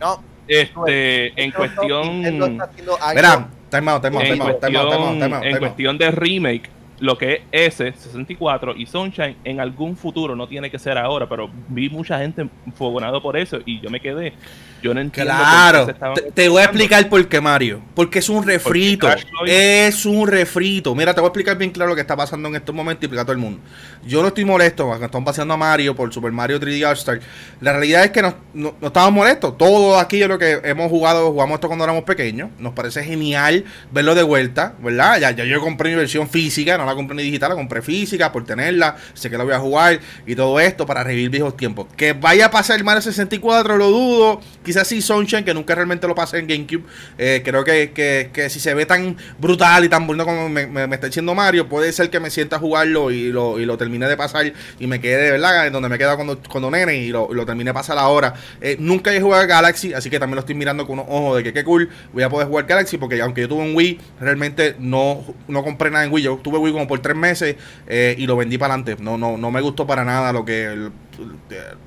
No, 0.00 0.22
Este, 0.46 1.28
en 1.42 1.50
no, 1.50 1.58
no, 1.88 2.04
Nintendo 2.04 2.56
cuestión, 2.56 3.14
Mira, 3.14 3.48
time 3.72 3.88
out, 3.90 4.02
time 4.02 4.16
out, 4.16 4.22
en 4.24 4.38
time 4.38 4.42
out, 4.42 4.60
time 4.60 4.76
out, 4.76 4.90
time 4.90 5.02
out, 5.02 5.12
cuestión, 5.12 5.18
time 5.18 5.34
out, 5.34 5.44
en 5.44 5.58
cuestión 5.58 5.98
de 5.98 6.10
remake, 6.10 6.70
lo 7.02 7.18
que 7.18 7.42
es 7.50 7.80
ese 7.80 7.92
64 7.92 8.76
y 8.76 8.86
Sunshine 8.86 9.36
en 9.42 9.58
algún 9.58 9.96
futuro 9.96 10.36
no 10.36 10.46
tiene 10.46 10.70
que 10.70 10.78
ser 10.78 10.96
ahora, 10.96 11.28
pero 11.28 11.50
vi 11.68 11.90
mucha 11.90 12.16
gente 12.20 12.48
fogonado 12.76 13.20
por 13.20 13.36
eso 13.36 13.58
y 13.66 13.80
yo 13.80 13.90
me 13.90 13.98
quedé. 13.98 14.34
Yo 14.80 14.94
no 14.94 15.00
entiendo. 15.00 15.32
por 15.32 15.42
qué 15.42 15.50
Claro, 15.50 15.86
se 15.86 16.22
te, 16.22 16.32
te 16.32 16.48
voy 16.48 16.60
a 16.60 16.64
explicar 16.64 17.08
por 17.08 17.26
qué, 17.28 17.40
Mario. 17.40 17.82
Porque 17.94 18.20
es 18.20 18.28
un 18.28 18.44
refrito. 18.44 19.08
Es 19.46 20.06
un 20.06 20.28
refrito. 20.28 20.94
Mira, 20.94 21.12
te 21.12 21.20
voy 21.20 21.26
a 21.26 21.30
explicar 21.30 21.56
bien 21.58 21.70
claro 21.70 21.90
lo 21.90 21.94
que 21.96 22.00
está 22.02 22.16
pasando 22.16 22.48
en 22.48 22.54
estos 22.54 22.74
momentos 22.74 23.02
y 23.02 23.06
explicar 23.06 23.22
a 23.22 23.26
todo 23.26 23.32
el 23.32 23.38
mundo. 23.38 23.60
Yo 24.04 24.22
no 24.22 24.28
estoy 24.28 24.44
molesto 24.44 24.86
cuando 24.86 25.04
están 25.04 25.24
paseando 25.24 25.54
a 25.54 25.56
Mario 25.56 25.96
por 25.96 26.12
Super 26.12 26.30
Mario 26.30 26.60
3D 26.60 26.86
All-Star. 26.86 27.20
La 27.60 27.72
realidad 27.72 28.04
es 28.04 28.10
que 28.12 28.22
no, 28.22 28.34
no, 28.54 28.74
no 28.80 28.86
estamos 28.88 29.12
molestos. 29.12 29.58
Todos 29.58 30.00
aquí, 30.00 30.18
yo 30.18 30.28
lo 30.28 30.38
que 30.38 30.60
hemos 30.64 30.88
jugado, 30.88 31.32
jugamos 31.32 31.56
esto 31.56 31.66
cuando 31.66 31.84
éramos 31.84 32.04
pequeños. 32.04 32.50
Nos 32.58 32.72
parece 32.74 33.02
genial 33.02 33.64
verlo 33.90 34.14
de 34.14 34.22
vuelta, 34.22 34.74
¿verdad? 34.80 35.18
Ya, 35.20 35.30
ya 35.32 35.44
yo 35.44 35.60
compré 35.60 35.90
mi 35.90 35.96
versión 35.96 36.28
física, 36.28 36.78
no 36.78 36.86
la 36.86 36.91
compré 36.94 37.16
ni 37.16 37.22
digital, 37.24 37.54
compré 37.54 37.82
física 37.82 38.30
por 38.32 38.44
tenerla. 38.44 38.96
Sé 39.14 39.30
que 39.30 39.38
la 39.38 39.44
voy 39.44 39.52
a 39.54 39.58
jugar 39.58 40.00
y 40.26 40.34
todo 40.34 40.58
esto 40.60 40.86
para 40.86 41.02
revivir 41.04 41.30
viejos 41.30 41.56
tiempos. 41.56 41.86
Que 41.96 42.12
vaya 42.12 42.46
a 42.46 42.50
pasar 42.50 42.82
Mario 42.84 43.02
64, 43.02 43.76
lo 43.76 43.88
dudo. 43.90 44.40
Quizás 44.64 44.86
sí 44.86 45.02
Sunshine, 45.02 45.44
que 45.44 45.54
nunca 45.54 45.74
realmente 45.74 46.06
lo 46.06 46.14
pasé 46.14 46.38
en 46.38 46.46
GameCube. 46.46 46.84
Eh, 47.18 47.42
creo 47.44 47.64
que, 47.64 47.92
que, 47.92 48.30
que 48.32 48.48
si 48.50 48.60
se 48.60 48.74
ve 48.74 48.86
tan 48.86 49.16
brutal 49.38 49.84
y 49.84 49.88
tan 49.88 50.06
bueno 50.06 50.24
como 50.24 50.48
me, 50.48 50.66
me- 50.66 50.92
está 50.94 51.06
diciendo 51.06 51.34
Mario, 51.34 51.68
puede 51.68 51.92
ser 51.92 52.10
que 52.10 52.20
me 52.20 52.30
sienta 52.30 52.56
a 52.56 52.58
jugarlo 52.58 53.10
y 53.10 53.30
lo, 53.32 53.58
y 53.58 53.64
lo 53.66 53.76
termine 53.78 54.06
de 54.08 54.16
pasar 54.16 54.52
y 54.78 54.86
me 54.86 55.00
quede 55.00 55.22
de 55.24 55.30
verdad 55.32 55.66
en 55.66 55.72
donde 55.72 55.88
me 55.88 55.98
queda 55.98 56.16
cuando, 56.16 56.38
cuando 56.48 56.70
nene 56.70 56.96
y 56.96 57.08
lo, 57.08 57.32
lo 57.32 57.44
termine 57.46 57.70
de 57.70 57.74
pasar 57.74 57.98
ahora. 57.98 58.34
Eh, 58.60 58.76
nunca 58.78 59.12
he 59.14 59.20
jugado 59.20 59.46
Galaxy, 59.46 59.92
así 59.94 60.10
que 60.10 60.18
también 60.18 60.36
lo 60.36 60.40
estoy 60.40 60.54
mirando 60.54 60.86
con 60.86 60.98
unos 60.98 61.06
ojos 61.08 61.36
de 61.38 61.42
que 61.44 61.52
qué 61.52 61.64
cool 61.64 61.88
voy 62.12 62.22
a 62.22 62.28
poder 62.28 62.48
jugar 62.48 62.66
Galaxy, 62.66 62.98
porque 62.98 63.20
aunque 63.20 63.40
yo 63.42 63.48
tuve 63.48 63.62
un 63.62 63.74
Wii, 63.74 63.98
realmente 64.20 64.76
no, 64.78 65.24
no 65.48 65.62
compré 65.64 65.90
nada 65.90 66.04
en 66.04 66.12
Wii. 66.12 66.24
Yo 66.24 66.36
tuve 66.42 66.58
Wii 66.58 66.72
por 66.86 67.00
tres 67.00 67.16
meses 67.16 67.56
eh, 67.86 68.14
y 68.18 68.26
lo 68.26 68.36
vendí 68.36 68.58
para 68.58 68.74
adelante. 68.74 69.02
No, 69.02 69.18
no, 69.18 69.36
no 69.36 69.50
me 69.50 69.60
gustó 69.60 69.86
para 69.86 70.04
nada 70.04 70.32
lo 70.32 70.44
que 70.44 70.64
el, 70.64 70.92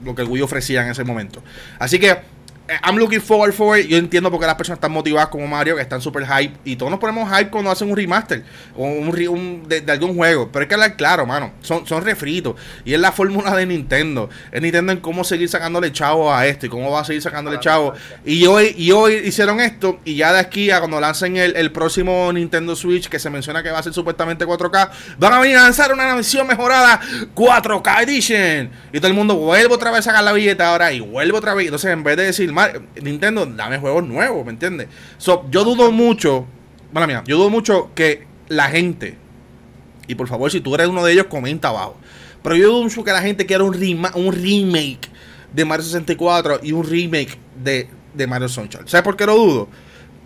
lo 0.04 0.16
que 0.16 0.22
el 0.22 0.28
Wii 0.28 0.42
ofrecía 0.42 0.84
en 0.84 0.92
ese 0.92 1.04
momento. 1.04 1.44
Así 1.80 2.00
que 2.00 2.18
I'm 2.84 2.98
looking 2.98 3.22
forward 3.22 3.54
for 3.54 3.78
it. 3.78 3.88
Yo 3.88 3.98
entiendo 3.98 4.32
por 4.32 4.40
qué 4.40 4.46
las 4.48 4.56
personas 4.56 4.78
están 4.78 4.92
motivadas 4.92 5.30
como 5.30 5.46
Mario, 5.48 5.76
que 5.76 5.82
están 5.84 6.02
super 6.02 6.26
hype. 6.26 6.54
Y 6.64 6.76
todos 6.76 6.90
nos 6.92 7.00
ponemos 7.00 7.30
hype 7.30 7.50
cuando 7.52 7.70
hacen 7.70 7.90
un 7.90 7.96
remaster 7.96 8.44
o 8.76 8.86
un, 8.86 9.08
un- 9.30 9.64
de, 9.68 9.82
de 9.82 9.92
algún 9.92 10.16
juego. 10.16 10.50
Pero 10.52 10.64
hay 10.64 10.68
que 10.68 10.74
hablar 10.74 10.96
claro, 10.96 11.26
mano. 11.26 11.52
Son, 11.62 11.86
son 11.86 12.04
refritos. 12.04 12.56
Y 12.84 12.94
es 12.94 13.00
la 13.00 13.12
fórmula 13.12 13.56
de 13.56 13.66
Nintendo. 13.66 14.30
Es 14.52 14.62
Nintendo 14.62 14.92
en 14.94 15.00
cómo 15.00 15.24
seguir 15.24 15.48
sacándole 15.48 15.92
chavo 15.92 16.34
a 16.34 16.48
esto 16.48 16.66
y 16.66 16.70
cómo 16.70 16.90
va 16.92 17.02
a 17.02 17.06
seguir 17.06 17.22
sacándole 17.22 17.60
chavo. 17.60 17.94
Y 18.26 18.46
hoy, 18.48 18.74
y 18.78 18.92
hoy 18.92 19.14
hicieron 19.26 19.60
esto. 19.60 20.00
Y 20.04 20.16
ya 20.16 20.34
de 20.34 20.40
aquí 20.40 20.72
a 20.72 20.80
cuando 20.80 21.00
lancen 21.00 21.38
el, 21.38 21.56
el 21.56 21.72
próximo 21.72 22.32
Nintendo 22.34 22.76
Switch, 22.76 23.10
que 23.10 23.20
se 23.20 23.30
menciona 23.30 23.62
que 23.62 23.70
va 23.70 23.80
a 23.80 23.84
ser 23.84 23.94
supuestamente 23.94 24.46
4K, 24.46 24.90
van 25.20 25.34
a 25.34 25.40
venir 25.40 25.58
a 25.58 25.62
lanzar 25.64 25.94
una 25.94 26.16
versión 26.16 26.48
mejorada 26.48 27.00
4K 27.36 28.04
Edition. 28.04 28.70
Y 28.92 28.98
todo 29.00 29.08
el 29.08 29.14
mundo 29.14 29.36
vuelve 29.36 29.74
otra 29.74 29.92
vez 29.92 30.00
a 30.00 30.04
sacar 30.04 30.24
la 30.24 30.34
billeta 30.34 30.70
ahora 30.72 30.92
y 30.92 31.00
vuelve 31.00 31.38
otra 31.38 31.54
vez. 31.54 31.66
Entonces, 31.66 31.92
en 31.92 32.04
vez 32.04 32.18
de 32.18 32.24
decir, 32.24 32.52
"Mar- 32.56 32.82
Nintendo, 33.02 33.46
dame 33.46 33.78
juegos 33.78 34.04
nuevos, 34.08 34.46
¿me 34.46 34.52
entiendes? 34.52 34.88
So, 35.18 35.46
yo 35.52 35.64
dudo 35.64 35.92
mucho, 35.92 36.46
bueno, 36.92 37.06
mía, 37.08 37.24
yo 37.28 37.38
dudo 37.38 37.50
mucho 37.50 37.92
que 37.94 38.26
la 38.48 38.70
gente, 38.70 39.18
y 40.08 40.16
por 40.16 40.28
favor, 40.28 40.50
si 40.52 40.62
tú 40.62 40.74
eres 40.76 40.88
uno 40.88 41.04
de 41.04 41.14
ellos, 41.14 41.26
comenta 41.28 41.68
abajo. 41.70 41.98
Pero 42.42 42.56
yo 42.56 42.68
dudo 42.70 42.84
mucho 42.84 43.04
que 43.04 43.12
la 43.12 43.22
gente 43.22 43.46
quiera 43.46 43.64
un, 43.64 43.76
un 44.16 44.34
remake 44.34 45.10
de 45.54 45.66
Mario 45.66 45.84
64 45.84 46.60
y 46.64 46.72
un 46.72 46.84
remake 46.84 47.38
de, 47.64 47.88
de 48.14 48.28
Mario 48.28 48.48
Sunshine. 48.48 48.88
¿Sabes 48.88 49.04
por 49.04 49.16
qué 49.18 49.26
lo 49.26 49.36
dudo? 49.36 49.68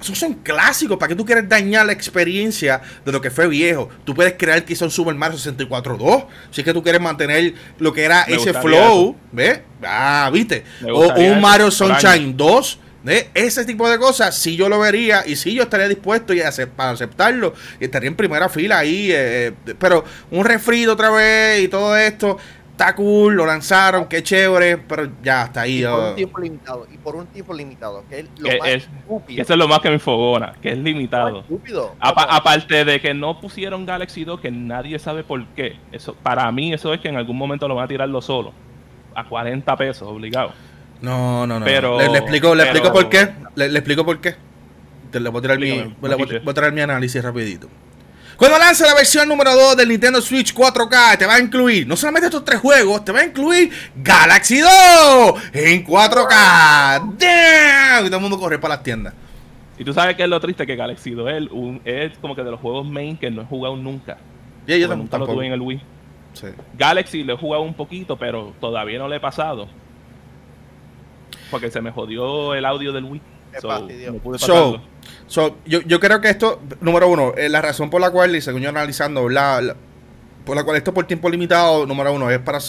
Esos 0.02 0.18
son 0.18 0.34
clásicos. 0.36 0.98
¿Para 0.98 1.10
qué 1.10 1.16
tú 1.16 1.26
quieres 1.26 1.48
dañar 1.50 1.86
la 1.86 1.92
experiencia 1.92 2.82
de 3.06 3.12
lo 3.12 3.20
que 3.22 3.30
fue 3.30 3.48
viejo? 3.48 3.90
Tú 4.06 4.14
puedes 4.16 4.34
crear 4.38 4.64
quizá 4.64 4.86
un 4.86 4.92
Super 4.92 5.14
Mario 5.16 5.38
64 5.38 5.98
2. 5.98 6.24
Si 6.52 6.62
es 6.62 6.66
que 6.66 6.74
tú 6.74 6.82
quieres 6.84 7.02
mantener 7.02 7.54
lo 7.80 7.92
que 7.94 8.04
era 8.04 8.26
Me 8.28 8.36
ese 8.36 8.54
flow. 8.62 9.16
¿Ves? 9.32 9.60
Ah, 9.84 10.30
¿viste? 10.32 10.64
O 10.86 11.08
un 11.14 11.22
eso, 11.32 11.36
Mario 11.42 11.72
Sunshine 11.72 12.36
2. 12.38 12.80
¿ves? 13.04 13.28
Ese 13.34 13.64
tipo 13.66 13.90
de 13.90 13.98
cosas, 13.98 14.36
sí 14.38 14.56
yo 14.58 14.68
lo 14.70 14.80
vería 14.80 15.24
y 15.26 15.36
sí 15.36 15.54
yo 15.54 15.64
estaría 15.64 15.88
dispuesto 15.88 16.34
y 16.34 16.40
acep- 16.40 16.68
para 16.70 16.92
aceptarlo. 16.92 17.54
Y 17.80 17.86
estaría 17.86 18.08
en 18.10 18.16
primera 18.16 18.50
fila 18.50 18.80
ahí. 18.80 19.12
eh, 19.12 19.54
eh, 19.66 19.76
pero 19.80 20.04
un 20.32 20.44
refrito 20.46 20.94
otra 20.94 21.10
vez 21.10 21.62
y 21.64 21.68
todo 21.68 21.96
esto. 21.98 22.38
Está 22.80 22.96
cool, 22.96 23.34
lo 23.36 23.46
lanzaron, 23.46 24.06
qué 24.08 24.24
chévere, 24.24 24.78
pero 24.78 25.10
ya 25.22 25.44
está 25.44 25.62
ahí. 25.64 25.82
Y 25.82 25.84
por 25.84 26.00
un 26.00 26.16
tiempo 26.16 26.40
limitado. 26.40 26.88
Y 26.90 26.98
por 26.98 27.16
un 27.18 27.26
tiempo 27.28 27.54
limitado. 27.54 28.04
Que 28.10 28.20
es 28.22 28.26
lo 28.40 28.50
Que 28.50 28.58
más 28.58 28.70
es- 28.70 28.84
estúpido. 28.84 29.42
Eso 29.42 29.52
es 29.54 29.60
lo 29.60 29.68
más 29.68 29.80
que 29.82 29.90
me 29.90 29.96
enfogona, 29.96 30.54
que 30.62 30.72
es 30.72 30.78
limitado. 30.78 31.42
estúpido. 31.42 31.94
Aparte 32.00 32.86
de 32.86 33.02
que 33.02 33.14
no 33.14 33.42
pusieron 33.42 33.86
Galaxy 33.86 34.24
2, 34.24 34.40
que 34.40 34.50
nadie 34.50 34.98
sabe 34.98 35.26
por 35.26 35.46
qué. 35.48 35.76
Eso, 35.92 36.14
para 36.24 36.50
mí, 36.54 36.72
eso 36.72 36.94
es 36.94 37.02
que 37.02 37.10
en 37.10 37.18
algún 37.18 37.36
momento 37.38 37.68
lo 37.68 37.76
van 37.76 37.84
a 37.84 37.88
tirarlo 37.90 38.22
solo. 38.22 38.54
A 39.14 39.26
40 39.28 39.76
pesos, 39.76 40.08
obligado. 40.08 40.54
No, 41.02 41.46
no, 41.46 41.60
no. 41.60 41.66
Pero- 41.66 41.98
le, 42.00 42.08
le 42.08 42.20
explico, 42.20 42.56
le 42.56 42.64
pero- 42.64 42.78
explico 42.78 42.94
por 42.94 43.10
qué. 43.10 43.28
Le, 43.56 43.68
le 43.68 43.80
explico 43.80 44.06
por 44.06 44.22
qué. 44.22 44.36
Te 45.12 45.20
le 45.20 45.28
voy 45.28 45.40
a 45.40 45.42
tirar, 45.42 45.60
mi, 45.60 45.96
voy 46.00 46.12
a 46.14 46.54
tirar 46.54 46.72
mi 46.72 46.80
análisis 46.80 47.22
rapidito. 47.22 47.68
Cuando 48.40 48.58
lance 48.58 48.86
la 48.86 48.96
versión 48.96 49.28
número 49.28 49.54
2 49.54 49.76
del 49.78 49.90
Nintendo 49.90 50.22
Switch 50.22 50.54
4K, 50.54 51.18
te 51.18 51.26
va 51.26 51.36
a 51.36 51.40
incluir 51.40 51.86
no 51.86 51.98
solamente 51.98 52.28
estos 52.28 52.46
tres 52.46 52.60
juegos, 52.62 53.04
te 53.04 53.12
va 53.12 53.20
a 53.20 53.26
incluir 53.26 53.70
Galaxy 53.98 54.60
2 54.62 54.72
en 55.52 55.86
4K. 55.86 57.18
¡Damn! 57.18 58.06
Y 58.06 58.08
todo 58.08 58.16
el 58.16 58.22
mundo 58.22 58.40
corre 58.40 58.58
para 58.58 58.76
las 58.76 58.84
tiendas. 58.84 59.14
Y 59.78 59.84
tú 59.84 59.94
sabes 59.94 60.16
que 60.16 60.24
es 60.24 60.30
lo 60.30 60.40
triste 60.40 60.66
que 60.66 60.76
Galaxy 60.78 61.12
2 61.12 61.30
es, 61.32 61.42
un- 61.52 61.82
es 61.84 62.18
como 62.20 62.34
que 62.34 62.44
de 62.44 62.52
los 62.52 62.60
juegos 62.62 62.88
main 62.88 63.18
que 63.18 63.30
no 63.30 63.42
he 63.42 63.46
jugado 63.46 63.76
nunca. 63.76 64.18
Y 64.66 64.80
yo 64.80 64.88
Porque 64.88 64.94
tam- 64.96 64.98
nunca 65.00 65.18
lo 65.18 65.26
tampoco. 65.26 65.34
tuve 65.34 65.48
en 65.48 65.54
el 65.54 65.62
Wii. 65.62 65.82
Sí. 66.34 66.48
Galaxy 66.78 67.24
lo 67.24 67.34
he 67.34 67.38
jugado 67.38 67.64
un 67.64 67.74
poquito, 67.74 68.16
pero 68.18 68.54
todavía 68.62 69.00
no 69.00 69.10
le 69.10 69.18
he 69.18 69.20
pasado. 69.20 69.68
Porque 71.52 71.72
se 71.72 71.82
me 71.82 71.92
jodió 71.92 72.54
el 72.54 72.64
audio 72.66 72.92
del 72.94 73.04
Wii. 73.04 73.22
Me 73.52 73.60
So, 73.60 73.68
fastidió. 73.68 74.12
no 74.14 74.20
pude 74.20 74.38
So, 74.40 74.48
pasarlo. 74.48 74.82
So, 75.28 75.58
yo, 75.66 75.82
yo 75.82 76.00
creo 76.00 76.22
que 76.22 76.30
esto, 76.30 76.62
número 76.82 77.08
uno, 77.08 77.34
eh, 77.38 77.50
la 77.50 77.62
razón 77.62 77.90
por 77.90 78.02
la 78.02 78.12
cual, 78.12 78.36
y 78.36 78.42
según 78.42 78.62
yo 78.62 78.70
analizando, 78.70 79.30
la, 79.30 79.62
la- 79.62 79.76
por 80.46 80.56
la 80.56 80.64
cual 80.64 80.78
esto 80.78 80.94
por 80.94 81.06
tiempo 81.06 81.30
limitado, 81.30 81.86
número 81.86 82.12
uno, 82.12 82.32
es 82.32 82.40
para 82.40 82.60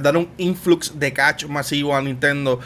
dar 0.00 0.16
un 0.16 0.30
influx 0.38 0.98
de 0.98 1.12
catch 1.12 1.44
masivo 1.46 1.94
a 1.94 2.00
Nintendo. 2.00 2.58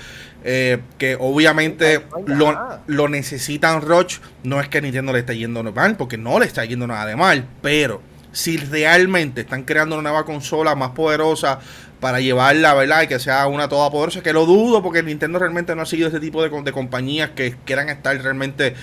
Eh, 0.49 0.79
que 0.97 1.17
obviamente 1.19 2.03
lo, 2.27 2.57
lo, 2.87 3.09
necesitan 3.09 3.83
Roche. 3.83 4.21
No 4.45 4.61
es 4.61 4.69
que 4.69 4.81
Nintendo 4.81 5.13
le 5.13 5.19
esté 5.21 5.37
yendo 5.37 5.61
mal, 5.73 5.97
porque 5.97 6.17
no 6.19 6.39
le 6.39 6.47
está 6.47 6.65
yendo 6.65 6.87
nada 6.87 7.05
de 7.07 7.17
mal, 7.17 7.49
pero 7.63 8.01
si 8.31 8.57
realmente 8.57 9.41
están 9.41 9.65
creando 9.65 9.97
una 9.97 10.11
nueva 10.11 10.25
consola 10.25 10.77
más 10.77 10.91
poderosa 10.91 11.59
para 12.01 12.21
llevarla, 12.21 12.75
¿verdad? 12.75 13.03
Y 13.03 13.07
que 13.09 13.19
sea 13.19 13.47
una 13.47 13.69
toda 13.69 13.91
poderosa, 13.91 14.23
que 14.23 14.33
lo 14.33 14.47
dudo, 14.47 14.83
porque 14.83 15.03
Nintendo 15.03 15.39
realmente 15.39 15.75
no 15.75 15.83
ha 15.83 15.87
sido 15.87 16.09
ese 16.09 16.21
tipo 16.21 16.43
de, 16.43 16.63
de 16.63 16.73
compañías 16.73 17.31
que 17.31 17.57
quieran 17.65 17.89
estar 17.89 18.21
realmente 18.21 18.75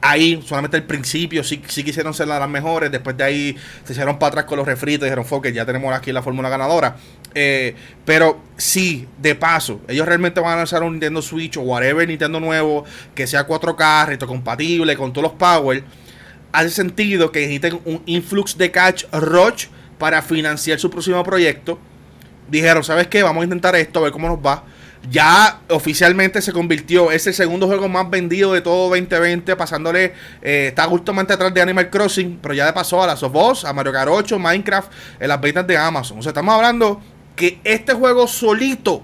ahí, 0.00 0.42
solamente 0.44 0.76
al 0.76 0.84
principio, 0.84 1.44
sí, 1.44 1.62
sí 1.68 1.84
quisieron 1.84 2.14
ser 2.14 2.28
las 2.28 2.48
mejores. 2.48 2.90
Después 2.90 3.16
de 3.16 3.24
ahí 3.24 3.56
se 3.84 3.92
echaron 3.92 4.18
para 4.18 4.28
atrás 4.28 4.44
con 4.46 4.58
los 4.58 4.66
refritos 4.66 5.02
y 5.02 5.04
dijeron, 5.06 5.24
fuck, 5.24 5.46
ya 5.48 5.66
tenemos 5.66 5.92
aquí 5.94 6.12
la 6.12 6.22
fórmula 6.22 6.48
ganadora. 6.48 6.96
Eh, 7.34 7.74
pero 8.04 8.40
sí, 8.56 9.06
de 9.18 9.34
paso, 9.34 9.80
ellos 9.88 10.06
realmente 10.06 10.40
van 10.40 10.54
a 10.54 10.56
lanzar 10.56 10.82
un 10.82 10.92
Nintendo 10.92 11.22
Switch 11.22 11.56
o 11.56 11.62
whatever 11.62 12.06
Nintendo 12.06 12.40
nuevo 12.40 12.84
que 13.14 13.26
sea 13.26 13.46
4K, 13.46 14.06
reto 14.06 14.26
compatible 14.26 14.96
con 14.96 15.12
todos 15.12 15.30
los 15.30 15.32
power. 15.32 15.84
Hace 16.52 16.70
sentido 16.70 17.30
que 17.30 17.40
necesiten 17.40 17.80
un 17.84 18.02
influx 18.06 18.58
de 18.58 18.70
catch 18.72 19.04
Roche 19.12 19.68
para 19.98 20.20
financiar 20.22 20.80
su 20.80 20.90
próximo 20.90 21.22
proyecto. 21.22 21.78
Dijeron, 22.50 22.82
¿sabes 22.84 23.06
qué? 23.06 23.22
Vamos 23.22 23.42
a 23.42 23.44
intentar 23.44 23.74
esto, 23.76 24.00
a 24.00 24.02
ver 24.02 24.12
cómo 24.12 24.28
nos 24.28 24.38
va 24.38 24.64
ya 25.08 25.60
oficialmente 25.68 26.42
se 26.42 26.52
convirtió, 26.52 27.10
es 27.10 27.26
el 27.26 27.34
segundo 27.34 27.66
juego 27.66 27.88
más 27.88 28.10
vendido 28.10 28.52
de 28.52 28.60
todo 28.60 28.90
2020, 28.90 29.56
pasándole, 29.56 30.12
eh, 30.42 30.66
está 30.68 30.84
justamente 30.84 31.32
atrás 31.32 31.54
de 31.54 31.62
Animal 31.62 31.88
Crossing, 31.88 32.38
pero 32.42 32.54
ya 32.54 32.66
le 32.66 32.72
pasó 32.72 33.02
a 33.02 33.06
las 33.06 33.22
of 33.22 33.34
Us, 33.34 33.64
a 33.64 33.72
Mario 33.72 33.92
Kart 33.92 34.10
8, 34.12 34.38
Minecraft, 34.38 34.92
en 35.18 35.28
las 35.28 35.40
ventas 35.40 35.66
de 35.66 35.78
Amazon. 35.78 36.18
O 36.18 36.22
sea, 36.22 36.30
estamos 36.30 36.54
hablando 36.54 37.00
que 37.34 37.60
este 37.64 37.94
juego 37.94 38.26
solito 38.26 39.02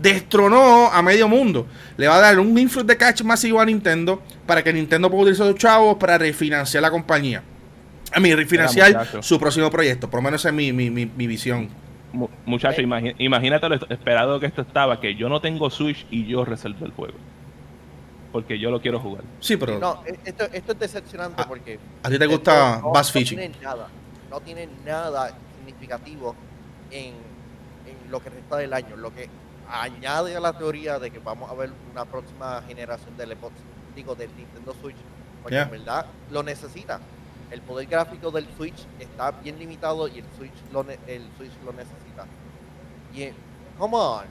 destronó 0.00 0.90
a 0.90 1.02
medio 1.02 1.28
mundo. 1.28 1.66
Le 1.98 2.08
va 2.08 2.16
a 2.16 2.20
dar 2.20 2.38
un 2.38 2.56
influx 2.58 2.86
de 2.86 2.96
cash 2.96 3.22
masivo 3.22 3.60
a 3.60 3.66
Nintendo 3.66 4.22
para 4.46 4.64
que 4.64 4.72
Nintendo 4.72 5.10
pueda 5.10 5.24
utilizar 5.24 5.46
sus 5.48 5.56
chavos 5.56 5.96
para 5.98 6.16
refinanciar 6.16 6.82
la 6.82 6.90
compañía. 6.90 7.42
A 8.12 8.18
mí, 8.18 8.34
refinanciar 8.34 9.06
su 9.20 9.38
próximo 9.38 9.70
proyecto. 9.70 10.08
Por 10.08 10.18
lo 10.18 10.22
menos 10.22 10.40
esa 10.40 10.48
es 10.48 10.54
mi, 10.54 10.72
mi, 10.72 10.90
mi 10.90 11.26
visión. 11.26 11.68
Muchacho, 12.44 12.82
imagínate 12.82 13.68
lo 13.68 13.74
esperado 13.74 14.40
que 14.40 14.46
esto 14.46 14.62
estaba, 14.62 15.00
que 15.00 15.14
yo 15.14 15.28
no 15.28 15.40
tengo 15.40 15.70
Switch 15.70 16.06
y 16.10 16.26
yo 16.26 16.44
resuelvo 16.44 16.84
el 16.86 16.92
juego. 16.92 17.18
Porque 18.32 18.58
yo 18.58 18.70
lo 18.70 18.80
quiero 18.80 19.00
jugar. 19.00 19.24
Sí, 19.40 19.56
pero... 19.56 19.78
No, 19.78 20.02
e, 20.06 20.18
esto, 20.24 20.44
esto 20.52 20.72
es 20.72 20.78
decepcionante 20.78 21.42
porque... 21.48 21.78
¿A 22.02 22.08
ti 22.08 22.18
te 22.18 22.26
gusta 22.26 22.80
no, 22.80 22.92
Bass 22.92 23.10
Fishing? 23.10 23.38
No 23.38 23.42
tiene 23.42 23.62
nada, 23.62 23.88
no 24.30 24.40
tiene 24.40 24.68
nada 24.84 25.34
significativo 25.58 26.36
en, 26.90 27.14
lo 28.08 28.20
que 28.20 28.30
resta 28.30 28.56
del 28.56 28.72
año. 28.72 28.96
Lo 28.96 29.14
que 29.14 29.28
añade 29.68 30.36
a 30.36 30.40
la 30.40 30.52
teoría 30.52 30.98
de 30.98 31.10
que 31.10 31.18
vamos 31.18 31.50
a 31.50 31.54
ver 31.54 31.70
una 31.92 32.04
próxima 32.04 32.62
generación 32.66 33.16
del 33.16 33.30
Xbox, 33.30 33.54
digo, 33.94 34.14
del 34.14 34.30
Nintendo 34.36 34.74
Switch. 34.80 34.96
Porque 35.42 35.58
en 35.58 35.70
verdad 35.70 36.06
lo 36.30 36.42
necesita 36.42 37.00
el 37.50 37.60
poder 37.62 37.86
gráfico 37.86 38.30
del 38.30 38.46
Switch 38.56 38.86
está 38.98 39.30
bien 39.32 39.58
limitado 39.58 40.08
y 40.08 40.18
el 40.18 40.24
Switch 40.36 40.52
lo, 40.72 40.80
el 40.82 41.22
Switch 41.36 41.52
lo 41.64 41.72
necesita. 41.72 42.26
Y, 43.14 43.28
come 43.78 43.96
on, 43.96 44.24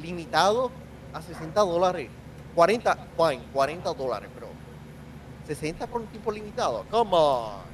limitado 0.00 0.70
a 1.12 1.22
60 1.22 1.60
dólares. 1.60 2.08
40, 2.54 2.94
fine, 3.16 3.42
40 3.52 3.94
dólares, 3.94 4.28
pero 4.34 4.48
60 5.46 5.86
por 5.86 6.00
un 6.02 6.06
tiempo 6.08 6.32
limitado, 6.32 6.84
come 6.90 7.10
on. 7.12 7.70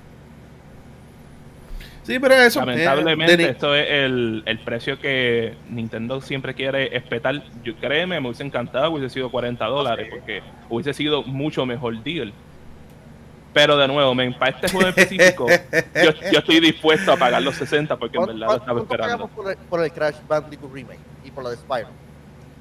Sí, 2.07 2.20
pero 2.20 2.34
eso. 2.34 2.61
Lamentablemente, 2.61 3.51
esto 3.51 3.74
es 3.74 3.87
el, 3.91 4.45
el, 4.47 4.59
precio 4.61 5.01
que 5.01 5.57
Nintendo 5.68 6.20
siempre 6.20 6.55
quiere 6.55 6.97
espetar. 6.97 7.43
Yo, 7.64 7.74
créeme, 7.76 8.20
me 8.20 8.28
hubiese 8.28 8.45
encantado 8.45 8.93
hubiese 8.93 9.12
sido 9.12 9.28
40 9.28 9.64
dólares, 9.66 10.07
porque 10.09 10.41
hubiese 10.70 10.95
sido 10.95 11.24
mucho 11.24 11.66
mejor 11.66 12.01
deal. 12.05 12.32
Pero 13.57 13.74
de 13.78 13.88
nuevo, 13.88 14.14
para 14.38 14.50
este 14.50 14.68
juego 14.68 14.90
específico, 14.90 15.46
yo, 15.94 16.11
yo, 16.30 16.38
estoy 16.40 16.61
dispuesto 16.61 17.11
a 17.11 17.16
pagar 17.16 17.40
los 17.40 17.54
60 17.54 17.96
porque 17.96 18.18
en 18.18 18.26
verdad 18.26 18.48
lo 18.48 18.57
estaba 18.57 18.80
esperando. 18.80 19.28
Por 19.28 19.50
el, 19.50 19.57
por 19.57 19.82
el, 19.82 19.90
Crash 19.90 20.16
Bandicoot 20.28 20.74
Remake 20.74 20.98
y 21.24 21.30
por 21.30 21.42
la 21.42 21.50
de 21.50 21.57
Spyro? 21.57 21.88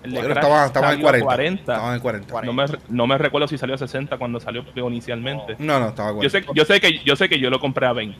El 0.03 0.11
de 0.13 0.19
estaba, 0.21 0.67
estaba 0.67 0.93
en 0.93 1.01
40. 1.01 1.25
40. 1.25 1.73
Estaba 1.73 1.95
en 1.95 1.99
40. 1.99 2.41
No, 2.43 2.53
me, 2.53 2.65
no 2.87 3.07
me 3.07 3.17
recuerdo 3.17 3.45
si 3.49 3.57
salió 3.57 3.75
a 3.75 3.77
60 3.77 4.17
cuando 4.17 4.39
salió 4.39 4.63
inicialmente. 4.73 5.57
No, 5.59 5.81
no, 5.81 5.89
estaba 5.89 6.11
a 6.11 6.13
40. 6.13 6.23
Yo 6.23 6.29
sé, 6.29 6.53
yo 6.55 6.63
sé, 6.63 6.79
que, 6.79 7.03
yo 7.03 7.17
sé 7.17 7.27
que 7.27 7.39
yo 7.39 7.49
lo 7.49 7.59
compré 7.59 7.87
a 7.87 7.91
20 7.91 8.17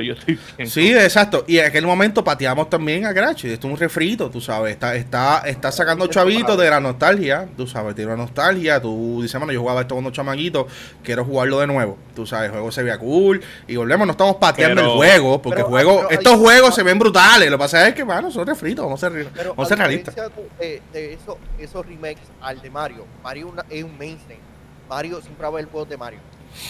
yo 0.00 0.14
estoy 0.14 0.38
Sí, 0.66 0.92
exacto. 0.92 1.44
Y 1.46 1.58
en 1.58 1.66
aquel 1.66 1.86
momento 1.86 2.22
pateamos 2.22 2.70
también 2.70 3.06
a 3.06 3.12
Crash. 3.12 3.46
Esto 3.46 3.66
es 3.66 3.72
un 3.72 3.78
refrito, 3.78 4.30
tú 4.30 4.40
sabes. 4.40 4.72
Está, 4.72 4.94
está, 4.94 5.42
está 5.46 5.72
sacando 5.72 6.06
chavitos 6.06 6.58
de 6.58 6.70
la 6.70 6.80
nostalgia. 6.80 7.48
Tú 7.56 7.66
sabes, 7.66 7.94
tiene 7.94 8.12
una 8.12 8.22
nostalgia. 8.22 8.80
Tú 8.80 9.20
dices, 9.22 9.38
bueno, 9.38 9.52
yo 9.52 9.60
jugaba 9.60 9.82
esto 9.82 9.94
cuando 9.94 10.10
chamaguito. 10.10 10.66
Quiero 11.02 11.24
jugarlo 11.24 11.60
de 11.60 11.66
nuevo. 11.66 11.98
Tú 12.14 12.26
sabes, 12.26 12.46
el 12.46 12.52
juego 12.52 12.72
se 12.72 12.82
veía 12.82 12.98
cool. 12.98 13.42
Y 13.66 13.76
volvemos, 13.76 14.06
no 14.06 14.12
estamos 14.12 14.36
pateando 14.36 14.80
el 14.80 14.88
juego. 14.88 15.40
Porque 15.40 15.62
juego, 15.62 16.08
estos 16.10 16.36
juegos 16.36 16.74
se 16.74 16.82
ven 16.82 16.98
brutales. 16.98 17.50
Lo 17.50 17.56
que 17.56 17.62
pasa 17.62 17.88
es 17.88 17.94
que, 17.94 18.02
bueno, 18.02 18.30
son 18.30 18.46
refritos. 18.46 18.84
Vamos 18.84 19.02
a 19.02 19.10
ser, 19.10 19.28
vamos 19.36 19.66
a 19.66 19.68
ser 19.68 19.78
realistas. 19.78 20.14
De, 20.58 20.82
de 20.92 21.18
esos 21.58 21.86
remakes 21.86 22.24
al 22.40 22.60
de 22.60 22.70
Mario, 22.70 23.06
Mario 23.22 23.52
es 23.70 23.84
un 23.84 23.96
mainstream. 23.96 24.40
Mario 24.88 25.20
siempre 25.20 25.42
va 25.42 25.48
a 25.48 25.52
ver 25.52 25.64
juegos 25.66 25.88
de 25.88 25.96
Mario 25.96 26.20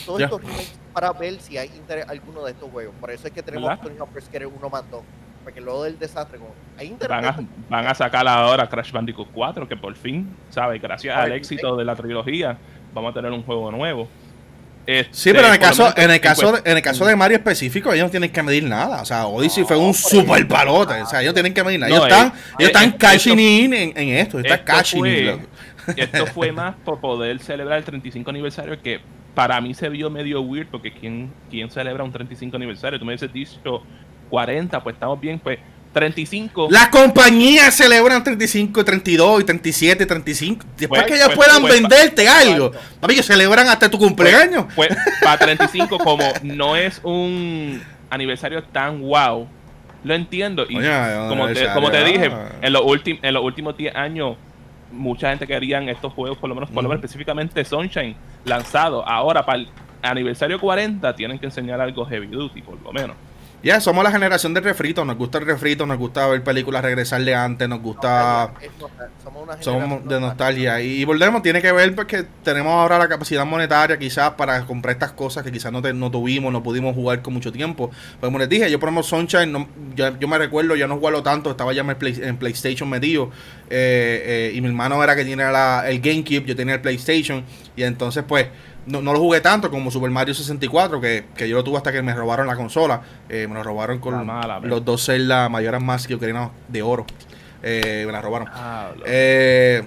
todos 0.04 0.20
estos 0.20 0.42
remakes 0.42 0.78
para 0.92 1.12
ver 1.12 1.40
si 1.40 1.58
hay 1.58 1.68
interés 1.68 2.06
alguno 2.08 2.44
de 2.44 2.52
estos 2.52 2.70
juegos. 2.70 2.94
Por 3.00 3.10
eso 3.10 3.26
es 3.26 3.32
que 3.32 3.42
tenemos 3.42 3.80
Tony 3.80 3.96
Hawk's 3.98 4.28
que 4.28 4.46
uno 4.46 4.70
mandó. 4.70 5.02
Porque 5.42 5.60
luego 5.60 5.84
del 5.84 5.98
desastre, 5.98 6.38
hay 6.78 6.86
interés. 6.86 7.10
Van 7.10 7.24
a, 7.26 7.36
van 7.68 7.86
a 7.86 7.94
sacar 7.94 8.26
ahora 8.26 8.66
Crash 8.66 8.90
Bandicoot 8.92 9.28
4, 9.30 9.68
que 9.68 9.76
por 9.76 9.94
fin, 9.94 10.34
¿sabes? 10.48 10.80
Gracias 10.80 11.14
al 11.14 11.32
éxito 11.32 11.76
de 11.76 11.84
la 11.84 11.94
trilogía, 11.94 12.56
vamos 12.94 13.10
a 13.10 13.14
tener 13.14 13.30
un 13.30 13.42
juego 13.42 13.70
nuevo. 13.70 14.08
Este, 14.86 15.14
sí, 15.14 15.30
pero 15.32 15.46
en 15.48 15.54
el 15.54 15.58
caso, 15.58 15.92
en 15.96 16.10
el 16.10 16.20
caso, 16.20 16.58
en 16.64 16.76
el 16.76 16.82
caso 16.82 17.06
de 17.06 17.16
Mario 17.16 17.38
específico, 17.38 17.92
ellos 17.92 18.06
no 18.06 18.10
tienen 18.10 18.30
que 18.30 18.42
medir 18.42 18.64
nada. 18.64 19.02
O 19.02 19.04
sea, 19.04 19.26
Odyssey 19.26 19.64
fue 19.64 19.76
un 19.76 19.94
super 19.94 20.46
palote. 20.46 21.00
O 21.02 21.06
sea, 21.06 21.22
ellos 21.22 21.34
tienen 21.34 21.54
que 21.54 21.64
medir 21.64 21.80
nada. 21.80 21.92
Ellos 21.92 22.06
están, 22.06 22.32
ellos 22.58 22.70
están 22.70 22.92
cashing 22.92 23.38
in 23.38 23.74
en, 23.74 24.08
esto. 24.10 24.38
Están 24.38 24.60
cashing 24.64 25.06
in. 25.06 25.46
Esto 25.96 26.26
fue 26.26 26.52
más 26.52 26.74
por 26.84 27.00
poder 27.00 27.38
celebrar 27.40 27.78
el 27.78 27.84
35 27.84 28.28
aniversario 28.30 28.80
que 28.80 29.00
para 29.34 29.60
mí 29.60 29.74
se 29.74 29.88
vio 29.88 30.10
medio 30.10 30.40
weird 30.40 30.68
porque 30.70 30.92
¿quién, 30.92 31.32
quién 31.50 31.70
celebra 31.70 32.04
un 32.04 32.12
35 32.12 32.56
aniversario? 32.56 32.98
Tú 32.98 33.04
me 33.04 33.12
dices 33.12 33.32
dicho 33.32 33.82
40, 34.30 34.82
pues 34.82 34.94
estamos 34.94 35.20
bien, 35.20 35.38
pues 35.38 35.58
35. 35.92 36.68
Las 36.70 36.88
compañías 36.88 37.74
celebran 37.74 38.22
35, 38.22 38.84
32 38.84 39.40
y 39.40 39.44
37, 39.44 40.06
35. 40.06 40.66
Después 40.76 41.02
pues, 41.02 41.10
que 41.10 41.16
ellos 41.16 41.34
pues, 41.34 41.38
puedan 41.38 41.62
pues, 41.62 41.72
venderte 41.72 42.28
algo. 42.28 42.72
Papi, 43.00 43.14
ellos 43.14 43.26
celebran 43.26 43.68
hasta 43.68 43.88
tu 43.88 43.98
cumpleaños. 43.98 44.66
Pues, 44.74 44.90
para 45.22 45.38
35, 45.38 45.98
como 45.98 46.24
no 46.42 46.76
es 46.76 47.00
un 47.02 47.80
aniversario 48.10 48.62
tan 48.64 49.00
wow, 49.00 49.48
lo 50.02 50.14
entiendo. 50.14 50.66
Y 50.68 50.74
como, 51.28 51.48
te, 51.48 51.72
como 51.72 51.90
te 51.90 52.04
dije, 52.04 52.30
en 52.60 52.72
los, 52.72 52.82
en 53.04 53.34
los 53.34 53.42
últimos 53.42 53.76
10 53.76 53.94
años 53.94 54.36
mucha 54.92 55.30
gente 55.30 55.46
quería 55.46 55.80
estos 55.90 56.12
juegos, 56.12 56.38
por 56.38 56.48
lo 56.48 56.54
menos, 56.54 56.70
por 56.70 56.82
lo 56.82 56.88
menos 56.88 57.02
específicamente 57.02 57.64
Sunshine, 57.64 58.14
lanzado. 58.44 59.06
Ahora, 59.06 59.44
para 59.44 59.58
el 59.58 59.68
aniversario 60.02 60.60
40, 60.60 61.14
tienen 61.14 61.38
que 61.38 61.46
enseñar 61.46 61.80
algo 61.80 62.04
heavy 62.06 62.26
duty, 62.26 62.62
por 62.62 62.80
lo 62.82 62.92
menos. 62.92 63.16
Ya, 63.64 63.80
somos 63.80 64.04
la 64.04 64.12
generación 64.12 64.52
del 64.52 64.62
refrito, 64.62 65.06
nos 65.06 65.16
gusta 65.16 65.38
el 65.38 65.46
refrito, 65.46 65.86
nos 65.86 65.96
gusta 65.96 66.26
ver 66.26 66.44
películas 66.44 66.82
regresar 66.82 67.24
de 67.24 67.34
antes, 67.34 67.66
nos 67.66 67.80
gusta... 67.80 68.52
somos, 69.60 70.06
de 70.06 70.20
nostalgia. 70.20 70.82
Y, 70.82 71.02
volvemos, 71.06 71.40
tiene 71.42 71.62
que 71.62 71.72
ver 71.72 71.94
porque 71.94 72.26
tenemos 72.42 72.74
ahora 72.74 72.98
la 72.98 73.08
capacidad 73.08 73.46
monetaria 73.46 73.98
quizás 73.98 74.32
para 74.32 74.66
comprar 74.66 74.92
estas 74.92 75.12
cosas 75.12 75.44
que 75.44 75.50
quizás 75.50 75.72
no, 75.72 75.80
no 75.80 76.10
tuvimos, 76.10 76.52
no 76.52 76.62
pudimos 76.62 76.94
jugar 76.94 77.22
con 77.22 77.32
mucho 77.32 77.50
tiempo. 77.50 77.88
Pues 77.88 78.28
como 78.28 78.38
les 78.38 78.50
dije, 78.50 78.70
yo 78.70 78.78
por 78.78 78.90
ejemplo 78.90 79.02
Sunshine, 79.02 79.66
yo, 79.96 80.28
me 80.28 80.36
recuerdo, 80.36 80.76
yo 80.76 80.86
no 80.86 80.98
jugué 80.98 81.22
tanto, 81.22 81.50
estaba 81.50 81.72
ya 81.72 81.86
en, 81.88 82.36
PlayStation 82.36 82.86
metido. 82.86 83.30
Eh, 83.70 84.50
eh, 84.50 84.52
y 84.54 84.60
mi 84.60 84.66
hermano 84.66 85.02
era 85.02 85.16
que 85.16 85.24
tiene 85.24 85.42
el 85.42 86.00
GameCube, 86.02 86.44
yo 86.44 86.54
tenía 86.54 86.74
el 86.74 86.82
PlayStation. 86.82 87.42
Y 87.76 87.82
entonces 87.82 88.24
pues 88.28 88.48
no, 88.86 89.00
lo 89.00 89.18
jugué 89.18 89.40
tanto 89.40 89.70
como 89.70 89.90
Super 89.90 90.10
Mario 90.10 90.34
64, 90.34 91.00
que, 91.00 91.24
yo 91.48 91.56
lo 91.56 91.64
tuve 91.64 91.78
hasta 91.78 91.92
que 91.92 92.02
me 92.02 92.14
robaron 92.14 92.46
la 92.46 92.56
consola. 92.56 93.02
Eh, 93.28 93.46
me 93.48 93.54
lo 93.54 93.62
robaron 93.62 93.98
con 93.98 94.26
los 94.62 94.84
dos 94.84 95.04
celdas 95.04 95.50
mayores 95.50 95.82
más 95.82 96.06
que 96.06 96.16
yo 96.16 96.50
de 96.68 96.82
oro. 96.82 97.06
Eh, 97.66 98.02
me 98.04 98.12
la 98.12 98.20
robaron. 98.20 98.46
Ah, 98.52 98.90
eh, 99.06 99.82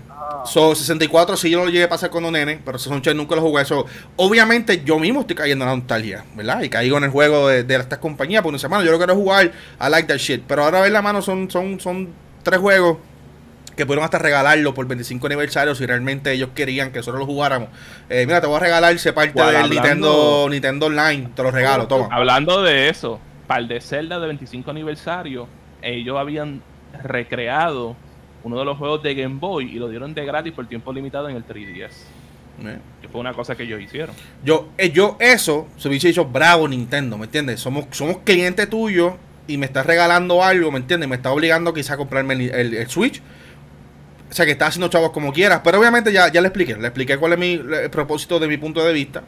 64 0.45 1.37
sí 1.37 1.51
yo 1.51 1.59
no 1.59 1.65
lo 1.65 1.69
llegué 1.69 1.83
a 1.83 1.89
pasar 1.89 2.09
con 2.09 2.25
un 2.25 2.33
nene, 2.33 2.59
pero 2.65 2.79
Sunshine 2.79 3.15
nunca 3.15 3.35
lo 3.35 3.41
jugué. 3.43 3.61
Eso, 3.61 3.85
obviamente 4.15 4.81
yo 4.83 4.97
mismo 4.97 5.21
estoy 5.21 5.35
cayendo 5.35 5.63
en 5.63 5.69
la 5.69 5.75
nostalgia, 5.75 6.25
¿verdad? 6.35 6.63
Y 6.63 6.69
caigo 6.69 6.97
en 6.97 7.03
el 7.03 7.11
juego 7.11 7.49
de, 7.49 7.63
de 7.63 7.75
estas 7.75 7.99
compañías, 7.99 8.41
porque 8.41 8.55
dice, 8.55 8.67
mano, 8.67 8.83
yo 8.83 8.91
lo 8.91 8.97
quiero 8.97 9.15
jugar, 9.15 9.51
I 9.79 9.89
like 9.89 10.07
that 10.07 10.17
shit. 10.17 10.41
Pero 10.47 10.63
ahora 10.63 10.81
ver 10.81 10.91
la 10.91 11.03
mano 11.03 11.21
son, 11.21 11.51
son, 11.51 11.79
son 11.79 12.09
tres 12.41 12.59
juegos 12.59 12.97
que 13.77 13.85
pudieron 13.85 14.03
hasta 14.03 14.17
regalarlo 14.19 14.73
por 14.73 14.85
25 14.87 15.27
aniversario 15.27 15.73
si 15.75 15.85
realmente 15.85 16.33
ellos 16.33 16.49
querían 16.53 16.91
que 16.91 16.97
nosotros 16.97 17.19
lo 17.21 17.25
jugáramos. 17.25 17.69
Eh, 18.09 18.25
mira, 18.25 18.41
te 18.41 18.47
voy 18.47 18.57
a 18.57 18.59
regalar 18.59 18.93
ese 18.93 19.13
parte 19.13 19.41
del 19.41 19.69
Nintendo, 19.69 20.47
Nintendo 20.49 20.87
Online, 20.87 21.29
te 21.35 21.43
lo 21.43 21.51
regalo, 21.51 21.87
toma. 21.87 22.09
Hablando 22.11 22.61
de 22.63 22.89
eso, 22.89 23.19
para 23.47 23.61
el 23.61 23.67
de 23.69 23.79
Zelda 23.79 24.19
de 24.19 24.27
25 24.27 24.71
aniversario, 24.71 25.47
ellos 25.81 26.17
habían 26.17 26.61
recreado 27.03 27.95
uno 28.43 28.57
de 28.59 28.65
los 28.65 28.77
juegos 28.77 29.03
de 29.03 29.13
Game 29.15 29.37
Boy 29.39 29.71
y 29.75 29.79
lo 29.79 29.89
dieron 29.89 30.13
de 30.13 30.25
gratis 30.25 30.53
por 30.53 30.67
tiempo 30.67 30.91
limitado 30.93 31.29
en 31.29 31.35
el 31.35 31.45
3DS. 31.45 31.91
Eh. 32.65 32.79
Que 33.01 33.07
fue 33.07 33.21
una 33.21 33.33
cosa 33.33 33.55
que 33.55 33.63
ellos 33.63 33.79
hicieron. 33.81 34.15
Yo, 34.43 34.69
eh, 34.77 34.89
yo 34.89 35.17
eso, 35.19 35.67
se 35.77 35.87
hubiese 35.89 36.07
dicho 36.07 36.25
bravo 36.25 36.67
Nintendo, 36.67 37.17
¿me 37.17 37.25
entiendes? 37.25 37.59
Somos, 37.59 37.85
somos 37.91 38.17
cliente 38.23 38.65
tuyo 38.65 39.17
y 39.47 39.57
me 39.57 39.65
estás 39.67 39.85
regalando 39.85 40.43
algo, 40.43 40.71
¿me 40.71 40.79
entiendes? 40.79 41.07
Me 41.07 41.15
está 41.17 41.31
obligando 41.31 41.73
quizá 41.73 41.93
a 41.93 41.97
comprarme 41.97 42.33
el, 42.33 42.41
el- 42.49 42.73
el 42.73 42.87
Switch. 42.89 43.21
O 44.29 44.33
sea, 44.33 44.45
que 44.45 44.51
está 44.51 44.67
haciendo 44.67 44.89
chavos 44.89 45.11
como 45.11 45.31
quieras. 45.31 45.61
Pero 45.63 45.79
obviamente 45.79 46.11
ya, 46.11 46.31
ya 46.31 46.41
le 46.41 46.47
expliqué. 46.47 46.75
Le 46.75 46.87
expliqué 46.87 47.17
cuál 47.17 47.33
es 47.33 47.39
mi 47.39 47.53
el 47.53 47.89
propósito 47.89 48.39
de 48.39 48.47
mi 48.47 48.57
punto 48.57 48.83
de 48.83 48.93
vista. 48.93 49.23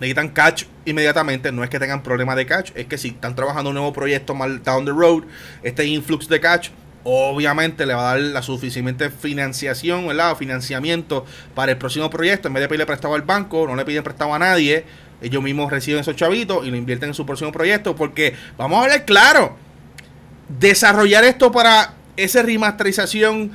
Necesitan 0.00 0.28
catch 0.30 0.64
inmediatamente. 0.84 1.52
No 1.52 1.64
es 1.64 1.70
que 1.70 1.78
tengan 1.78 2.02
problemas 2.02 2.36
de 2.36 2.46
catch. 2.46 2.70
Es 2.74 2.86
que 2.86 2.98
si 2.98 3.08
están 3.08 3.34
trabajando 3.34 3.70
un 3.70 3.74
nuevo 3.74 3.92
proyecto 3.92 4.34
mal 4.34 4.62
down 4.62 4.84
the 4.84 4.92
road, 4.92 5.24
este 5.62 5.84
influx 5.86 6.28
de 6.28 6.40
catch, 6.40 6.70
obviamente 7.04 7.84
le 7.86 7.94
va 7.94 8.10
a 8.10 8.14
dar 8.14 8.20
la 8.20 8.42
suficiente 8.42 9.10
financiación, 9.10 10.06
¿verdad? 10.06 10.32
O 10.32 10.36
financiamiento 10.36 11.24
para 11.54 11.72
el 11.72 11.78
próximo 11.78 12.08
proyecto. 12.10 12.48
En 12.48 12.54
vez 12.54 12.62
de 12.62 12.68
pedirle 12.68 12.86
prestado 12.86 13.14
al 13.14 13.22
banco, 13.22 13.66
no 13.66 13.74
le 13.76 13.84
piden 13.84 14.04
prestado 14.04 14.34
a 14.34 14.38
nadie. 14.38 14.84
Ellos 15.20 15.42
mismos 15.42 15.70
reciben 15.70 16.00
esos 16.00 16.16
chavitos 16.16 16.66
y 16.66 16.70
lo 16.70 16.76
invierten 16.76 17.10
en 17.10 17.14
su 17.14 17.26
próximo 17.26 17.52
proyecto. 17.52 17.94
Porque, 17.94 18.34
vamos 18.56 18.78
a 18.78 18.82
hablar 18.82 19.04
claro, 19.04 19.56
desarrollar 20.48 21.24
esto 21.24 21.52
para 21.52 21.94
esa 22.16 22.42
remasterización, 22.42 23.52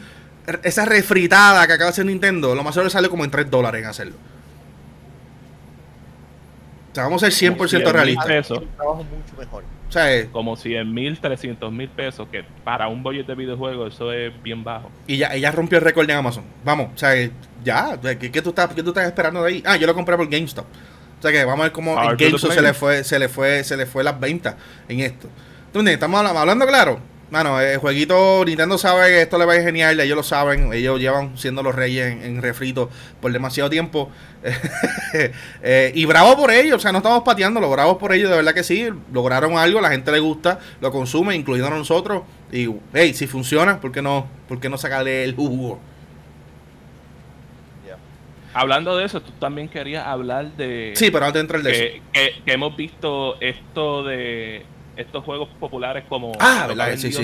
esa 0.63 0.85
refritada 0.85 1.67
que 1.67 1.73
acaba 1.73 1.87
de 1.87 1.91
hacer 1.91 2.05
Nintendo, 2.05 2.55
lo 2.55 2.63
más 2.63 2.73
seguro 2.73 2.89
sale 2.89 3.09
como 3.09 3.23
en 3.25 3.31
3 3.31 3.49
dólares 3.51 3.81
en 3.83 3.87
hacerlo. 3.89 4.15
O 6.91 6.95
sea, 6.95 7.03
vamos 7.03 7.21
a 7.23 7.29
ser 7.29 7.51
100% 7.51 7.57
Como 7.57 7.67
100 7.67 7.93
realistas. 7.93 8.27
mil 8.27 8.37
pesos. 8.37 8.57
Un 8.59 8.67
trabajo 8.75 9.03
mucho 9.03 9.35
mejor. 9.37 9.63
O 9.87 9.91
sea, 9.91 10.13
eh, 10.15 10.29
Como 10.31 10.57
100 10.57 10.93
mil, 10.93 11.19
300 11.19 11.71
mil 11.71 11.89
pesos, 11.89 12.27
que 12.31 12.43
para 12.63 12.87
un 12.87 13.03
budget 13.03 13.27
de 13.27 13.35
videojuego 13.35 13.87
eso 13.87 14.11
es 14.11 14.31
bien 14.43 14.63
bajo. 14.63 14.89
y 15.05 15.17
ya, 15.17 15.33
ella 15.33 15.51
rompió 15.51 15.77
el 15.77 15.83
récord 15.83 16.09
en 16.09 16.17
Amazon. 16.17 16.43
Vamos, 16.65 16.89
o 16.93 16.97
sea, 16.97 17.15
eh, 17.15 17.31
ya, 17.63 17.99
¿qué, 18.01 18.31
qué 18.31 18.41
tú 18.41 18.49
estás, 18.49 18.73
¿qué 18.73 18.81
tú 18.83 18.89
estás 18.89 19.05
esperando 19.05 19.43
de 19.43 19.49
ahí? 19.49 19.63
Ah, 19.65 19.77
yo 19.77 19.85
lo 19.87 19.93
compré 19.93 20.17
por 20.17 20.27
GameStop. 20.29 20.65
O 21.19 21.21
sea 21.21 21.31
que 21.31 21.45
vamos 21.45 21.61
a 21.61 21.63
ver 21.63 21.71
cómo 21.71 21.95
Power 21.95 22.11
en 22.11 22.17
GameStop 22.17 22.51
se 22.51 22.61
le 22.61 22.73
fue, 22.73 23.03
se 23.03 23.19
le 23.19 23.29
fue, 23.29 23.63
se 23.63 23.77
le 23.77 23.85
fue 23.85 24.03
las 24.03 24.19
ventas 24.19 24.55
en 24.89 24.99
esto. 25.01 25.29
¿Entiendes? 25.67 25.93
Estamos 25.95 26.17
hablando, 26.19 26.39
hablando 26.39 26.65
claro. 26.67 26.99
Mano, 27.29 27.59
el 27.59 27.77
jueguito 27.77 28.43
Nintendo 28.45 28.77
sabe 28.77 29.07
que 29.09 29.21
esto 29.23 29.37
le 29.37 29.43
va 29.43 29.53
a 29.53 29.55
ir 29.57 29.63
genial, 29.63 29.99
ellos 29.99 30.15
lo 30.15 30.23
saben, 30.23 30.71
ellos 30.71 30.97
llevan 30.97 31.37
siendo 31.37 31.61
los 31.61 31.75
reyes 31.75 32.13
en, 32.13 32.23
en 32.23 32.41
refrito 32.41 32.89
por 33.21 33.31
demasiado 33.31 33.69
tiempo. 33.69 34.09
Eh, 35.63 35.91
y 35.95 36.05
bravo 36.05 36.37
por 36.37 36.51
ellos, 36.51 36.75
o 36.75 36.79
sea, 36.79 36.91
no 36.91 36.99
estamos 36.99 37.23
pateándolo, 37.23 37.69
bravos 37.69 37.97
por 37.97 38.13
ellos, 38.13 38.29
de 38.29 38.35
verdad 38.35 38.53
que 38.53 38.63
sí, 38.63 38.87
lograron 39.11 39.57
algo, 39.57 39.81
la 39.81 39.89
gente 39.89 40.11
le 40.11 40.19
gusta, 40.19 40.59
lo 40.79 40.91
consume, 40.91 41.35
incluyendo 41.35 41.73
a 41.73 41.77
nosotros. 41.77 42.23
Y, 42.51 42.69
hey, 42.93 43.13
si 43.13 43.25
funciona, 43.25 43.79
¿por 43.79 43.91
qué 43.91 44.01
no, 44.01 44.27
por 44.47 44.59
qué 44.59 44.69
no 44.69 44.77
sacarle 44.77 45.23
el 45.23 45.35
jugo? 45.35 45.79
Hablando 48.53 48.97
de 48.97 49.05
eso, 49.05 49.21
tú 49.21 49.31
también 49.39 49.69
querías 49.69 50.05
hablar 50.05 50.51
de 50.57 50.93
Sí, 50.95 51.09
pero 51.11 51.25
antes 51.25 51.35
de 51.35 51.41
entrar 51.41 51.61
de 51.61 51.71
eso. 51.71 52.03
que 52.45 52.51
hemos 52.51 52.75
visto 52.75 53.39
esto 53.41 54.03
de 54.03 54.65
estos 54.97 55.23
juegos 55.23 55.49
populares 55.59 56.03
como 56.09 56.31
Ah, 56.39 56.65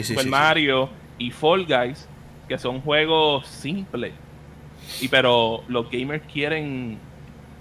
Super 0.04 0.24
sí. 0.24 0.30
Mario 0.30 0.90
y 1.18 1.32
Fall 1.32 1.66
Guys, 1.66 2.08
que 2.48 2.58
son 2.58 2.82
juegos 2.82 3.48
simples. 3.48 4.14
Y 5.02 5.08
pero 5.08 5.64
los 5.68 5.90
gamers 5.90 6.24
quieren 6.32 6.98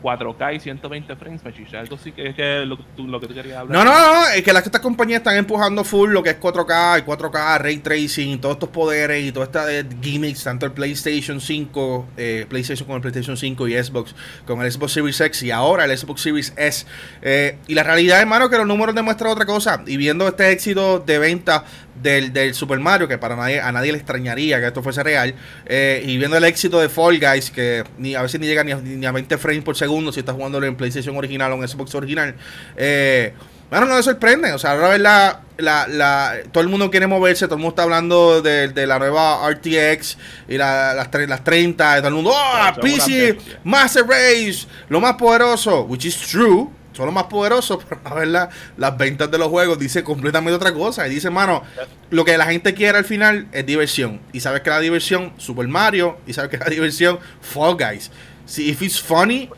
4K 0.02 0.56
y 0.56 0.60
120 0.60 1.16
frames, 1.16 1.44
machicha. 1.44 1.80
Algo 1.80 1.96
sí 1.96 2.12
que 2.12 2.28
es 2.28 2.34
que 2.34 2.64
lo, 2.66 2.76
que 2.76 2.84
tú, 2.96 3.06
que 3.20 3.28
querías 3.28 3.64
No, 3.68 3.80
hablar. 3.80 3.84
no, 3.86 4.14
no, 4.22 4.28
es 4.30 4.42
que 4.42 4.52
las 4.52 4.64
estas 4.66 4.80
compañías 4.80 5.18
están 5.18 5.36
empujando 5.36 5.84
full 5.84 6.10
lo 6.10 6.22
que 6.22 6.30
es 6.30 6.40
4K, 6.40 7.00
y 7.00 7.02
4K, 7.02 7.58
Ray 7.58 7.78
Tracing, 7.78 8.40
todos 8.40 8.56
estos 8.56 8.68
poderes 8.70 9.24
y 9.24 9.32
todas 9.32 9.48
estas 9.48 9.68
eh, 9.70 9.84
gimmicks, 10.02 10.44
tanto 10.44 10.66
el 10.66 10.72
PlayStation 10.72 11.40
5, 11.40 12.06
eh, 12.16 12.46
PlayStation 12.48 12.86
con 12.86 12.96
el 12.96 13.02
PlayStation 13.02 13.36
5 13.36 13.68
y 13.68 13.82
Xbox 13.82 14.14
con 14.46 14.60
el 14.62 14.70
Xbox 14.72 14.92
Series 14.92 15.20
X 15.20 15.42
y 15.44 15.50
ahora 15.50 15.84
el 15.84 15.96
Xbox 15.96 16.20
Series 16.22 16.52
S. 16.56 16.86
Eh, 17.22 17.58
y 17.68 17.74
la 17.74 17.82
realidad, 17.82 18.20
hermano, 18.20 18.50
que 18.50 18.56
los 18.58 18.66
números 18.66 18.94
demuestran 18.94 19.30
otra 19.30 19.46
cosa. 19.46 19.82
Y 19.86 19.96
viendo 19.96 20.26
este 20.26 20.50
éxito 20.50 20.98
de 20.98 21.18
venta 21.18 21.64
del, 22.02 22.32
del 22.32 22.54
Super 22.54 22.80
Mario, 22.80 23.06
que 23.06 23.18
para 23.18 23.36
nadie, 23.36 23.60
a 23.60 23.70
nadie 23.70 23.92
le 23.92 23.98
extrañaría 23.98 24.58
que 24.60 24.66
esto 24.66 24.82
fuese 24.82 25.02
real, 25.02 25.34
eh, 25.66 26.02
y 26.04 26.16
viendo 26.16 26.36
el 26.36 26.44
éxito 26.44 26.80
de 26.80 26.88
Fall 26.88 27.20
Guys, 27.20 27.50
que 27.50 27.84
ni 27.98 28.14
a 28.14 28.22
veces 28.22 28.40
ni 28.40 28.46
llega 28.46 28.64
ni 28.64 28.72
a, 28.72 28.76
ni 28.76 29.06
a 29.06 29.12
20 29.12 29.38
frames 29.38 29.62
por 29.62 29.76
segundo 29.76 29.91
si 30.12 30.20
estás 30.20 30.34
jugando 30.34 30.62
en 30.62 30.76
PlayStation 30.76 31.16
original 31.16 31.52
o 31.52 31.56
en 31.62 31.68
Xbox 31.68 31.94
original, 31.94 32.34
eh, 32.76 33.34
bueno, 33.70 33.86
no 33.86 33.94
me 33.96 34.02
sorprende. 34.02 34.52
O 34.52 34.58
sea, 34.58 34.72
ahora 34.72 34.98
la, 34.98 35.40
la, 35.56 35.86
la, 35.88 36.34
todo 36.52 36.62
el 36.62 36.68
mundo 36.68 36.90
quiere 36.90 37.06
moverse, 37.06 37.46
todo 37.46 37.54
el 37.56 37.60
mundo 37.62 37.70
está 37.70 37.82
hablando 37.84 38.42
de, 38.42 38.68
de 38.68 38.86
la 38.86 38.98
nueva 38.98 39.48
RTX 39.50 40.18
y 40.48 40.58
la- 40.58 40.92
las, 40.94 41.08
las 41.28 41.44
30, 41.44 41.94
y 41.98 42.00
todo 42.00 42.08
el 42.08 42.14
mundo, 42.14 42.32
¡oh! 42.34 42.80
PC. 42.80 43.38
Master 43.64 44.04
Race, 44.06 44.66
lo 44.88 45.00
más 45.00 45.14
poderoso, 45.14 45.82
which 45.84 46.04
is 46.04 46.16
true. 46.18 46.68
Son 46.92 47.06
los 47.06 47.14
más 47.14 47.24
poderosos, 47.24 47.82
pero 47.88 48.02
a 48.04 48.12
ver 48.12 48.28
la- 48.28 48.50
las 48.76 48.94
ventas 48.98 49.30
de 49.30 49.38
los 49.38 49.48
juegos 49.48 49.78
dice 49.78 50.04
completamente 50.04 50.54
otra 50.54 50.74
cosa. 50.74 51.06
Y 51.08 51.10
dice, 51.14 51.30
mano, 51.30 51.62
lo 52.10 52.26
que 52.26 52.36
la 52.36 52.44
gente 52.44 52.74
quiere 52.74 52.98
al 52.98 53.06
final 53.06 53.46
es 53.52 53.64
diversión. 53.64 54.20
Y 54.34 54.40
sabes 54.40 54.60
que 54.60 54.68
la 54.68 54.80
diversión, 54.80 55.32
Super 55.38 55.66
Mario, 55.66 56.18
y 56.26 56.34
sabes 56.34 56.50
que 56.50 56.58
la 56.58 56.66
diversión, 56.70 57.18
Fall 57.40 57.76
Guys. 57.78 58.10
Si 58.44 58.68
if 58.68 58.82
it's 58.82 59.00
funny, 59.00 59.48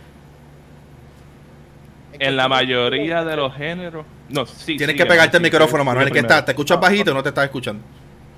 En 2.19 2.37
la 2.37 2.49
mayoría 2.49 3.25
de 3.25 3.37
los 3.37 3.55
géneros. 3.55 4.07
No, 4.29 4.47
sí. 4.47 4.77
tienes 4.77 4.95
sí, 4.95 5.03
que 5.03 5.07
pegarte 5.07 5.37
el 5.37 5.43
micrófono, 5.43 5.83
sí, 5.83 5.87
Manuel. 5.87 6.13
Que 6.13 6.21
está, 6.21 6.45
te 6.45 6.53
escuchas 6.53 6.81
bajito 6.81 7.11
y 7.11 7.15
no 7.15 7.23
te 7.23 7.31
estás 7.31 7.45
escuchando. 7.45 7.83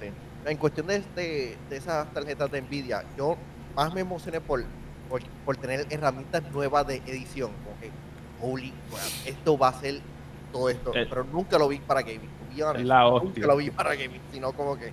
Sí. 0.01 0.11
En 0.47 0.57
cuestión 0.57 0.87
de, 0.87 1.01
de, 1.14 1.57
de 1.68 1.77
esas 1.77 2.12
tarjetas 2.12 2.51
de 2.51 2.62
Nvidia, 2.62 3.05
yo 3.16 3.37
más 3.74 3.93
me 3.93 4.01
emocioné 4.01 4.41
por, 4.41 4.64
por, 5.09 5.22
por 5.45 5.57
tener 5.57 5.87
herramientas 5.91 6.43
nuevas 6.53 6.87
de 6.87 6.97
edición. 7.07 7.51
Como 7.64 7.79
que, 7.81 7.91
holy 8.41 8.72
crap, 8.91 9.27
esto 9.27 9.59
va 9.59 9.68
a 9.68 9.81
ser 9.81 10.01
todo 10.53 10.68
esto. 10.70 10.95
Eh. 10.95 11.07
pero 11.09 11.24
nunca 11.24 11.59
lo 11.59 11.68
vi 11.68 11.79
para 11.79 12.03
gaming. 12.03 12.31
la 12.57 13.03
nunca 13.03 13.47
lo 13.47 13.57
vi 13.57 13.70
para 13.70 13.95
gaming, 13.95 14.20
sino 14.33 14.53
como 14.53 14.79
que 14.79 14.93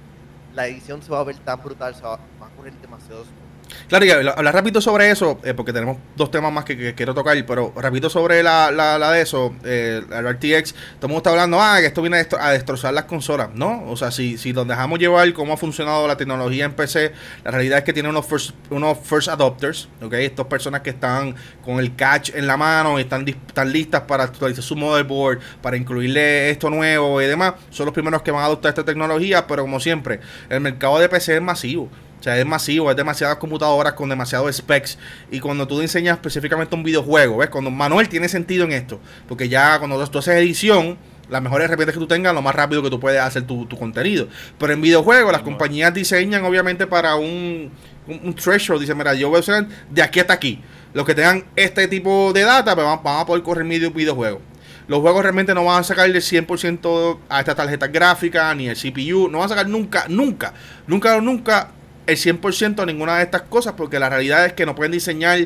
la 0.54 0.68
edición 0.68 1.02
se 1.02 1.12
va 1.12 1.22
a 1.22 1.24
ver 1.24 1.38
tan 1.38 1.62
brutal, 1.62 1.96
se 1.96 2.04
va, 2.04 2.18
va 2.42 2.48
a 2.48 2.50
correr 2.50 2.74
demasiado 2.74 3.24
smooth. 3.24 3.43
Claro, 3.88 4.06
y 4.06 4.12
habla- 4.12 4.32
hablar 4.32 4.54
rápido 4.54 4.82
sobre 4.82 5.10
eso, 5.12 5.40
eh, 5.44 5.54
porque 5.54 5.74
tenemos 5.74 5.98
dos 6.16 6.32
temas 6.32 6.52
más 6.52 6.66
que, 6.66 6.94
quiero 6.96 7.14
tocar, 7.14 7.38
pero 7.46 7.74
rápido 7.76 8.10
sobre 8.10 8.42
la, 8.44 8.72
la, 8.72 9.12
de 9.12 9.22
eso, 9.22 9.54
eh, 9.64 10.02
la 10.10 10.20
RTX, 10.20 10.74
todo 10.74 10.84
el 11.04 11.08
mundo 11.10 11.18
está 11.18 11.30
hablando, 11.32 11.62
ah, 11.62 11.78
que 11.80 11.88
esto 11.88 12.02
viene 12.02 12.18
a, 12.18 12.22
destro- 12.28 12.40
a 12.40 12.52
destrozar 12.52 12.94
las 12.94 13.06
consolas, 13.06 13.50
¿no? 13.54 13.84
O 13.90 13.98
sea, 13.98 14.12
si, 14.12 14.38
si 14.38 14.54
nos 14.54 14.68
dejamos 14.68 15.00
llevar 15.00 15.32
cómo 15.34 15.54
ha 15.54 15.58
funcionado 15.58 16.08
la 16.08 16.18
tecnología 16.18 16.66
en 16.66 16.74
PC, 16.74 17.12
la 17.44 17.52
realidad 17.52 17.80
es 17.80 17.84
que 17.84 17.94
tiene 17.94 18.10
unos 18.10 18.26
first, 18.26 18.52
unos 18.70 18.98
first 19.04 19.28
adopters, 19.30 19.90
¿ok? 20.02 20.14
Estas 20.14 20.46
personas 20.48 20.82
que 20.82 20.92
están 20.92 21.36
con 21.64 21.80
el 21.80 21.96
catch 21.96 22.32
en 22.36 22.48
la 22.48 22.58
mano 22.58 22.98
y 23.00 23.04
están, 23.04 23.28
están 23.28 23.72
listas 23.72 24.02
para 24.02 24.24
actualizar 24.24 24.64
su 24.64 24.76
motherboard, 24.76 25.40
para 25.62 25.78
incluirle 25.78 26.50
esto 26.50 26.70
nuevo 26.70 27.22
y 27.22 27.26
demás, 27.26 27.54
son 27.70 27.86
los 27.86 27.94
primeros 27.94 28.22
que 28.22 28.32
van 28.32 28.42
a 28.44 28.46
adoptar 28.46 28.70
esta 28.70 28.84
tecnología, 28.86 29.46
pero 29.48 29.64
como 29.64 29.80
siempre, 29.80 30.20
el 30.50 30.62
mercado 30.62 31.00
de 31.00 31.10
PC 31.10 31.36
es 31.36 31.42
masivo. 31.42 31.90
O 32.24 32.26
sea, 32.26 32.40
es 32.40 32.46
masivo, 32.46 32.90
es 32.90 32.96
demasiadas 32.96 33.36
computadoras 33.36 33.92
con 33.96 34.08
demasiados 34.08 34.56
specs. 34.56 34.98
Y 35.30 35.42
cuando 35.42 35.68
tú 35.68 35.82
enseñas 35.82 36.16
específicamente 36.16 36.74
un 36.74 36.82
videojuego, 36.82 37.36
¿ves? 37.36 37.50
Cuando 37.50 37.70
Manuel 37.70 38.08
tiene 38.08 38.30
sentido 38.30 38.64
en 38.64 38.72
esto. 38.72 39.02
Porque 39.28 39.50
ya 39.50 39.78
cuando 39.78 40.08
tú 40.08 40.20
haces 40.20 40.36
edición, 40.36 40.98
las 41.30 41.42
mejores 41.42 41.66
herramientas 41.66 41.96
que 41.96 42.00
tú 42.00 42.08
tengas, 42.08 42.34
lo 42.34 42.42
más 42.42 42.56
rápido 42.56 42.82
que 42.82 42.90
tú 42.90 42.98
puedes 42.98 43.20
hacer 43.20 43.44
tu, 43.46 43.66
tu 43.66 43.78
contenido. 43.78 44.30
Pero 44.58 44.72
en 44.72 44.80
videojuegos, 44.80 45.34
las 45.34 45.42
Bueno. 45.42 45.58
compañías 45.58 45.94
diseñan 45.94 46.46
obviamente 46.46 46.88
para 46.88 47.18
un, 47.18 47.70
un, 48.08 48.22
un 48.24 48.34
threshold. 48.34 48.80
Dicen, 48.80 48.98
mira, 48.98 49.14
yo 49.16 49.28
voy 49.28 49.36
a 49.36 49.40
usar 49.42 49.68
de 49.90 50.02
aquí 50.02 50.22
hasta 50.22 50.32
aquí. 50.32 50.62
Los 50.94 51.06
que 51.06 51.16
tengan 51.16 51.44
este 51.58 51.90
tipo 51.90 52.32
de 52.32 52.44
data, 52.44 52.74
pues 52.74 52.88
van, 52.88 53.04
van 53.04 53.20
a 53.20 53.26
poder 53.26 53.44
correr 53.44 53.66
mi 53.66 53.78
videojuego. 53.80 54.40
Los 54.88 55.02
juegos 55.02 55.24
realmente 55.24 55.54
no 55.54 55.66
van 55.66 55.82
a 55.82 55.84
sacar 55.84 56.10
del 56.10 56.22
100% 56.22 57.20
a 57.28 57.40
esta 57.42 57.54
tarjeta 57.54 57.88
gráfica 57.88 58.56
ni 58.56 58.70
el 58.70 58.78
CPU. 58.78 59.28
No 59.28 59.40
van 59.40 59.48
a 59.48 59.50
sacar 59.50 59.68
nunca, 59.68 60.06
nunca, 60.08 60.54
nunca, 60.88 61.20
nunca 61.20 61.72
el 62.06 62.18
100% 62.18 62.82
a 62.82 62.86
ninguna 62.86 63.18
de 63.18 63.24
estas 63.24 63.44
cosas 63.44 63.74
porque 63.74 64.00
la 64.00 64.10
realidad 64.10 64.46
es 64.46 64.54
que 64.54 64.66
no 64.66 64.76
pueden 64.76 64.92
diseñar 64.92 65.40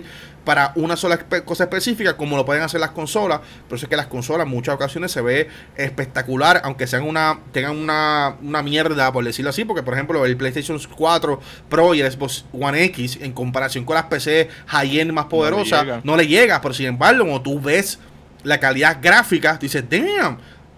para 0.47 0.71
una 0.75 0.95
sola 0.95 1.17
cosa 1.43 1.65
específica 1.65 2.15
como 2.15 2.37
lo 2.37 2.45
pueden 2.45 2.63
hacer 2.63 2.79
las 2.79 2.91
consolas. 2.91 3.41
Por 3.67 3.75
eso 3.75 3.85
es 3.85 3.89
que 3.89 3.97
las 3.97 4.07
consolas 4.07 4.45
en 4.45 4.51
muchas 4.51 4.75
ocasiones 4.75 5.11
se 5.11 5.19
ve 5.21 5.49
espectacular, 5.75 6.61
aunque 6.63 6.87
sean 6.87 7.03
una 7.03 7.39
tengan 7.51 7.75
una, 7.75 8.37
una 8.41 8.63
mierda, 8.63 9.11
por 9.11 9.25
decirlo 9.25 9.49
así, 9.49 9.65
porque 9.65 9.83
por 9.83 9.93
ejemplo 9.93 10.25
el 10.25 10.37
PlayStation 10.37 10.79
4 10.95 11.41
Pro 11.67 11.93
y 11.93 11.99
el 11.99 12.09
Xbox 12.09 12.45
One 12.53 12.81
X 12.85 13.19
en 13.21 13.33
comparación 13.33 13.83
con 13.83 13.95
las 13.95 14.05
PC 14.05 14.47
high-end 14.67 15.11
más 15.11 15.25
poderosas 15.25 16.05
no 16.05 16.15
le 16.15 16.25
llega, 16.25 16.61
pero 16.61 16.73
sin 16.73 16.85
embargo, 16.85 17.23
cuando 17.23 17.41
tú 17.41 17.59
ves 17.59 17.99
la 18.43 18.57
calidad 18.57 18.99
gráfica, 19.01 19.57
dices, 19.57 19.83
damn, 19.89 20.37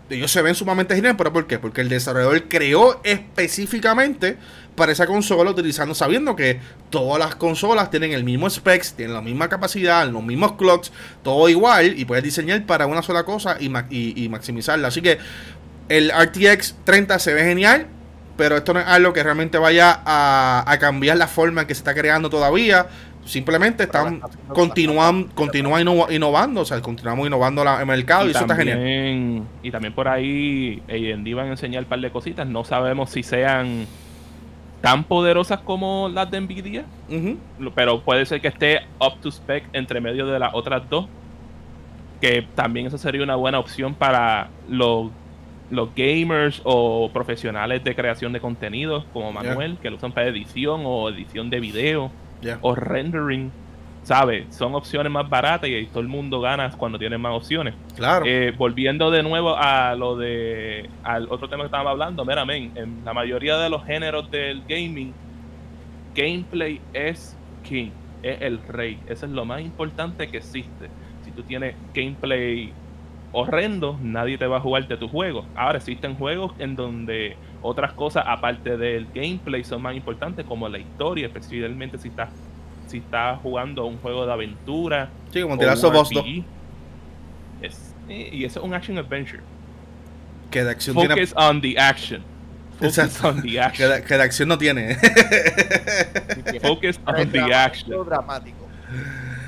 ellos 0.10 0.32
se 0.32 0.42
ven 0.42 0.56
sumamente 0.56 0.96
genial, 0.96 1.16
pero 1.16 1.32
¿por 1.32 1.46
qué? 1.46 1.60
Porque 1.60 1.82
el 1.82 1.90
desarrollador 1.90 2.48
creó 2.50 3.00
específicamente 3.04 4.38
para 4.80 4.92
esa 4.92 5.06
consola 5.06 5.52
utilizando, 5.52 5.94
sabiendo 5.94 6.36
que 6.36 6.60
todas 6.90 7.20
las 7.20 7.36
consolas 7.36 7.92
tienen 7.92 8.14
el 8.14 8.24
mismo 8.24 8.50
specs, 8.50 8.94
tienen 8.96 9.14
la 9.14 9.22
misma 9.22 9.48
capacidad, 9.50 10.08
los 10.10 10.24
mismos 10.24 10.54
clocks, 10.54 10.92
todo 11.24 11.48
igual, 11.50 11.94
y 12.00 12.06
puedes 12.06 12.24
diseñar 12.24 12.66
para 12.66 12.88
una 12.88 13.04
sola 13.04 13.24
cosa 13.24 13.58
y, 13.60 13.70
ma- 13.70 13.86
y- 13.92 14.24
y 14.24 14.30
maximizarla. 14.30 14.88
Así 14.88 15.02
que 15.04 15.20
el 15.90 16.12
RTX 16.12 16.78
30 16.84 17.20
se 17.20 17.34
ve 17.36 17.44
genial, 17.44 17.86
pero 18.38 18.58
esto 18.58 18.74
no 18.74 18.80
es 18.80 18.88
algo 18.88 19.14
que 19.14 19.22
realmente 19.22 19.58
vaya 19.60 20.02
a, 20.06 20.64
a 20.66 20.80
cambiar 20.80 21.18
la 21.18 21.28
forma 21.28 21.62
en 21.62 21.68
que 21.68 21.76
se 21.76 21.82
está 21.82 21.94
creando 21.94 22.30
todavía. 22.30 22.88
Simplemente 23.26 23.84
están 23.84 24.22
continúan, 24.48 25.26
continúan 25.36 25.86
innovando, 26.10 26.62
o 26.62 26.66
sea, 26.66 26.82
continuamos 26.82 27.28
innovando 27.28 27.64
la, 27.64 27.80
el 27.82 27.86
mercado 27.86 28.26
y, 28.28 28.32
eso 28.32 28.40
está 28.40 28.56
genial. 28.56 28.80
Y 29.62 29.70
también 29.72 29.94
por 29.94 30.08
ahí 30.08 30.82
AMD 30.90 31.36
van 31.36 31.48
a 31.48 31.52
enseñar 31.52 31.84
un 31.84 31.90
par 31.90 32.00
de 32.00 32.12
cositas, 32.12 32.48
no 32.48 32.64
sabemos 32.64 33.12
si 33.12 33.22
sean 33.22 33.86
tan 34.82 35.04
poderosas 35.04 35.60
como 35.60 36.10
las 36.14 36.32
de 36.32 36.40
Nvidia, 36.42 36.86
pero 37.76 38.02
puede 38.02 38.26
ser 38.26 38.40
que 38.42 38.48
esté 38.48 38.82
up 39.00 39.20
to 39.22 39.30
spec 39.30 39.64
entre 39.74 40.00
medio 40.00 40.26
de 40.26 40.40
las 40.40 40.54
otras 40.54 40.90
dos, 40.90 41.08
que 42.22 42.46
también 42.56 42.88
eso 42.88 42.98
sería 42.98 43.24
una 43.24 43.36
buena 43.36 43.60
opción 43.60 43.94
para 43.94 44.50
los, 44.70 45.12
los 45.70 45.90
gamers 45.96 46.62
o 46.64 47.10
profesionales 47.14 47.84
de 47.84 47.96
creación 47.96 48.32
de 48.34 48.40
contenido, 48.40 49.06
como 49.14 49.32
Manuel, 49.34 49.78
que 49.82 49.90
lo 49.90 49.98
usan 49.98 50.12
para 50.12 50.28
edición 50.28 50.82
o 50.86 51.10
edición 51.10 51.50
de 51.50 51.60
video 51.60 52.12
o 52.62 52.76
rendering. 52.76 53.52
¿Sabes? 54.10 54.48
Son 54.50 54.74
opciones 54.74 55.12
más 55.12 55.30
baratas 55.30 55.70
y 55.70 55.86
todo 55.86 56.00
el 56.00 56.08
mundo 56.08 56.42
gana 56.42 56.72
cuando 56.72 56.98
tiene 56.98 57.16
más 57.20 57.32
opciones. 57.32 57.76
Claro. 57.96 58.26
Eh, 58.26 58.52
volviendo 58.58 59.12
de 59.12 59.22
nuevo 59.22 59.56
a 59.56 59.94
lo 59.94 60.18
de. 60.18 60.90
al 61.04 61.28
otro 61.30 61.48
tema 61.48 61.62
que 61.62 61.68
estábamos 61.68 61.92
hablando, 61.92 62.26
mira, 62.26 62.42
en 62.42 63.06
la 63.06 63.14
mayoría 63.14 63.60
de 63.60 63.70
los 63.70 63.86
géneros 63.86 64.32
del 64.32 64.64
gaming, 64.68 65.14
gameplay 66.16 66.82
es 66.92 67.38
king, 67.62 67.92
es 68.24 68.42
el 68.42 68.58
rey. 68.68 69.00
Eso 69.08 69.28
es 69.28 69.32
lo 69.32 69.46
más 69.46 69.62
importante 69.62 70.28
que 70.28 70.38
existe. 70.38 70.90
Si 71.24 71.30
tú 71.30 71.44
tienes 71.44 71.76
gameplay 71.94 72.74
horrendo, 73.32 73.96
nadie 74.02 74.40
te 74.40 74.48
va 74.48 74.58
a 74.58 74.62
jugarte 74.62 74.98
tu 74.98 75.08
juego. 75.08 75.46
Ahora 75.56 75.78
existen 75.78 76.16
juegos 76.16 76.54
en 76.58 76.76
donde 76.76 77.38
otras 77.62 77.94
cosas 77.94 78.24
aparte 78.26 78.76
del 78.76 79.06
gameplay 79.14 79.64
son 79.64 79.84
más 79.84 79.96
importantes 79.96 80.48
como 80.48 80.68
la 80.68 80.80
historia, 80.80 81.28
especialmente 81.28 82.00
si 82.00 82.08
estás 82.08 82.30
si 82.90 82.98
está 82.98 83.36
jugando 83.38 83.86
un 83.86 83.98
juego 83.98 84.26
de 84.26 84.34
aventura. 84.34 85.10
Sí, 85.32 85.42
como 85.42 85.58
tirar 85.58 85.76
esos 85.76 86.12
Es, 87.62 87.96
y 88.08 88.44
eso 88.44 88.60
es 88.60 88.66
un 88.66 88.74
action 88.74 88.98
adventure. 88.98 89.42
Que 90.50 90.64
de 90.64 90.72
acción 90.72 90.96
Focus 90.96 91.16
tiene... 91.16 91.32
on 91.36 91.62
the 91.62 91.80
action. 91.80 92.24
Focus 92.80 93.24
on 93.24 93.42
the 93.42 93.60
action. 93.62 94.04
Que 94.08 94.18
de, 94.18 94.24
acción 94.24 94.50
no 94.50 94.58
tiene. 94.58 94.96
Focus 96.62 97.00
on 97.06 97.32
the 97.32 97.54
action. 97.54 98.06
dramático. 98.06 98.68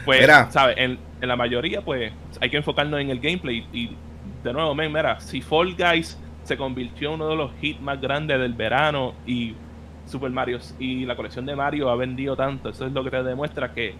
Pues, 0.06 0.28
¿sabes? 0.50 0.76
En, 0.78 1.00
en, 1.20 1.28
la 1.28 1.36
mayoría, 1.36 1.82
pues, 1.82 2.14
hay 2.39 2.50
que 2.50 2.58
enfocarnos 2.58 3.00
en 3.00 3.10
el 3.10 3.20
gameplay. 3.20 3.66
Y, 3.74 3.96
de 4.44 4.54
nuevo, 4.54 4.76
men, 4.76 4.92
mira, 4.92 5.20
si 5.20 5.42
Fall 5.42 5.76
Guys 5.76 6.18
se 6.44 6.58
convirtió 6.58 7.10
en 7.10 7.16
uno 7.16 7.30
de 7.30 7.36
los 7.36 7.52
hits 7.62 7.82
más 7.82 8.00
grandes 8.00 8.39
del 8.39 8.54
verano 8.54 9.14
y 9.26 9.56
Super 10.12 10.32
Mario 10.32 10.59
y 10.80 11.05
la 11.05 11.16
colección 11.16 11.45
de 11.45 11.55
Mario 11.55 11.89
ha 11.89 11.95
vendido 11.95 12.36
tanto. 12.36 12.70
Eso 12.70 12.86
es 12.86 12.91
lo 12.91 13.03
que 13.03 13.09
te 13.09 13.24
demuestra 13.24 13.74
que 13.74 13.95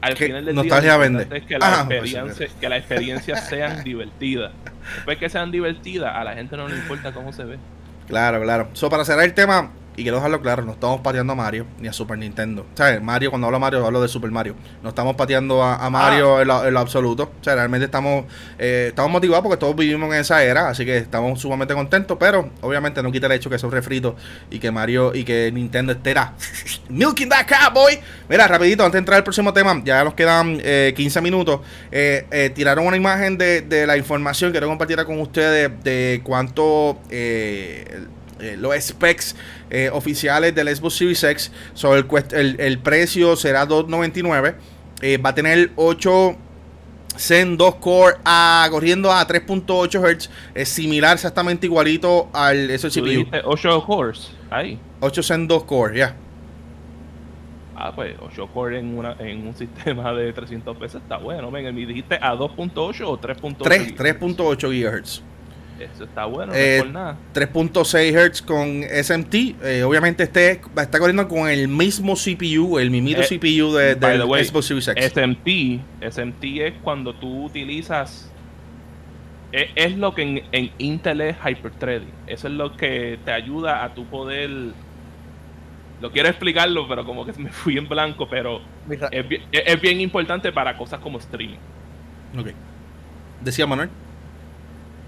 al 0.00 0.16
final 0.16 0.44
del 0.44 0.62
día 0.62 0.96
vende. 0.96 1.26
es 1.30 1.44
que, 1.44 1.58
la 1.58 1.80
experiencia, 1.80 2.48
que 2.60 2.68
las 2.68 2.78
experiencias 2.78 3.48
sean 3.48 3.82
divertidas. 3.82 4.52
Después 4.96 5.18
que 5.18 5.28
sean 5.28 5.50
divertidas, 5.50 6.14
a 6.14 6.24
la 6.24 6.34
gente 6.34 6.56
no 6.56 6.68
le 6.68 6.76
importa 6.76 7.12
cómo 7.12 7.32
se 7.32 7.44
ve. 7.44 7.58
Claro, 8.06 8.40
claro. 8.42 8.68
So, 8.72 8.88
para 8.88 9.04
cerrar 9.04 9.24
el 9.24 9.34
tema, 9.34 9.72
y 9.96 10.02
quiero 10.02 10.18
dejarlo 10.18 10.42
claro, 10.42 10.62
no 10.64 10.72
estamos 10.72 11.00
pateando 11.00 11.32
a 11.32 11.36
Mario 11.36 11.66
ni 11.80 11.88
a 11.88 11.92
Super 11.92 12.18
Nintendo. 12.18 12.66
O 12.74 12.76
sea, 12.76 13.00
Mario, 13.00 13.30
cuando 13.30 13.46
hablo 13.46 13.56
de 13.56 13.60
Mario, 13.60 13.86
hablo 13.86 14.02
de 14.02 14.08
Super 14.08 14.30
Mario. 14.30 14.54
No 14.82 14.90
estamos 14.90 15.16
pateando 15.16 15.62
a, 15.62 15.88
Mario 15.88 16.36
ah. 16.36 16.42
en, 16.42 16.74
lo, 16.74 16.80
absoluto. 16.80 17.32
O 17.40 17.44
sea, 17.44 17.54
realmente 17.54 17.86
estamos, 17.86 18.26
eh, 18.58 18.86
estamos 18.88 19.10
motivados 19.10 19.42
porque 19.42 19.56
todos 19.56 19.74
vivimos 19.74 20.12
en 20.12 20.20
esa 20.20 20.42
era, 20.44 20.68
así 20.68 20.84
que 20.84 20.98
estamos 20.98 21.40
sumamente 21.40 21.72
contentos, 21.72 22.16
pero 22.20 22.50
obviamente 22.60 23.02
no 23.02 23.10
quita 23.10 23.26
el 23.26 23.32
hecho 23.32 23.48
que 23.48 23.58
son 23.58 23.70
refritos 23.70 24.14
y 24.50 24.58
que 24.58 24.70
Mario 24.70 25.14
y 25.14 25.24
que 25.24 25.50
Nintendo 25.50 25.92
estará 25.92 26.34
milking 26.90 27.30
that 27.30 27.72
boy. 27.72 27.98
Mira, 28.28 28.46
rapidito, 28.46 28.84
antes 28.84 28.94
de 28.94 28.98
entrar 28.98 29.16
al 29.16 29.24
próximo 29.24 29.54
tema, 29.54 29.80
ya 29.82 30.04
nos 30.04 30.12
quedan 30.12 30.58
15 30.58 30.62
eh, 30.62 31.22
minutos. 31.22 31.60
Eh, 31.90 32.52
tiraron 32.54 32.86
una 32.86 32.98
imagen 32.98 33.38
de, 33.38 33.62
de, 33.62 33.86
la 33.86 33.96
información 33.96 34.50
que 34.50 34.58
quiero 34.58 34.68
compartir 34.68 35.02
con 35.04 35.20
ustedes 35.20 35.70
de 35.82 36.20
cuánto 36.22 36.98
eh, 38.40 38.56
los 38.58 38.74
specs 38.78 39.36
eh, 39.70 39.90
oficiales 39.92 40.54
del 40.54 40.74
Xbox 40.74 40.94
Series 40.94 41.24
X. 41.24 41.52
sobre 41.74 42.04
el, 42.32 42.60
el, 42.60 42.78
precio 42.78 43.36
será 43.36 43.66
2.99. 43.66 44.54
Eh, 45.02 45.18
va 45.18 45.30
a 45.30 45.34
tener 45.34 45.70
8 45.76 46.36
Zen 47.18 47.56
2 47.56 47.74
Core 47.76 48.16
a, 48.24 48.66
corriendo 48.70 49.12
a 49.12 49.26
3.8 49.26 50.18
Hz. 50.18 50.30
Es 50.54 50.68
similar 50.68 51.14
exactamente 51.14 51.66
igualito 51.66 52.28
al 52.32 52.70
eso 52.70 52.88
CPU. 52.88 53.26
8 53.44 53.84
cores 53.84 54.32
ahí. 54.50 54.78
8 55.00 55.22
Zen 55.22 55.48
2 55.48 55.64
Core, 55.64 55.98
ya. 55.98 56.16
Ah, 57.78 57.92
pues 57.94 58.16
8 58.18 58.48
core 58.54 58.78
en, 58.78 58.96
una, 58.96 59.16
en 59.18 59.46
un 59.46 59.54
sistema 59.54 60.12
de 60.14 60.32
300 60.32 60.76
pesos 60.78 61.02
está 61.02 61.18
bueno. 61.18 61.50
Venga, 61.50 61.70
¿me 61.72 61.84
dijiste 61.84 62.14
a 62.14 62.34
2.8 62.34 62.74
o 63.04 63.20
3.8? 63.20 63.94
3.8 63.94 65.02
GHz. 65.02 65.22
Eso 65.78 66.04
está 66.04 66.24
bueno, 66.24 66.52
no 66.52 66.58
eh, 66.58 66.78
por 66.78 66.90
nada. 66.90 67.16
3.6 67.34 68.32
Hz 68.32 68.42
con 68.42 68.82
SMT. 68.82 69.34
Eh, 69.62 69.82
obviamente 69.84 70.22
este 70.22 70.60
está 70.76 70.98
corriendo 70.98 71.28
con 71.28 71.48
el 71.48 71.68
mismo 71.68 72.14
CPU, 72.14 72.78
el 72.78 72.90
mismito 72.90 73.20
eh, 73.20 73.26
CPU 73.26 73.72
de, 73.72 73.94
del 73.94 74.22
Xbox 74.22 74.66
Series 74.66 74.88
X. 74.88 75.12
SMT, 75.12 76.10
SMT 76.10 76.44
es 76.60 76.74
cuando 76.82 77.14
tú 77.14 77.44
utilizas. 77.44 78.32
Es, 79.52 79.96
lo 79.96 80.14
que 80.14 80.22
en, 80.22 80.42
en, 80.52 80.70
Intel 80.78 81.20
es 81.20 81.36
hyperthreading. 81.36 82.12
Eso 82.26 82.48
es 82.48 82.54
lo 82.54 82.76
que 82.76 83.18
te 83.24 83.32
ayuda 83.32 83.84
a 83.84 83.94
tu 83.94 84.04
poder. 84.06 84.50
Lo 86.00 86.10
quiero 86.10 86.28
explicarlo, 86.28 86.88
pero 86.88 87.04
como 87.06 87.24
que 87.24 87.32
me 87.34 87.50
fui 87.52 87.78
en 87.78 87.88
blanco, 87.88 88.28
pero 88.28 88.60
es 89.10 89.28
bien, 89.28 89.42
es 89.52 89.80
bien 89.80 90.00
importante 90.00 90.52
para 90.52 90.76
cosas 90.76 91.00
como 91.00 91.18
streaming. 91.18 91.58
Ok. 92.38 92.48
¿Decía 93.42 93.66
Manuel? 93.66 93.90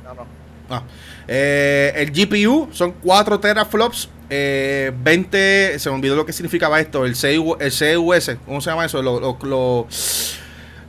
No, 0.05 0.15
no. 0.15 0.48
Ah. 0.71 0.83
Eh, 1.27 1.93
el 1.97 2.11
GPU 2.11 2.69
son 2.73 2.93
4 2.93 3.41
teraflops. 3.41 4.09
Eh, 4.31 4.93
20. 5.03 5.79
Se 5.79 5.89
me 5.91 5.97
olvidó 5.97 6.17
lo 6.17 6.27
que 6.27 6.33
significaba 6.33 6.81
esto. 6.81 7.05
El, 7.05 7.15
CUS. 7.15 8.37
¿Cómo 8.45 8.61
se 8.61 8.71
llama 8.71 8.85
eso? 8.85 9.03
Lo, 9.03 9.39
lo, 9.43 9.87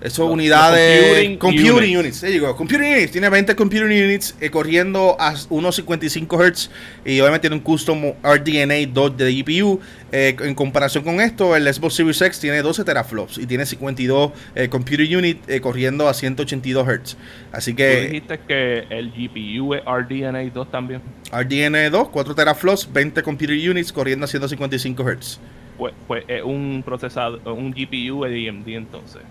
eso 0.02 0.26
unidades. 0.28 1.38
computing, 1.38 1.97
units. 1.97 2.24
Computing 2.56 2.88
units. 2.93 3.12
Tiene 3.12 3.30
20 3.30 3.56
computing 3.56 3.88
units 3.88 4.36
eh, 4.39 4.50
corriendo 4.50 5.18
a 5.20 5.34
1.55 5.34 6.54
Hz. 6.54 6.70
Y 7.06 7.20
obviamente 7.20 7.50
tiene 7.50 7.58
un 7.58 7.62
custom 7.62 8.14
RDNA 8.24 8.88
2 8.93 9.18
de 9.18 9.43
GPU. 9.43 9.80
Eh, 10.12 10.36
en 10.39 10.56
comparación 10.56 11.04
con 11.04 11.20
esto, 11.20 11.56
el 11.56 11.72
Xbox 11.72 11.95
Series 11.95 12.22
X 12.22 12.39
tiene 12.39 12.62
12 12.62 12.84
teraflops 12.84 13.38
y 13.38 13.45
tiene 13.45 13.66
52 13.66 14.32
eh, 14.56 14.70
computing 14.70 15.18
units 15.18 15.62
corriendo 15.62 16.08
a 16.08 16.14
182 16.14 16.88
Hz. 16.88 17.18
Así 17.52 17.74
que. 17.74 17.95
¿Tú 17.95 18.14
dijiste 18.14 18.39
que 18.47 18.86
el 18.89 19.12
GPU 19.12 19.74
es 19.74 19.84
RDNA 19.84 20.50
2 20.50 20.72
también. 20.72 21.02
RDNA 21.32 21.89
2, 21.89 22.10
4 22.10 22.36
teraflops, 22.36 22.91
20 22.91 23.22
computing 23.22 23.70
units 23.72 23.91
corriendo 23.91 24.24
a 24.24 24.28
155 24.28 25.04
Hz. 25.04 25.39
Pues, 25.78 25.93
pues 26.08 26.24
es 26.28 26.43
un 26.43 26.84
procesador, 26.86 27.41
un 27.47 27.72
GPU 27.72 28.24
de 28.24 28.50
AMD 28.50 28.68
entonces. 28.70 29.22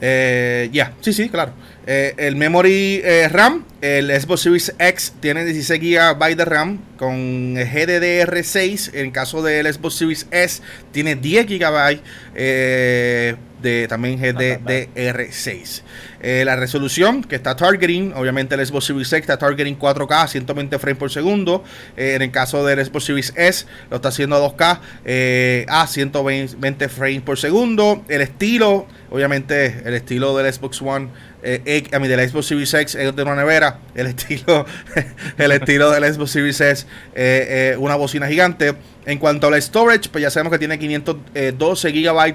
Eh, 0.00 0.68
ya, 0.72 0.94
sí, 1.00 1.12
sí, 1.12 1.28
claro. 1.28 1.52
Eh, 1.86 2.14
el 2.18 2.36
memory 2.36 3.00
eh, 3.02 3.28
RAM, 3.28 3.64
el 3.80 4.10
Xbox 4.20 4.42
Series 4.42 4.74
X 4.78 5.14
tiene 5.20 5.44
16 5.44 5.80
GB 5.80 6.36
de 6.36 6.44
RAM 6.44 6.78
con 6.96 7.56
GDDR6. 7.56 8.94
En 8.94 9.10
caso 9.10 9.42
del 9.42 9.72
Xbox 9.72 9.94
Series 9.94 10.26
S, 10.30 10.62
tiene 10.92 11.16
10 11.16 11.46
GB 11.46 12.00
de 13.62 13.86
también 13.88 14.20
GDDR6. 14.20 15.82
Eh, 16.20 16.42
la 16.44 16.56
resolución 16.56 17.22
que 17.22 17.36
está 17.36 17.54
targeting, 17.56 18.12
obviamente 18.14 18.54
el 18.54 18.66
Xbox 18.66 18.86
Series 18.86 19.12
X 19.12 19.20
está 19.20 19.38
targeting 19.38 19.78
4K 19.78 20.28
120 20.28 20.78
frames 20.78 20.98
por 20.98 21.10
segundo. 21.10 21.64
Eh, 21.96 22.14
en 22.14 22.22
el 22.22 22.30
caso 22.30 22.64
del 22.64 22.84
Xbox 22.84 23.04
Series 23.04 23.32
S 23.36 23.66
lo 23.90 23.96
está 23.96 24.08
haciendo 24.08 24.36
a 24.36 24.40
2K 24.40 24.80
eh, 25.04 25.66
a 25.68 25.86
120 25.86 26.88
frames 26.88 27.22
por 27.22 27.38
segundo. 27.38 28.04
El 28.08 28.20
estilo, 28.20 28.86
obviamente 29.10 29.82
el 29.84 29.94
estilo 29.94 30.36
del 30.36 30.52
Xbox 30.52 30.82
One 30.82 31.08
a 31.92 31.98
mí 31.98 32.08
del 32.08 32.28
Xbox 32.28 32.46
Series 32.46 32.74
X 32.74 32.94
es 32.94 33.14
de 33.14 33.22
una 33.22 33.34
nevera. 33.34 33.78
El 33.94 34.06
estilo, 34.06 34.66
el 35.38 35.52
estilo 35.52 35.90
del 35.90 36.12
Xbox 36.12 36.30
Series 36.30 36.60
S 36.60 36.86
es 37.14 37.76
una 37.76 37.96
bocina 37.96 38.28
gigante. 38.28 38.74
En 39.08 39.18
cuanto 39.18 39.46
a 39.46 39.50
la 39.50 39.58
storage, 39.58 40.10
pues 40.10 40.20
ya 40.20 40.28
sabemos 40.28 40.52
que 40.52 40.58
tiene 40.58 40.78
512 40.78 41.92
GB 41.92 42.34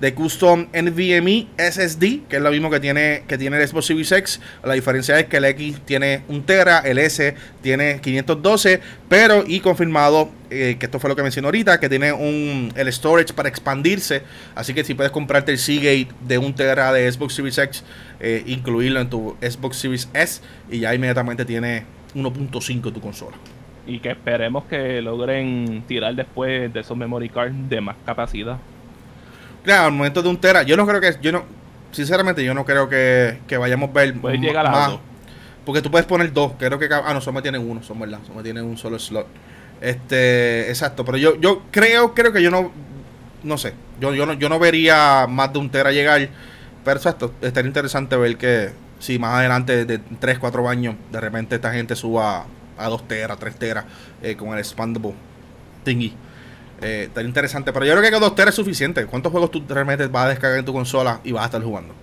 de 0.00 0.14
custom 0.14 0.68
NVMe 0.72 1.48
SSD, 1.58 2.26
que 2.26 2.36
es 2.36 2.40
lo 2.42 2.50
mismo 2.50 2.70
que 2.70 2.80
tiene, 2.80 3.24
que 3.28 3.36
tiene 3.36 3.60
el 3.60 3.68
Xbox 3.68 3.84
Series 3.84 4.10
X. 4.10 4.40
La 4.62 4.72
diferencia 4.72 5.20
es 5.20 5.26
que 5.26 5.36
el 5.36 5.44
X 5.44 5.82
tiene 5.84 6.22
un 6.28 6.46
Tera, 6.46 6.78
el 6.78 6.96
S 6.96 7.34
tiene 7.60 8.00
512, 8.00 8.80
pero 9.06 9.44
y 9.46 9.60
confirmado, 9.60 10.30
eh, 10.48 10.76
que 10.78 10.86
esto 10.86 10.98
fue 10.98 11.10
lo 11.10 11.16
que 11.16 11.22
mencioné 11.22 11.46
ahorita, 11.46 11.78
que 11.78 11.90
tiene 11.90 12.10
un, 12.10 12.72
el 12.74 12.90
storage 12.90 13.34
para 13.34 13.50
expandirse. 13.50 14.22
Así 14.54 14.72
que 14.72 14.82
si 14.82 14.94
puedes 14.94 15.12
comprarte 15.12 15.52
el 15.52 15.58
Seagate 15.58 16.08
de 16.26 16.38
un 16.38 16.54
Tera 16.54 16.90
de 16.94 17.12
Xbox 17.12 17.34
Series 17.34 17.58
X, 17.58 17.84
eh, 18.26 18.42
incluirlo 18.46 19.00
en 19.00 19.10
tu 19.10 19.36
Xbox 19.42 19.76
Series 19.76 20.08
S 20.14 20.40
y 20.70 20.78
ya 20.78 20.94
inmediatamente 20.94 21.44
tiene 21.44 21.84
1.5 22.14 22.80
de 22.80 22.92
tu 22.92 23.00
consola. 23.02 23.36
Y 23.86 23.98
que 23.98 24.12
esperemos 24.12 24.64
que 24.64 25.02
logren 25.02 25.84
tirar 25.86 26.14
después 26.14 26.72
de 26.72 26.80
esos 26.80 26.96
memory 26.96 27.28
cards 27.28 27.68
de 27.68 27.82
más 27.82 27.96
capacidad. 28.06 28.56
Claro, 29.62 29.88
al 29.88 29.92
momento 29.92 30.22
de 30.22 30.30
un 30.30 30.38
tera, 30.38 30.62
yo 30.62 30.74
no 30.74 30.86
creo 30.86 31.02
que, 31.02 31.18
yo 31.20 31.32
no, 31.32 31.44
sinceramente 31.92 32.42
yo 32.42 32.54
no 32.54 32.64
creo 32.64 32.88
que, 32.88 33.40
que 33.46 33.58
vayamos 33.58 33.90
a 33.90 33.92
ver 33.92 34.14
Puedes 34.14 34.40
llegar 34.40 34.68
a 34.68 34.70
más. 34.70 34.98
Porque 35.66 35.82
tú 35.82 35.90
puedes 35.90 36.06
poner 36.06 36.32
dos, 36.32 36.52
creo 36.58 36.78
que, 36.78 36.88
ah, 36.90 37.12
no, 37.12 37.20
solo 37.20 37.42
tiene 37.42 37.58
uno, 37.58 37.82
son 37.82 38.00
verdad, 38.00 38.20
solo 38.26 38.42
tiene 38.42 38.62
un 38.62 38.78
solo 38.78 38.98
slot. 38.98 39.26
Este, 39.82 40.70
exacto, 40.70 41.04
pero 41.04 41.18
yo, 41.18 41.38
yo 41.38 41.60
creo, 41.70 42.14
creo 42.14 42.32
que 42.32 42.42
yo 42.42 42.50
no, 42.50 42.72
no 43.42 43.58
sé, 43.58 43.74
yo, 44.00 44.14
yo 44.14 44.24
no, 44.24 44.32
yo 44.32 44.48
no 44.48 44.58
vería 44.58 45.26
más 45.28 45.52
de 45.52 45.58
un 45.58 45.68
tera 45.68 45.92
llegar, 45.92 46.26
pero 46.84 46.96
exacto, 46.96 47.32
estaría 47.40 47.68
interesante 47.68 48.16
ver 48.16 48.36
que 48.36 48.70
si 48.98 49.18
más 49.18 49.34
adelante 49.34 49.84
de 49.84 49.98
3, 49.98 50.38
4 50.38 50.68
años, 50.68 50.96
de 51.10 51.20
repente 51.20 51.56
esta 51.56 51.72
gente 51.72 51.96
suba 51.96 52.46
a 52.76 52.88
2 52.88 53.08
teras, 53.08 53.38
3 53.38 53.56
teras, 53.56 53.84
eh, 54.22 54.36
con 54.36 54.52
el 54.52 54.58
expandable 54.58 55.14
thingy. 55.84 56.14
Eh, 56.80 57.04
estaría 57.04 57.28
interesante, 57.28 57.72
pero 57.72 57.86
yo 57.86 57.92
creo 57.92 58.02
que 58.02 58.10
con 58.10 58.20
2 58.20 58.34
teras 58.34 58.50
es 58.50 58.56
suficiente. 58.56 59.06
¿Cuántos 59.06 59.32
juegos 59.32 59.50
tú 59.50 59.62
realmente 59.68 60.06
vas 60.08 60.26
a 60.26 60.28
descargar 60.30 60.58
en 60.58 60.64
tu 60.64 60.72
consola 60.72 61.20
y 61.24 61.32
vas 61.32 61.42
a 61.42 61.46
estar 61.46 61.62
jugando? 61.62 61.94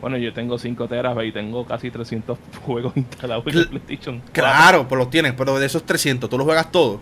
Bueno, 0.00 0.16
yo 0.16 0.32
tengo 0.32 0.58
5 0.58 0.88
teras 0.88 1.16
y 1.24 1.32
tengo 1.32 1.64
casi 1.64 1.90
300 1.90 2.38
juegos 2.66 2.96
instalados 2.96 3.46
en 3.46 3.58
el 3.58 3.68
PlayStation. 3.68 4.18
4. 4.18 4.32
Claro, 4.32 4.88
pues 4.88 4.98
los 4.98 5.10
tienes, 5.10 5.32
pero 5.34 5.58
de 5.58 5.66
esos 5.66 5.84
300, 5.84 6.28
¿tú 6.28 6.36
los 6.36 6.44
juegas 6.44 6.70
todos? 6.70 7.00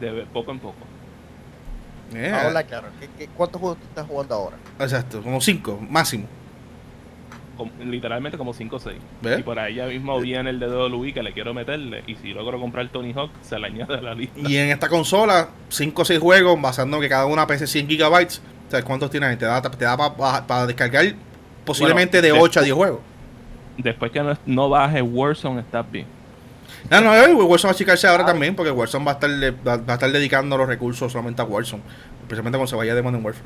De 0.00 0.26
poco 0.32 0.52
en 0.52 0.58
poco. 0.58 0.95
Eh, 2.16 2.32
Ahora, 2.32 2.62
claro, 2.64 2.88
¿qué, 2.98 3.08
qué, 3.18 3.28
cuántos 3.36 3.60
juegos 3.60 3.78
tú 3.78 3.84
estás 3.88 4.06
jugando 4.06 4.34
ahora? 4.34 4.56
Exacto, 4.80 5.20
como 5.22 5.40
5 5.40 5.78
máximo. 5.88 6.26
Com- 7.56 7.70
literalmente 7.84 8.36
como 8.36 8.52
5 8.52 8.76
o 8.76 8.78
6. 8.78 8.96
¿Ves? 9.22 9.38
Y 9.40 9.42
por 9.42 9.58
ahí 9.58 9.76
ya 9.76 9.86
mismo 9.86 10.20
viene 10.20 10.50
el 10.50 10.58
de 10.60 10.66
WWE 10.68 11.12
que 11.14 11.22
le 11.22 11.32
quiero 11.32 11.54
meterle. 11.54 12.04
Y 12.06 12.14
si 12.16 12.32
logro 12.34 12.60
comprar 12.60 12.88
Tony 12.90 13.12
Hawk, 13.14 13.30
se 13.42 13.58
le 13.58 13.66
añade 13.66 13.94
a 13.96 14.00
la 14.02 14.14
lista. 14.14 14.38
Y 14.48 14.56
en 14.56 14.68
esta 14.70 14.88
consola, 14.88 15.48
5 15.70 16.02
o 16.02 16.04
6 16.04 16.20
juegos, 16.20 16.60
basando 16.60 17.00
que 17.00 17.08
cada 17.08 17.26
una 17.26 17.46
pese 17.46 17.66
100 17.66 17.88
gigabytes. 17.88 18.42
¿Sabes 18.68 18.84
cuántos 18.84 19.10
tienes? 19.10 19.38
Te 19.38 19.46
da, 19.46 19.62
te 19.62 19.84
da 19.84 19.96
para 20.46 20.66
descargar 20.66 21.04
posiblemente 21.64 22.18
Bueno, 22.18 22.34
de 22.34 22.38
de- 22.40 22.44
8 22.44 22.60
a 22.60 22.62
10 22.62 22.74
juegos. 22.74 23.00
Después 23.78 24.10
que 24.10 24.22
no, 24.22 24.36
no 24.46 24.68
baje 24.68 25.00
Warzone, 25.02 25.60
estás 25.60 25.90
bien. 25.90 26.06
No, 26.90 27.00
no, 27.00 27.14
eh, 27.14 27.32
Warzone 27.34 27.68
va 27.68 27.72
a 27.72 27.74
achicarse 27.74 28.06
ahora 28.06 28.22
Ah. 28.22 28.26
también, 28.26 28.54
porque 28.54 28.70
Warzone 28.70 29.04
va 29.04 29.12
a 29.12 29.14
estar 29.14 29.30
va, 29.66 29.76
va 29.76 29.92
a 29.92 29.94
estar 29.94 30.10
dedicando 30.12 30.56
los 30.56 30.68
recursos 30.68 31.10
solamente 31.12 31.42
a 31.42 31.44
Warzone. 31.44 31.82
Especialmente 32.22 32.58
cuando 32.58 32.68
se 32.68 32.76
vaya 32.76 32.94
de 32.94 33.02
Modern 33.02 33.24
Warfare. 33.24 33.44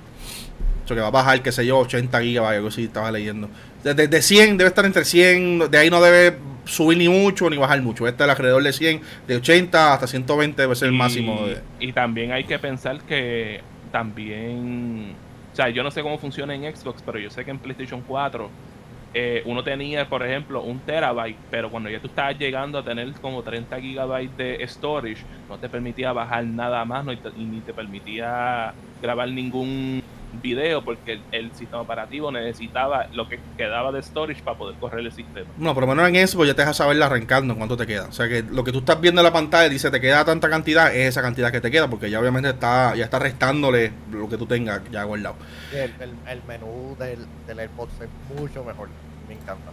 O 0.84 0.88
sea, 0.88 0.94
que 0.96 1.00
va 1.02 1.08
a 1.08 1.10
bajar, 1.10 1.42
qué 1.42 1.52
sé 1.52 1.64
yo, 1.64 1.78
80 1.78 2.20
gigabytes, 2.20 2.56
algo 2.56 2.68
así, 2.68 2.84
estaba 2.84 3.10
leyendo. 3.12 3.48
Desde 3.84 4.08
de 4.08 4.22
100 4.22 4.56
debe 4.58 4.68
estar 4.68 4.84
entre 4.84 5.04
100, 5.04 5.70
de 5.70 5.78
ahí 5.78 5.88
no 5.90 6.00
debe 6.00 6.36
subir 6.64 6.98
ni 6.98 7.08
mucho 7.08 7.48
ni 7.48 7.56
bajar 7.56 7.80
mucho. 7.80 8.06
Este 8.08 8.24
es 8.24 8.30
alrededor 8.30 8.62
de 8.62 8.72
100, 8.72 9.00
de 9.26 9.36
80 9.36 9.92
hasta 9.94 10.06
120 10.06 10.60
debe 10.62 10.74
ser 10.74 10.88
el 10.88 10.94
Y- 10.94 10.98
máximo. 10.98 11.46
de- 11.46 11.60
Y 11.80 11.92
también 11.92 12.32
hay 12.32 12.44
que 12.44 12.58
pensar 12.58 13.00
que 13.02 13.60
también, 13.92 15.14
o 15.52 15.56
sea, 15.56 15.68
yo 15.68 15.82
no 15.82 15.90
sé 15.90 16.02
cómo 16.02 16.18
funciona 16.18 16.54
en 16.54 16.62
Xbox, 16.74 17.02
pero 17.04 17.18
yo 17.18 17.30
sé 17.30 17.44
que 17.44 17.50
en 17.50 17.58
PlayStation 17.58 18.02
4 18.06 18.50
eh, 19.12 19.42
uno 19.44 19.64
tenía, 19.64 20.08
por 20.08 20.24
ejemplo, 20.24 20.62
un 20.62 20.78
terabyte, 20.80 21.38
pero 21.50 21.70
cuando 21.70 21.90
ya 21.90 22.00
tú 22.00 22.06
estabas 22.06 22.38
llegando 22.38 22.78
a 22.78 22.84
tener 22.84 23.12
como 23.20 23.42
30 23.42 23.80
gigabytes 23.80 24.36
de 24.36 24.66
storage, 24.68 25.24
no 25.48 25.58
te 25.58 25.68
permitía 25.68 26.12
bajar 26.12 26.44
nada 26.44 26.84
más 26.84 27.04
no, 27.04 27.12
y, 27.12 27.18
ni 27.34 27.60
te 27.60 27.74
permitía 27.74 28.72
grabar 29.02 29.28
ningún 29.28 30.00
video 30.42 30.84
porque 30.84 31.12
el, 31.14 31.22
el 31.32 31.52
sistema 31.54 31.82
operativo 31.82 32.30
necesitaba 32.30 33.06
lo 33.12 33.28
que 33.28 33.38
quedaba 33.56 33.92
de 33.92 34.02
storage 34.02 34.42
para 34.42 34.56
poder 34.58 34.76
correr 34.78 35.00
el 35.04 35.12
sistema. 35.12 35.46
No, 35.56 35.74
por 35.74 35.82
lo 35.84 35.94
menos 35.94 36.08
en 36.08 36.26
Xbox 36.26 36.48
ya 36.48 36.54
te 36.54 36.62
deja 36.62 36.74
saber 36.74 37.02
arrancando 37.02 37.56
cuánto 37.56 37.76
te 37.76 37.86
queda. 37.86 38.06
O 38.06 38.12
sea 38.12 38.28
que 38.28 38.42
lo 38.42 38.64
que 38.64 38.72
tú 38.72 38.78
estás 38.78 39.00
viendo 39.00 39.20
en 39.20 39.24
la 39.24 39.32
pantalla 39.32 39.68
dice 39.68 39.90
te 39.90 40.00
queda 40.00 40.24
tanta 40.24 40.48
cantidad, 40.48 40.94
es 40.94 41.08
esa 41.08 41.22
cantidad 41.22 41.50
que 41.50 41.60
te 41.60 41.70
queda, 41.70 41.88
porque 41.88 42.10
ya 42.10 42.20
obviamente 42.20 42.50
está, 42.50 42.94
ya 42.94 43.04
está 43.04 43.18
restándole 43.18 43.92
lo 44.10 44.28
que 44.28 44.36
tú 44.36 44.46
tengas 44.46 44.80
ya 44.90 45.04
guardado. 45.04 45.36
El, 45.72 45.92
el, 46.00 46.14
el 46.28 46.42
menú 46.46 46.96
del, 46.98 47.26
del 47.46 47.68
Xbox 47.68 47.92
es 48.00 48.38
mucho 48.38 48.64
mejor. 48.64 48.88
Me 49.28 49.34
encanta. 49.34 49.70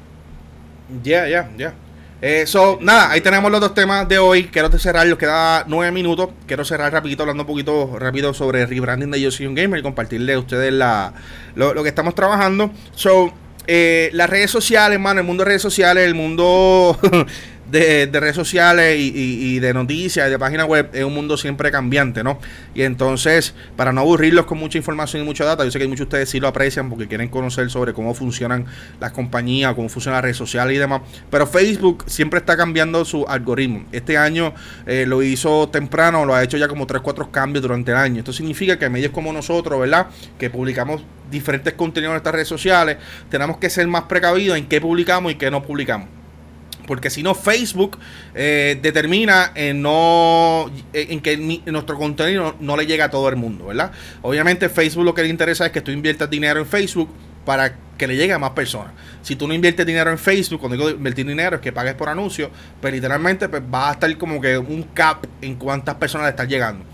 Ya, 1.04 1.28
ya, 1.28 1.50
ya. 1.58 1.74
Eh, 2.20 2.48
so, 2.48 2.80
nada, 2.82 3.12
ahí 3.12 3.22
tenemos 3.22 3.52
los 3.52 3.62
dos 3.62 3.74
temas 3.76 4.08
de 4.10 4.18
hoy. 4.18 4.46
Quiero 4.46 4.72
cerrar, 4.80 5.06
nos 5.06 5.20
queda 5.20 5.66
nueve 5.68 5.92
minutos. 5.92 6.30
Quiero 6.48 6.66
cerrar 6.66 6.92
rapidito, 6.92 7.24
hablando 7.24 7.44
un 7.44 7.48
poquito 7.48 7.98
rápido 8.00 8.34
sobre 8.34 8.66
rebranding 8.66 9.12
de 9.12 9.22
Yo 9.22 9.30
Soy 9.30 9.46
Un 9.46 9.54
Gamer 9.54 9.80
y 9.80 9.84
compartirle 9.84 10.34
a 10.34 10.40
ustedes 10.40 10.74
la, 10.74 11.14
lo, 11.56 11.84
que 11.84 11.90
estamos 11.90 12.16
trabajando. 12.16 12.72
So, 12.96 13.32
eh, 13.68 14.10
las 14.14 14.30
redes 14.30 14.50
sociales, 14.50 14.96
hermano, 14.96 15.20
el 15.20 15.28
mundo 15.28 15.44
de 15.44 15.50
redes 15.50 15.62
sociales, 15.62 16.08
el 16.08 16.16
mundo 16.16 16.98
de, 17.72 18.08
de 18.08 18.20
redes 18.20 18.36
sociales 18.36 18.98
y, 18.98 19.10
y- 19.10 19.56
y 19.56 19.60
de 19.60 19.74
noticias 19.74 20.28
y 20.28 20.32
de 20.32 20.40
páginas 20.40 20.68
web 20.68 20.90
es 20.94 21.04
un 21.04 21.14
mundo 21.14 21.36
siempre 21.38 21.70
cambiante, 21.72 22.24
¿no? 22.24 22.40
Y 22.74 22.84
entonces, 22.84 23.54
para 23.76 23.92
no 23.92 24.02
aburrirlos 24.02 24.46
con 24.46 24.58
mucha 24.58 24.78
información 24.78 25.22
y 25.22 25.26
mucha 25.26 25.44
data, 25.46 25.64
yo 25.66 25.72
sé 25.72 25.80
que 25.80 25.88
muchos 25.88 26.00
de 26.00 26.04
ustedes 26.04 26.30
sí 26.30 26.40
lo 26.40 26.48
aprecian 26.48 26.90
porque 26.90 27.08
quieren 27.08 27.28
conocer 27.30 27.70
sobre 27.70 27.94
cómo 27.94 28.14
funcionan 28.14 28.66
las 29.00 29.12
compañías, 29.12 29.74
cómo 29.76 29.90
funcionan 29.90 30.18
las 30.18 30.24
redes 30.24 30.38
sociales 30.38 30.76
y 30.76 30.80
demás. 30.80 31.02
Pero 31.30 31.46
Facebook 31.46 32.04
siempre 32.08 32.40
está 32.40 32.56
cambiando 32.56 33.04
su 33.06 33.26
algoritmo. 33.28 33.86
Este 33.92 34.18
año 34.18 34.54
eh, 34.86 35.06
lo 35.08 35.22
hizo 35.24 35.70
temprano, 35.70 36.26
lo 36.26 36.36
ha 36.36 36.44
hecho 36.44 36.58
ya 36.58 36.68
como 36.68 36.88
3, 36.88 37.02
4 37.02 37.32
cambios 37.32 37.62
durante 37.64 37.92
el 37.92 37.98
año. 37.98 38.20
Esto 38.20 38.34
significa 38.34 38.80
que 38.80 38.90
medios 38.90 39.12
como 39.12 39.34
nosotros, 39.34 39.80
¿verdad? 39.80 40.08
Que 40.40 40.50
publicamos 40.50 41.04
diferentes 41.30 41.74
contenidos 41.74 42.14
en 42.14 42.18
estas 42.18 42.34
redes 42.34 42.48
sociales, 42.48 42.98
tenemos 43.30 43.58
que 43.58 43.70
ser 43.70 43.86
más 43.88 44.04
precavidos 44.04 44.58
en 44.58 44.68
qué 44.68 44.80
publicamos 44.80 45.32
y 45.34 45.36
qué 45.36 45.52
no 45.52 45.62
publicamos. 45.62 46.08
Porque 46.88 47.12
si 47.12 47.22
no, 47.22 47.36
Facebook 47.36 48.00
eh, 48.34 48.80
determina 48.82 49.52
en, 49.54 49.82
no, 49.82 50.72
en 50.94 51.20
que 51.22 51.62
nuestro 51.66 51.98
contenido 51.98 52.56
no 52.60 52.76
le 52.76 52.88
llega 52.88 53.06
a 53.06 53.12
todo 53.12 53.30
el 53.30 53.36
mundo, 53.36 53.68
¿verdad? 53.68 53.92
Obviamente 54.24 54.70
Facebook 54.70 55.06
lo 55.06 55.14
que 55.14 55.22
le 55.22 55.30
interesa 55.30 55.68
es 55.68 55.72
que 55.72 55.82
tú 55.82 55.92
inviertas 55.92 56.30
dinero 56.30 56.60
en 56.60 56.66
Facebook 56.66 57.10
para 57.46 57.76
que 57.98 58.08
le 58.08 58.16
llegue 58.16 58.34
a 58.34 58.40
más 58.40 58.52
personas. 58.52 58.94
Si 59.22 59.36
tú 59.36 59.48
no 59.48 59.54
inviertes 59.54 59.86
dinero 59.86 60.12
en 60.12 60.18
Facebook, 60.18 60.60
cuando 60.60 60.78
digo 60.78 60.90
invertir 60.90 61.26
dinero 61.26 61.56
es 61.56 61.62
que 61.62 61.72
pagues 61.72 61.96
por 61.96 62.10
anuncio, 62.10 62.50
pero 62.82 62.96
literalmente 62.96 63.50
pues, 63.50 63.62
va 63.62 63.90
a 63.90 63.94
estar 63.94 64.18
como 64.18 64.40
que 64.40 64.58
un 64.58 64.84
cap 64.94 65.26
en 65.42 65.56
cuántas 65.56 65.96
personas 65.96 66.26
le 66.26 66.30
están 66.32 66.48
llegando. 66.48 66.86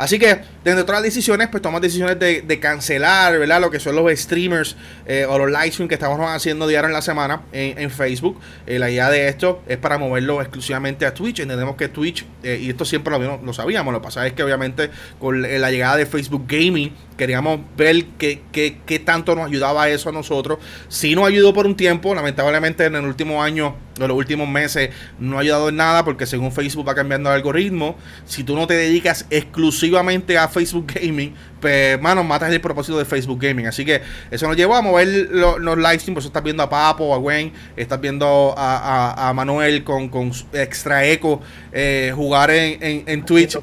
Así 0.00 0.18
que, 0.18 0.40
dentro 0.64 0.86
de 0.86 0.92
las 0.92 1.02
decisiones, 1.02 1.48
pues 1.48 1.62
tomas 1.62 1.82
decisiones 1.82 2.18
de, 2.18 2.40
de 2.40 2.58
cancelar, 2.58 3.38
¿verdad? 3.38 3.60
Lo 3.60 3.70
que 3.70 3.78
son 3.78 3.94
los 3.94 4.10
streamers 4.18 4.74
eh, 5.04 5.26
o 5.28 5.36
los 5.36 5.50
live 5.50 5.70
streams 5.70 5.90
que 5.90 5.94
estamos 5.94 6.18
haciendo 6.26 6.66
diario 6.66 6.88
en 6.88 6.94
la 6.94 7.02
semana 7.02 7.42
en, 7.52 7.78
en 7.78 7.90
Facebook. 7.90 8.40
Eh, 8.66 8.78
la 8.78 8.90
idea 8.90 9.10
de 9.10 9.28
esto 9.28 9.60
es 9.68 9.76
para 9.76 9.98
moverlo 9.98 10.40
exclusivamente 10.40 11.04
a 11.04 11.12
Twitch. 11.12 11.40
Entendemos 11.40 11.76
que 11.76 11.88
Twitch, 11.88 12.24
eh, 12.42 12.58
y 12.62 12.70
esto 12.70 12.86
siempre 12.86 13.12
lo, 13.18 13.42
lo 13.42 13.52
sabíamos, 13.52 13.92
lo 13.92 14.00
que 14.00 14.04
pasa 14.04 14.26
es 14.26 14.32
que 14.32 14.42
obviamente 14.42 14.88
con 15.18 15.42
la 15.42 15.70
llegada 15.70 15.98
de 15.98 16.06
Facebook 16.06 16.46
Gaming, 16.48 16.94
queríamos 17.20 17.60
ver 17.76 18.06
qué, 18.18 18.40
qué, 18.50 18.78
qué 18.84 18.98
tanto 18.98 19.36
nos 19.36 19.46
ayudaba 19.46 19.88
eso 19.88 20.08
a 20.08 20.12
nosotros. 20.12 20.58
Sí 20.88 21.14
nos 21.14 21.26
ayudó 21.28 21.52
por 21.54 21.66
un 21.66 21.76
tiempo, 21.76 22.14
lamentablemente 22.14 22.86
en 22.86 22.96
el 22.96 23.04
último 23.04 23.42
año, 23.42 23.76
en 23.98 24.08
los 24.08 24.16
últimos 24.16 24.48
meses, 24.48 24.90
no 25.18 25.36
ha 25.36 25.42
ayudado 25.42 25.68
en 25.68 25.76
nada 25.76 26.04
porque 26.04 26.24
según 26.26 26.50
Facebook 26.50 26.88
va 26.88 26.94
cambiando 26.94 27.28
el 27.28 27.36
algoritmo, 27.36 27.96
si 28.24 28.42
tú 28.42 28.56
no 28.56 28.66
te 28.66 28.74
dedicas 28.74 29.26
exclusivamente 29.30 30.38
a 30.38 30.48
Facebook 30.48 30.92
Gaming, 30.94 31.34
pues, 31.60 31.74
hermano, 31.94 32.24
matas 32.24 32.50
el 32.50 32.60
propósito 32.62 32.96
de 32.98 33.04
Facebook 33.04 33.38
Gaming. 33.38 33.66
Así 33.66 33.84
que 33.84 34.00
eso 34.30 34.46
nos 34.48 34.56
llevó 34.56 34.74
a 34.76 34.80
mover 34.80 35.28
lo- 35.30 35.58
los 35.58 35.76
streams. 35.76 36.04
Por 36.14 36.18
eso 36.18 36.28
estás 36.28 36.42
viendo 36.42 36.62
a 36.62 36.70
Papo, 36.70 37.14
a 37.14 37.18
Gwen, 37.18 37.52
estás 37.76 38.00
viendo 38.00 38.54
a, 38.56 38.76
a- 38.78 39.28
a 39.28 39.34
Manuel 39.34 39.84
con, 39.84 40.08
con 40.08 40.32
extra 40.54 41.04
eco 41.04 41.42
eh, 41.70 42.12
jugar 42.16 42.50
en, 42.50 42.82
en, 42.82 43.04
en 43.06 43.24
Twitch. 43.26 43.58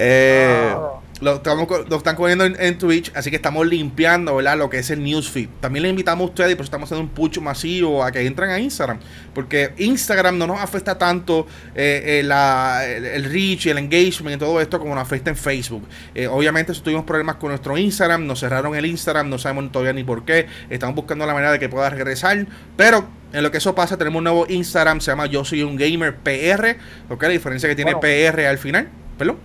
Eh, 0.00 0.74
lo, 1.20 1.34
estamos 1.34 1.66
lo 1.88 1.96
están 1.96 2.14
cogiendo 2.14 2.44
en, 2.44 2.54
en 2.60 2.78
Twitch, 2.78 3.10
así 3.16 3.28
que 3.30 3.34
estamos 3.36 3.66
limpiando, 3.66 4.36
¿verdad? 4.36 4.56
Lo 4.56 4.70
que 4.70 4.78
es 4.78 4.90
el 4.90 5.02
newsfeed. 5.02 5.48
También 5.60 5.82
le 5.82 5.88
invitamos 5.88 6.26
a 6.26 6.28
ustedes, 6.30 6.52
y 6.52 6.54
por 6.54 6.62
eso 6.62 6.68
estamos 6.68 6.86
haciendo 6.86 7.02
un 7.08 7.12
push 7.12 7.40
masivo 7.40 8.04
a 8.04 8.12
que 8.12 8.24
entren 8.24 8.50
a 8.50 8.60
Instagram, 8.60 9.00
porque 9.34 9.72
Instagram 9.78 10.38
no 10.38 10.46
nos 10.46 10.60
afecta 10.60 10.96
tanto 10.96 11.48
eh, 11.74 12.20
eh, 12.20 12.22
la- 12.22 12.86
el, 12.86 13.04
el 13.04 13.24
reach 13.24 13.66
y 13.66 13.70
el 13.70 13.78
engagement 13.78 14.36
y 14.36 14.38
todo 14.38 14.60
esto 14.60 14.78
como 14.78 14.94
nos 14.94 15.02
afecta 15.02 15.30
en 15.30 15.36
Facebook. 15.36 15.88
Eh, 16.14 16.28
obviamente 16.28 16.72
tuvimos 16.74 17.04
problemas 17.04 17.34
con 17.34 17.48
nuestro 17.50 17.76
Instagram, 17.76 18.24
nos 18.24 18.38
cerraron 18.38 18.76
el 18.76 18.86
Instagram, 18.86 19.28
no 19.28 19.38
sabemos 19.38 19.72
todavía 19.72 19.92
ni 19.94 20.04
por 20.04 20.24
qué. 20.24 20.46
Estamos 20.70 20.94
buscando 20.94 21.26
la 21.26 21.32
manera 21.34 21.50
de 21.50 21.58
que 21.58 21.68
pueda 21.68 21.90
regresar, 21.90 22.46
pero 22.76 23.08
en 23.32 23.42
lo 23.42 23.50
que 23.50 23.58
eso 23.58 23.74
pasa, 23.74 23.96
tenemos 23.98 24.18
un 24.18 24.24
nuevo 24.24 24.46
Instagram, 24.48 25.00
se 25.00 25.10
llama 25.10 25.26
Yo 25.26 25.44
Soy 25.44 25.64
Un 25.64 25.76
Gamer 25.76 26.14
PR, 26.14 26.76
¿ok? 27.10 27.22
La 27.24 27.28
diferencia 27.30 27.68
que 27.68 27.74
tiene 27.74 27.94
Bueno. 27.94 28.30
PR 28.32 28.46
al 28.46 28.58
final, 28.58 28.88
perdón. 29.18 29.38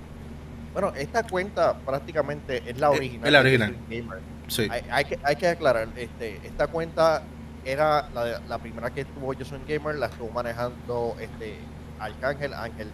Bueno, 0.73 0.91
esta 0.95 1.23
cuenta 1.23 1.73
prácticamente 1.79 2.63
es 2.69 2.77
la 2.79 2.87
Eh, 2.87 2.97
original. 2.97 3.25
es 3.27 3.31
la 3.33 3.39
original. 3.39 3.75
Gamer. 3.89 4.19
Sí. 4.47 4.67
Hay, 4.69 4.81
hay 4.91 5.05
que, 5.05 5.19
hay 5.23 5.35
que 5.35 5.47
aclarar, 5.47 5.87
este, 5.95 6.39
esta 6.43 6.67
cuenta 6.67 7.23
era 7.65 8.09
la, 8.13 8.39
la 8.49 8.57
primera 8.57 8.89
que 8.93 9.05
tuvo 9.05 9.33
Yo 9.33 9.45
Soy 9.45 9.59
Gamer, 9.67 9.95
la 9.95 10.07
estuvo 10.07 10.29
manejando 10.31 11.15
este 11.19 11.55
Arcángel, 11.99 12.53
Ángel. 12.53 12.87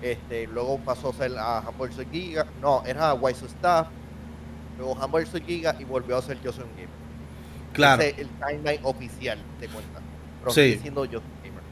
Este, 0.00 0.46
luego 0.46 0.78
pasó 0.78 1.10
a 1.10 1.12
ser 1.12 1.32
a 1.36 1.62
Humble 1.68 1.92
Soy 1.92 2.06
Giga, 2.10 2.46
no, 2.62 2.82
era 2.86 3.12
Wise 3.12 3.44
Staff, 3.46 3.88
luego 4.78 4.92
Humble 4.94 5.26
Soy 5.26 5.42
Giga 5.42 5.76
y 5.78 5.84
volvió 5.84 6.16
a 6.16 6.22
ser 6.22 6.40
Yo 6.40 6.52
Soy 6.52 6.64
Gamer. 6.76 6.88
Claro. 7.74 8.00
Ese 8.02 8.12
es 8.12 8.18
el 8.20 8.28
timeline 8.28 8.80
oficial 8.84 9.38
de 9.60 9.68
cuenta. 9.68 10.00
Pero 10.40 10.52
Sí. 10.52 10.62
sigue 10.70 10.78
siendo 10.78 11.04
yo 11.04 11.20
gamer. 11.44 11.62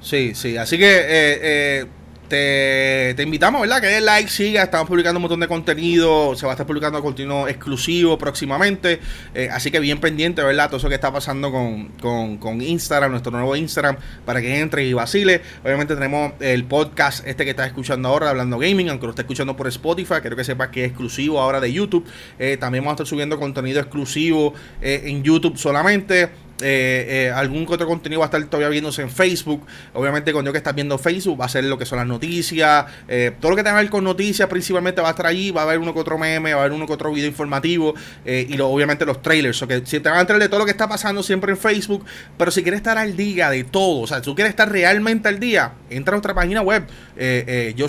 Sí, 0.00 0.34
sí. 0.36 0.56
Así 0.56 0.78
que 0.78 0.86
eh, 1.00 1.38
eh, 1.42 1.86
te, 2.32 3.12
te 3.14 3.24
invitamos, 3.24 3.60
¿verdad? 3.60 3.82
Que 3.82 3.88
des 3.88 4.02
like, 4.02 4.30
siga. 4.30 4.62
Estamos 4.62 4.88
publicando 4.88 5.18
un 5.18 5.22
montón 5.22 5.40
de 5.40 5.48
contenido. 5.48 6.34
Se 6.34 6.46
va 6.46 6.52
a 6.52 6.54
estar 6.54 6.66
publicando 6.66 7.02
contenido 7.02 7.46
exclusivo 7.46 8.16
próximamente. 8.16 9.00
Eh, 9.34 9.50
así 9.52 9.70
que 9.70 9.78
bien 9.80 10.00
pendiente, 10.00 10.42
¿verdad? 10.42 10.68
Todo 10.68 10.78
eso 10.78 10.88
que 10.88 10.94
está 10.94 11.12
pasando 11.12 11.52
con, 11.52 12.38
con, 12.38 12.62
Instagram, 12.62 13.10
nuestro 13.10 13.32
nuevo 13.32 13.54
Instagram, 13.54 13.98
para 14.24 14.40
que 14.40 14.60
entre 14.60 14.82
y 14.86 14.94
vacile. 14.94 15.42
Obviamente 15.62 15.94
tenemos 15.94 16.32
el 16.40 16.64
podcast 16.64 17.26
este 17.26 17.44
que 17.44 17.50
estás 17.50 17.66
escuchando 17.66 18.08
ahora, 18.08 18.30
Hablando 18.30 18.58
Gaming, 18.58 18.88
aunque 18.88 19.04
lo 19.04 19.10
esté 19.10 19.22
escuchando 19.22 19.54
por 19.54 19.68
Spotify. 19.68 20.14
Quiero 20.22 20.34
que 20.34 20.44
sepas 20.44 20.70
que 20.70 20.84
es 20.84 20.88
exclusivo 20.88 21.38
ahora 21.38 21.60
de 21.60 21.70
YouTube. 21.70 22.06
Eh, 22.38 22.56
también 22.56 22.82
vamos 22.82 22.92
a 22.92 22.94
estar 23.02 23.06
subiendo 23.08 23.38
contenido 23.38 23.78
exclusivo 23.78 24.54
eh, 24.80 25.02
en 25.04 25.22
YouTube 25.22 25.58
solamente. 25.58 26.30
Eh, 26.62 27.26
eh, 27.26 27.32
algún 27.34 27.66
otro 27.68 27.86
contenido 27.86 28.20
va 28.20 28.26
a 28.26 28.28
estar 28.28 28.42
todavía 28.44 28.68
viéndose 28.68 29.02
en 29.02 29.10
Facebook. 29.10 29.66
Obviamente, 29.94 30.32
cuando 30.32 30.52
que 30.52 30.58
estás 30.58 30.74
viendo 30.74 30.98
Facebook, 30.98 31.40
va 31.40 31.46
a 31.46 31.48
ser 31.48 31.64
lo 31.64 31.78
que 31.78 31.86
son 31.86 31.98
las 31.98 32.06
noticias. 32.06 32.86
eh, 33.08 33.32
todo 33.40 33.50
lo 33.50 33.56
que 33.56 33.62
tenga 33.62 33.76
que 33.76 33.84
ver 33.84 33.90
con 33.90 34.04
noticias, 34.04 34.48
principalmente 34.48 35.00
va 35.00 35.08
a 35.08 35.10
estar 35.10 35.26
allí. 35.26 35.50
Va 35.50 35.62
a 35.62 35.64
haber 35.64 35.78
uno 35.78 35.92
que 35.92 36.00
otro 36.00 36.18
meme, 36.18 36.54
va 36.54 36.60
a 36.60 36.64
haber 36.64 36.72
uno 36.72 36.86
que 36.86 36.92
otro 36.92 37.12
video 37.12 37.28
informativo. 37.28 37.94
eh, 38.24 38.46
y 38.48 38.60
obviamente 38.60 39.04
los 39.04 39.20
trailers. 39.22 39.60
O 39.62 39.68
que 39.68 39.82
si 39.84 40.00
te 40.00 40.08
van 40.08 40.18
a 40.18 40.20
enterar 40.22 40.40
de 40.40 40.48
todo 40.48 40.60
lo 40.60 40.64
que 40.64 40.70
está 40.70 40.88
pasando 40.88 41.22
siempre 41.22 41.52
en 41.52 41.58
Facebook. 41.58 42.04
Pero 42.36 42.50
si 42.50 42.62
quieres 42.62 42.78
estar 42.78 42.98
al 42.98 43.16
día 43.16 43.50
de 43.50 43.64
todo, 43.64 44.02
o 44.02 44.06
sea, 44.06 44.18
si 44.18 44.24
tú 44.24 44.34
quieres 44.34 44.50
estar 44.50 44.70
realmente 44.70 45.28
al 45.28 45.38
día, 45.38 45.72
entra 45.90 46.12
a 46.12 46.16
nuestra 46.16 46.34
página 46.34 46.62
web, 46.62 46.84
eh, 47.16 47.74
eh. 47.76 47.82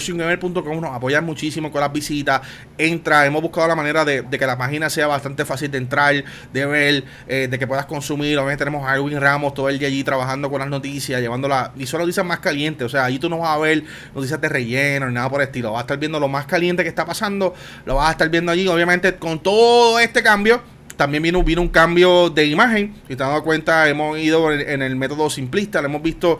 Nos 0.84 0.95
apoyan 0.95 1.24
muchísimo 1.26 1.71
con 1.71 1.82
las 1.82 1.93
visitas. 1.93 2.41
Entra, 2.78 3.26
hemos 3.26 3.41
buscado 3.41 3.67
la 3.67 3.76
manera 3.76 4.03
de, 4.03 4.26
que 4.30 4.45
la 4.45 4.57
página 4.57 4.89
sea 4.89 5.07
bastante 5.07 5.45
fácil 5.45 5.69
de 5.71 5.78
entrar, 5.78 6.24
de 6.51 6.65
ver, 6.65 7.03
de 7.28 7.59
que 7.59 7.67
puedas 7.67 7.86
consumir. 7.86 8.38
Obviamente 8.38 8.62
tenemos 8.64 8.88
a 8.88 8.95
Erwin 8.95 9.20
Ramos 9.20 9.53
todo 9.53 9.68
el 9.68 9.78
día 9.78 9.89
allí 9.89 10.05
trabajando 10.05 10.49
con 10.49 10.59
las 10.59 10.70
noticias, 10.70 11.20
llevándolas, 11.20 11.72
y 11.76 11.86
son 11.86 11.99
noticias 11.99 12.26
más 12.26 12.39
calientes. 12.39 12.86
O 12.86 12.89
sea, 12.89 13.03
allí 13.03 13.20
tú 13.20 13.30
no 13.30 13.39
vas 13.39 13.49
a 13.49 13.59
ver 13.59 13.84
noticias 14.16 14.39
de 14.39 14.47
relleno 14.47 15.07
ni 15.07 15.14
nada 15.14 15.30
por 15.30 15.41
el 15.41 15.47
estilo. 15.47 15.74
Vas 15.74 15.80
a 15.80 15.82
estar 15.82 15.97
viendo 15.97 16.18
lo 16.18 16.30
más 16.30 16.45
caliente 16.45 16.82
que 16.82 16.89
está 16.89 17.05
pasando, 17.05 17.53
lo 17.86 17.95
vas 17.95 18.07
a 18.07 18.11
estar 18.11 18.30
viendo 18.30 18.53
allí. 18.53 18.66
Obviamente, 18.68 19.16
con 19.16 19.41
todo 19.41 19.99
este 19.99 20.24
cambio. 20.24 20.61
También 20.95 21.24
vino, 21.24 21.43
vino 21.43 21.59
un 21.59 21.70
cambio 21.70 22.30
de 22.30 22.45
imagen. 22.45 22.93
Si 23.07 23.16
te 23.16 23.24
has 23.24 23.30
dado 23.30 23.43
cuenta, 23.43 23.89
hemos 23.89 24.18
ido 24.20 24.53
en 24.53 24.82
el 24.84 24.95
método 24.95 25.28
simplista. 25.28 25.82
Lo 25.82 25.88
hemos 25.88 26.03
visto 26.03 26.39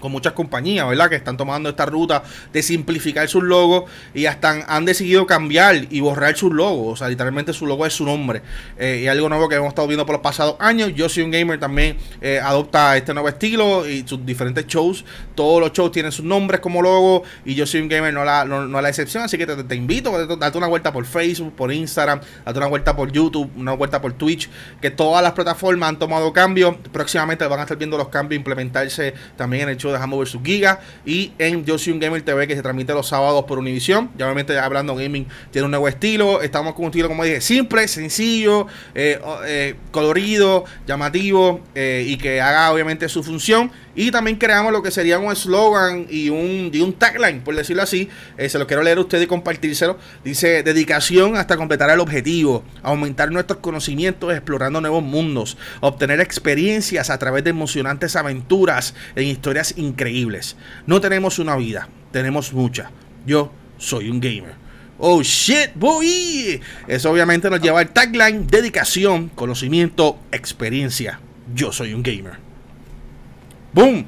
con 0.00 0.12
muchas 0.12 0.32
compañías, 0.32 0.88
¿verdad? 0.88 1.08
Que 1.08 1.16
están 1.16 1.36
tomando 1.36 1.68
esta 1.68 1.86
ruta 1.86 2.22
de 2.52 2.62
simplificar 2.62 3.28
sus 3.28 3.42
logos 3.42 3.90
y 4.14 4.26
hasta 4.26 4.64
han, 4.66 4.84
decidido 4.84 5.26
cambiar 5.26 5.86
y 5.90 6.00
borrar 6.00 6.36
sus 6.36 6.52
logos. 6.52 6.94
O 6.94 6.96
sea, 6.96 7.08
literalmente 7.08 7.52
su 7.52 7.66
logo 7.66 7.84
es 7.84 7.92
su 7.92 8.04
nombre. 8.04 8.42
Eh, 8.78 9.02
y 9.04 9.08
algo 9.08 9.28
nuevo 9.28 9.48
que 9.48 9.56
hemos 9.56 9.68
estado 9.68 9.86
viendo 9.86 10.06
por 10.06 10.14
los 10.14 10.22
pasados 10.22 10.56
años. 10.58 10.92
Yo 10.94 11.08
soy 11.08 11.24
un 11.24 11.30
gamer 11.30 11.58
también 11.60 11.96
eh, 12.20 12.40
adopta 12.42 12.96
este 12.96 13.12
nuevo 13.12 13.28
estilo 13.28 13.88
y 13.88 14.06
sus 14.06 14.24
diferentes 14.24 14.66
shows. 14.66 15.04
Todos 15.34 15.60
los 15.60 15.72
shows 15.72 15.92
tienen 15.92 16.12
sus 16.12 16.24
nombres 16.24 16.60
como 16.60 16.80
logo 16.82 17.22
y 17.44 17.54
yo 17.54 17.66
soy 17.66 17.80
un 17.80 17.88
gamer 17.88 18.14
no 18.14 18.24
la, 18.24 18.44
no, 18.44 18.66
no 18.66 18.80
la 18.80 18.88
excepción. 18.88 19.24
Así 19.24 19.36
que 19.36 19.46
te, 19.46 19.62
te 19.64 19.74
invito 19.74 20.14
a 20.14 20.26
darte 20.26 20.58
una 20.58 20.68
vuelta 20.68 20.92
por 20.92 21.04
Facebook, 21.04 21.54
por 21.54 21.72
Instagram, 21.72 22.20
date 22.44 22.58
una 22.58 22.68
vuelta 22.68 22.96
por 22.96 23.12
YouTube, 23.12 23.50
una 23.56 23.72
vuelta 23.72 24.00
por 24.00 24.12
Twitch. 24.14 24.48
Que 24.80 24.90
todas 24.90 25.22
las 25.22 25.32
plataformas 25.32 25.90
han 25.90 25.98
tomado 25.98 26.32
cambios. 26.32 26.76
Próximamente 26.92 27.46
van 27.46 27.60
a 27.60 27.62
estar 27.62 27.76
viendo 27.76 27.98
los 27.98 28.08
cambios 28.08 28.38
implementarse 28.38 29.14
también 29.36 29.64
en 29.64 29.68
el 29.70 29.76
show 29.76 29.87
de 29.92 29.98
Hammer 29.98 30.20
vs 30.20 30.38
Giga 30.44 30.80
y 31.04 31.32
en 31.38 31.64
Yo 31.64 31.78
Soy 31.78 31.92
un 31.92 32.00
Gamer 32.00 32.22
TV 32.22 32.46
que 32.46 32.56
se 32.56 32.62
transmite 32.62 32.92
los 32.94 33.08
sábados 33.08 33.44
por 33.44 33.58
Univision. 33.58 34.10
Ya 34.16 34.26
obviamente 34.26 34.58
hablando 34.58 34.94
gaming 34.94 35.26
tiene 35.50 35.64
un 35.64 35.70
nuevo 35.70 35.88
estilo. 35.88 36.42
Estamos 36.42 36.74
con 36.74 36.84
un 36.84 36.90
estilo, 36.90 37.08
como 37.08 37.24
dije, 37.24 37.40
simple, 37.40 37.88
sencillo, 37.88 38.66
eh, 38.94 39.20
eh, 39.46 39.74
colorido, 39.90 40.64
llamativo 40.86 41.60
eh, 41.74 42.04
y 42.06 42.16
que 42.16 42.40
haga 42.40 42.72
obviamente 42.72 43.08
su 43.08 43.22
función. 43.22 43.70
Y 43.98 44.12
también 44.12 44.36
creamos 44.36 44.70
lo 44.70 44.80
que 44.80 44.92
sería 44.92 45.18
un 45.18 45.32
eslogan 45.32 46.06
y 46.08 46.28
un, 46.28 46.70
un 46.72 46.92
tagline, 46.92 47.40
por 47.40 47.56
decirlo 47.56 47.82
así. 47.82 48.08
Eh, 48.36 48.48
se 48.48 48.56
lo 48.56 48.68
quiero 48.68 48.84
leer 48.84 48.98
a 48.98 49.00
usted 49.00 49.20
y 49.20 49.26
compartírselo. 49.26 49.98
Dice, 50.22 50.62
dedicación 50.62 51.36
hasta 51.36 51.56
completar 51.56 51.90
el 51.90 51.98
objetivo, 51.98 52.62
aumentar 52.84 53.32
nuestros 53.32 53.58
conocimientos 53.58 54.32
explorando 54.32 54.80
nuevos 54.80 55.02
mundos, 55.02 55.58
obtener 55.80 56.20
experiencias 56.20 57.10
a 57.10 57.18
través 57.18 57.42
de 57.42 57.50
emocionantes 57.50 58.14
aventuras 58.14 58.94
en 59.16 59.26
historias 59.26 59.74
increíbles. 59.76 60.54
No 60.86 61.00
tenemos 61.00 61.40
una 61.40 61.56
vida, 61.56 61.88
tenemos 62.12 62.52
mucha. 62.52 62.92
Yo 63.26 63.52
soy 63.78 64.10
un 64.10 64.20
gamer. 64.20 64.54
Oh 64.98 65.22
shit, 65.24 65.74
boy. 65.74 66.60
Eso 66.86 67.10
obviamente 67.10 67.50
nos 67.50 67.60
lleva 67.60 67.80
al 67.80 67.88
tagline, 67.88 68.46
dedicación, 68.46 69.28
conocimiento, 69.30 70.20
experiencia. 70.30 71.18
Yo 71.52 71.72
soy 71.72 71.94
un 71.94 72.04
gamer. 72.04 72.47
Boom. 73.78 74.04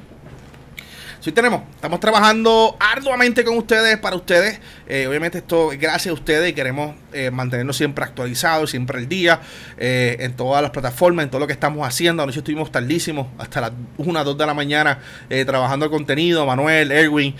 Sí 1.21 1.31
tenemos, 1.31 1.62
estamos 1.75 2.01
trabajando 2.01 2.77
arduamente 2.81 3.45
con 3.45 3.57
ustedes, 3.57 3.99
para 3.99 4.16
ustedes. 4.16 4.59
Eh, 4.89 5.07
obviamente 5.07 5.39
esto 5.39 5.71
es 5.71 5.79
gracias 5.79 6.11
a 6.11 6.14
ustedes 6.14 6.51
y 6.51 6.55
queremos 6.55 6.97
eh, 7.12 7.31
mantenernos 7.31 7.77
siempre 7.77 8.03
actualizados, 8.05 8.71
siempre 8.71 8.99
al 8.99 9.09
día, 9.09 9.41
eh, 9.79 10.16
en 10.21 10.33
todas 10.33 10.61
las 10.61 10.73
plataformas, 10.73 11.25
en 11.25 11.31
todo 11.31 11.41
lo 11.41 11.47
que 11.47 11.53
estamos 11.53 11.87
haciendo. 11.87 12.25
Anoche 12.25 12.41
estuvimos 12.41 12.73
tardísimos, 12.73 13.29
hasta 13.39 13.61
las 13.61 13.73
1, 13.99 14.25
2 14.25 14.39
de 14.39 14.47
la 14.47 14.55
mañana, 14.55 14.99
trabajando 15.47 15.85
el 15.85 15.93
contenido. 15.93 16.45
Manuel, 16.47 16.91
Erwin, 16.91 17.37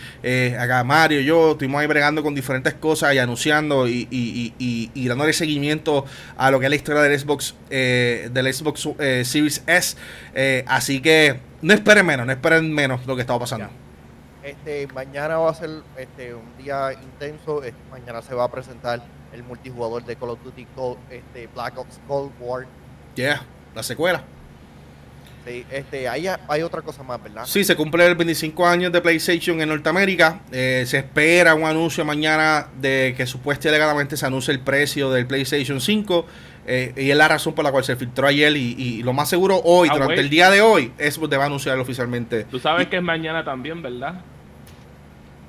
acá 0.57 0.85
Mario, 0.85 1.21
yo, 1.23 1.53
estuvimos 1.53 1.81
ahí 1.81 1.89
bregando 1.89 2.23
con 2.23 2.33
diferentes 2.33 2.75
cosas 2.75 3.13
y 3.15 3.19
anunciando 3.19 3.89
y, 3.89 4.07
y, 4.09 4.55
y, 4.61 4.91
y, 4.95 5.09
dándole 5.09 5.33
seguimiento 5.33 6.05
a 6.37 6.53
lo 6.53 6.61
que 6.61 6.67
es 6.67 6.71
la 6.71 6.77
historia 6.77 7.03
del 7.03 7.19
Xbox, 7.19 7.57
del 7.71 8.55
Xbox 8.55 8.89
Series 9.25 9.65
S. 9.67 9.97
Así 10.67 11.01
que 11.01 11.50
no 11.63 11.75
esperen 11.75 12.07
menos, 12.07 12.27
no 12.27 12.33
esperen 12.33 12.73
menos 12.73 13.07
lo 13.07 13.15
que 13.15 13.23
está 13.23 13.39
pasando. 13.39 13.69
Este, 14.43 14.87
mañana 14.95 15.37
va 15.37 15.51
a 15.51 15.55
ser 15.55 15.71
este, 15.97 16.35
un 16.35 16.57
día 16.63 16.93
intenso. 16.93 17.63
Este, 17.63 17.79
mañana 17.91 18.23
se 18.23 18.35
va 18.35 18.45
a 18.45 18.51
presentar 18.51 19.03
el 19.33 19.43
multijugador 19.43 20.05
de 20.05 20.17
Call 20.17 20.31
of 20.31 20.43
Duty 20.43 20.67
Cold- 20.75 20.99
este, 21.11 21.47
Black 21.49 21.79
Ops 21.79 22.01
Cold 22.09 22.33
War. 22.41 22.67
Yeah, 23.15 23.43
la 23.75 23.83
secuela. 23.83 24.23
Sí, 25.47 25.65
este, 25.71 26.07
hay, 26.07 26.27
hay 26.49 26.63
otra 26.63 26.83
cosa 26.83 27.03
más, 27.03 27.23
¿verdad? 27.23 27.45
Sí, 27.47 27.65
se 27.65 27.75
cumple 27.75 28.07
el 28.07 28.15
25 28.15 28.67
años 28.67 28.93
de 28.93 29.01
PlayStation 29.01 29.59
en 29.61 29.71
Norteamérica. 29.71 30.41
Eh, 30.53 30.85
se 30.87 30.99
espera 30.99 31.55
un 31.55 31.65
anuncio 31.65 32.05
mañana 32.05 32.67
de 32.79 33.15
que 33.17 33.27
supuestamente 33.27 34.19
se 34.19 34.27
anuncie 34.27 34.53
el 34.53 34.61
precio 34.61 35.11
del 35.11 35.27
PlayStation 35.27 35.81
5. 35.81 36.27
Eh, 36.73 36.93
y 36.97 37.11
es 37.11 37.17
la 37.17 37.27
razón 37.29 37.55
por 37.55 37.65
la 37.65 37.73
cual 37.73 37.83
se 37.85 37.97
filtró 37.97 38.27
ayer. 38.29 38.57
Y, 38.57 38.75
y 38.79 39.03
lo 39.03 39.13
más 39.13 39.29
seguro 39.29 39.61
hoy, 39.65 39.89
Ah, 39.91 39.95
durante 39.95 40.21
el 40.21 40.31
día 40.31 40.51
de 40.51 40.61
hoy, 40.63 40.93
eso 40.99 41.29
te 41.29 41.37
va 41.37 41.45
a 41.45 41.47
anunciar 41.47 41.79
oficialmente. 41.79 42.45
Tú 42.45 42.59
sabes 42.61 42.87
que 42.89 42.97
es 42.97 43.03
mañana 43.03 43.45
también, 43.45 43.83
¿verdad? 43.83 44.21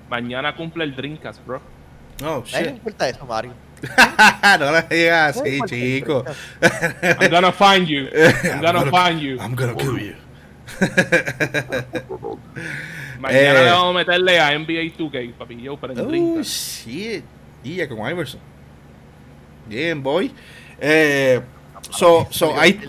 Mañana 0.10 0.56
cumple 0.56 0.84
el 0.84 0.96
Dreamcast, 0.96 1.46
bro. 1.46 1.62
Oh, 2.26 2.44
shit. 2.46 2.68
importa 2.68 3.08
eso, 3.10 3.26
Mario. 3.26 3.54
no 4.60 4.72
lo 4.72 4.82
digas 4.84 5.36
No 5.38 5.42
así, 5.42 5.60
chico. 5.66 6.24
I'm 7.20 7.30
gonna 7.32 7.52
find 7.52 7.88
you. 7.88 8.08
I'm 8.44 8.62
gonna 8.62 8.86
find 8.92 9.20
you. 9.22 9.38
I'm 9.40 9.56
gonna 9.56 9.74
kill 9.76 9.98
you. 9.98 10.14
Mañana 13.20 13.62
Eh. 13.62 13.66
le 13.66 13.72
vamos 13.72 13.96
a 13.96 13.98
meterle 14.00 14.40
a 14.40 14.58
NBA 14.58 14.98
2K, 14.98 15.34
papi. 15.34 15.62
Yo, 15.62 15.78
para 15.78 15.94
el 15.94 16.00
Oh, 16.00 16.06
Dreamcast. 16.06 16.50
shit. 16.86 17.24
Y 17.64 17.76
ya 17.76 17.88
con 17.88 17.98
Iverson. 18.10 18.40
Bien, 19.68 20.02
boy. 20.02 20.32
Eh, 20.82 21.40
so, 21.92 22.28
so, 22.32 22.60
ahí. 22.60 22.80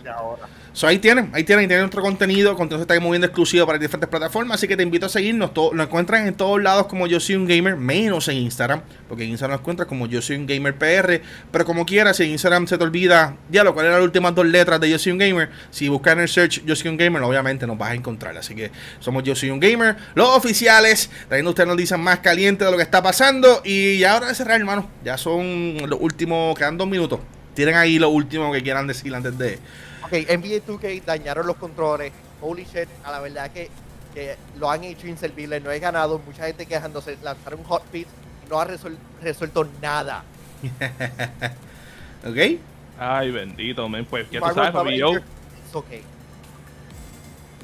So, 0.75 0.87
ahí 0.87 0.99
tienen, 0.99 1.29
ahí 1.35 1.45
tienen, 1.45 1.65
ahí 1.65 1.69
tienen 1.69 1.83
nuestro 1.83 2.01
contenido, 2.01 2.57
contenido 2.57 2.79
se 2.79 2.91
está 2.91 2.99
moviendo 2.99 3.27
exclusivo 3.27 3.67
para 3.67 3.79
diferentes 3.79 4.09
plataformas, 4.09 4.55
así 4.55 4.67
que 4.67 4.75
te 4.75 4.83
invito 4.83 5.05
a 5.05 5.11
seguirnos, 5.11 5.53
todo, 5.53 5.75
nos 5.75 5.87
encuentran 5.87 6.27
en 6.27 6.33
todos 6.33 6.63
lados 6.63 6.87
como 6.87 7.07
yo 7.07 7.21
soy 7.21 7.35
un 7.35 7.47
gamer, 7.47 7.77
menos 7.77 8.27
en 8.29 8.39
Instagram, 8.39 8.81
porque 9.07 9.25
en 9.25 9.31
Instagram 9.31 9.57
nos 9.57 9.61
encuentras 9.61 9.87
como 9.87 10.07
yo 10.07 10.23
soy 10.23 10.37
un 10.37 10.47
gamer 10.47 10.75
PR, 10.75 11.21
pero 11.51 11.67
como 11.67 11.85
quieras, 11.85 12.17
si 12.17 12.23
en 12.23 12.31
Instagram 12.31 12.67
se 12.67 12.79
te 12.79 12.85
olvida, 12.85 13.37
ya 13.51 13.65
lo 13.65 13.75
cual 13.75 13.85
eran 13.85 13.99
las 13.99 14.07
últimas 14.07 14.35
dos 14.35 14.47
letras 14.47 14.81
de 14.81 14.89
yo 14.89 14.99
soy 14.99 15.13
un 15.13 15.19
gamer, 15.19 15.51
si 15.71 15.91
buscas 15.91 16.15
en 16.15 16.21
el 16.21 16.29
search 16.29 16.65
yo 16.65 16.75
soy 16.75 16.89
un 16.89 16.97
gamer, 16.97 17.23
obviamente 17.23 17.67
nos 17.67 17.77
vas 17.77 17.91
a 17.91 17.95
encontrar, 17.95 18.35
así 18.39 18.55
que 18.55 18.71
somos 18.99 19.25
yo 19.25 19.35
soy 19.35 19.51
un 19.51 19.61
gamer, 19.61 19.97
los 20.15 20.31
oficiales, 20.31 21.11
trayendo 21.29 21.51
ustedes 21.51 21.69
nos 21.69 21.77
dicen 21.77 22.01
más 22.01 22.21
caliente 22.21 22.65
de 22.65 22.71
lo 22.71 22.79
que 22.79 22.83
está 22.83 23.03
pasando, 23.03 23.61
y 23.63 23.99
ya 23.99 24.15
ahora 24.15 24.29
de 24.29 24.35
cerrar 24.35 24.59
hermano, 24.59 24.89
ya 25.05 25.19
son 25.19 25.77
los 25.87 26.01
últimos, 26.01 26.57
quedan 26.59 26.79
dos 26.79 26.89
minutos, 26.89 27.21
tienen 27.55 27.75
ahí 27.77 27.99
lo 27.99 28.09
último 28.11 28.53
que 28.53 28.63
quieran 28.63 28.87
decir 28.87 29.15
antes 29.15 29.37
de... 29.39 29.59
Ok, 30.05 30.13
NBA 30.13 30.67
2K 30.67 31.05
dañaron 31.05 31.47
los 31.47 31.57
controles. 31.57 32.13
Holy 32.41 32.65
shit, 32.65 32.89
a 33.05 33.13
la 33.13 33.21
verdad 33.21 33.51
que, 33.51 33.71
que 34.15 34.37
lo 34.59 34.71
han 34.71 34.85
hecho 34.85 35.07
inservible. 35.07 35.61
No 35.61 35.71
he 35.71 35.79
ganado. 35.79 36.19
Mucha 36.19 36.47
gente 36.47 36.67
quejándose. 36.67 37.17
Lanzaron 37.23 37.63
hot 37.65 37.85
fix 37.93 38.09
y 38.45 38.51
no 38.51 38.61
ha 38.61 38.67
resol- 38.67 38.99
resuelto 39.23 39.69
nada. 39.81 40.25
¿Ok? 42.27 42.59
Ay, 42.99 43.31
bendito, 43.31 43.89
men. 43.89 44.05
Pues, 44.05 44.31
ya 44.31 44.41
tú 44.41 44.55
sabes, 44.55 44.71
papi 44.71 44.95
it's 44.97 45.75
okay. 45.75 46.03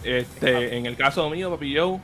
Este, 0.04 0.76
en 0.76 0.86
el 0.86 0.96
caso 0.96 1.28
mío, 1.30 1.50
papi 1.50 1.72
yo. 1.72 2.00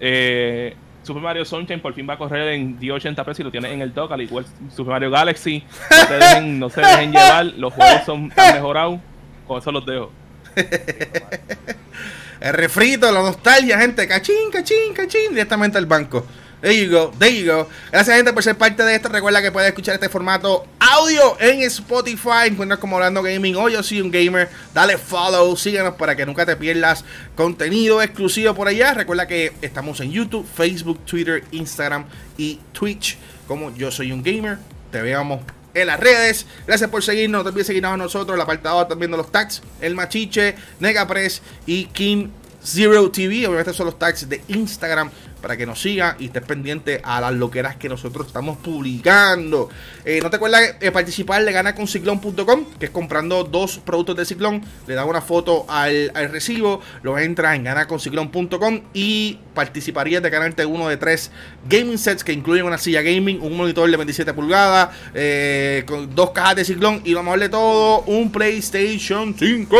Eh, 0.00 0.74
Super 1.02 1.22
Mario 1.22 1.44
Sunshine 1.44 1.80
por 1.80 1.94
fin 1.94 2.06
va 2.08 2.14
a 2.14 2.18
correr 2.18 2.48
en 2.54 2.78
1080p 2.78 3.34
si 3.34 3.42
lo 3.42 3.50
tienes 3.50 3.72
en 3.72 3.80
el 3.80 3.92
dock, 3.94 4.12
al 4.12 4.20
igual 4.20 4.44
Super 4.74 4.92
Mario 4.92 5.10
Galaxy. 5.10 5.64
No, 5.90 6.06
te 6.06 6.14
dejen, 6.14 6.58
no 6.58 6.70
se 6.70 6.80
dejen 6.80 7.12
llevar, 7.12 7.46
los 7.46 7.72
juegos 7.72 8.04
son 8.04 8.32
han 8.36 8.54
mejorado. 8.54 9.00
con 9.46 9.58
eso 9.58 9.72
los 9.72 9.86
dejo. 9.86 10.12
el 12.40 12.52
refrito, 12.54 13.10
la 13.10 13.20
nostalgia, 13.22 13.78
gente. 13.78 14.06
Cachín, 14.06 14.50
cachín, 14.52 14.94
cachín. 14.94 15.30
Directamente 15.30 15.78
al 15.78 15.86
banco. 15.86 16.26
There 16.60 16.76
you 16.76 16.90
go, 16.90 17.10
there 17.18 17.34
you 17.34 17.50
go. 17.50 17.68
Gracias, 17.90 18.16
gente, 18.16 18.32
por 18.32 18.42
ser 18.42 18.56
parte 18.56 18.82
de 18.82 18.94
esto. 18.94 19.08
Recuerda 19.08 19.40
que 19.40 19.50
puedes 19.50 19.68
escuchar 19.68 19.94
este 19.94 20.08
formato 20.10 20.66
audio 20.90 21.36
en 21.40 21.62
Spotify. 21.62 22.46
Encuentras 22.46 22.80
como 22.80 22.96
Hablando 22.96 23.22
Gaming 23.22 23.54
o 23.54 23.68
Yo 23.68 23.82
Soy 23.82 24.00
un 24.00 24.10
Gamer. 24.10 24.48
Dale 24.74 24.98
follow, 24.98 25.56
síguenos 25.56 25.94
para 25.94 26.16
que 26.16 26.26
nunca 26.26 26.44
te 26.44 26.56
pierdas 26.56 27.04
contenido 27.36 28.02
exclusivo 28.02 28.54
por 28.54 28.66
allá. 28.66 28.92
Recuerda 28.94 29.28
que 29.28 29.52
estamos 29.62 30.00
en 30.00 30.10
YouTube, 30.10 30.46
Facebook, 30.52 30.98
Twitter, 31.04 31.44
Instagram 31.52 32.06
y 32.36 32.58
Twitch. 32.72 33.18
Como 33.46 33.74
Yo 33.74 33.90
Soy 33.90 34.10
un 34.10 34.22
Gamer. 34.22 34.58
Te 34.90 35.00
veamos 35.00 35.42
en 35.74 35.86
las 35.86 36.00
redes. 36.00 36.46
Gracias 36.66 36.90
por 36.90 37.04
seguirnos. 37.04 37.46
Olvides 37.46 37.68
seguirnos 37.68 37.92
a 37.92 37.96
nosotros. 37.96 38.34
El 38.34 38.40
apartado 38.40 38.80
también 38.82 39.10
viendo 39.10 39.16
los 39.16 39.30
tags. 39.30 39.62
El 39.80 39.94
Machiche, 39.94 40.56
Negapress 40.80 41.42
y 41.66 41.84
King 41.86 42.28
Zero 42.62 43.10
TV. 43.10 43.46
Obviamente 43.46 43.72
son 43.72 43.86
los 43.86 43.98
tags 43.98 44.28
de 44.28 44.42
Instagram 44.48 45.10
para 45.40 45.56
que 45.56 45.66
nos 45.66 45.80
siga 45.80 46.16
y 46.18 46.26
estés 46.26 46.42
pendiente 46.42 47.00
a 47.02 47.20
las 47.20 47.32
loqueras 47.32 47.76
que 47.76 47.88
nosotros 47.88 48.26
estamos 48.26 48.58
publicando. 48.58 49.68
Eh, 50.04 50.20
no 50.22 50.30
te 50.30 50.36
acuerdas 50.36 50.78
de 50.78 50.92
participar 50.92 51.44
de 51.44 51.52
ganaconciclón.com, 51.52 52.64
que 52.78 52.86
es 52.86 52.90
comprando 52.90 53.44
dos 53.44 53.78
productos 53.78 54.16
de 54.16 54.24
Ciclón, 54.24 54.62
le 54.86 54.94
das 54.94 55.06
una 55.06 55.20
foto 55.20 55.64
al, 55.68 56.10
recibo, 56.30 56.80
lo 57.02 57.18
entras 57.18 57.56
en 57.56 57.64
ganaconciclón.com 57.64 58.80
y 58.92 59.38
participarías 59.54 60.22
de 60.22 60.30
ganarte 60.30 60.64
uno 60.66 60.88
de 60.88 60.96
tres 60.96 61.30
gaming 61.68 61.98
sets 61.98 62.24
que 62.24 62.32
incluyen 62.32 62.66
una 62.66 62.78
silla 62.78 63.02
gaming, 63.02 63.40
un 63.40 63.56
monitor 63.56 63.90
de 63.90 63.96
27 63.96 64.32
pulgadas, 64.34 64.90
eh, 65.14 65.84
con 65.86 66.14
dos 66.14 66.30
cajas 66.30 66.56
de 66.56 66.64
Ciclón 66.64 67.02
y 67.04 67.12
lo 67.12 67.22
mejor 67.22 67.40
de 67.40 67.48
todo, 67.48 68.02
un 68.02 68.30
PlayStation 68.30 69.34
5. 69.36 69.76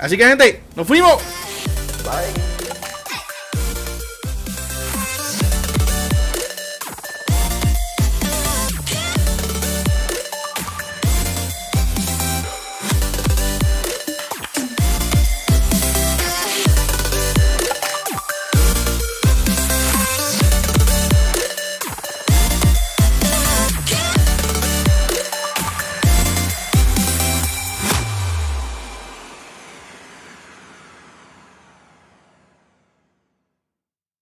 Así 0.00 0.16
que, 0.16 0.26
gente, 0.26 0.62
nos 0.74 0.86
fuimos. 0.86 1.22
Bye. 2.02 2.49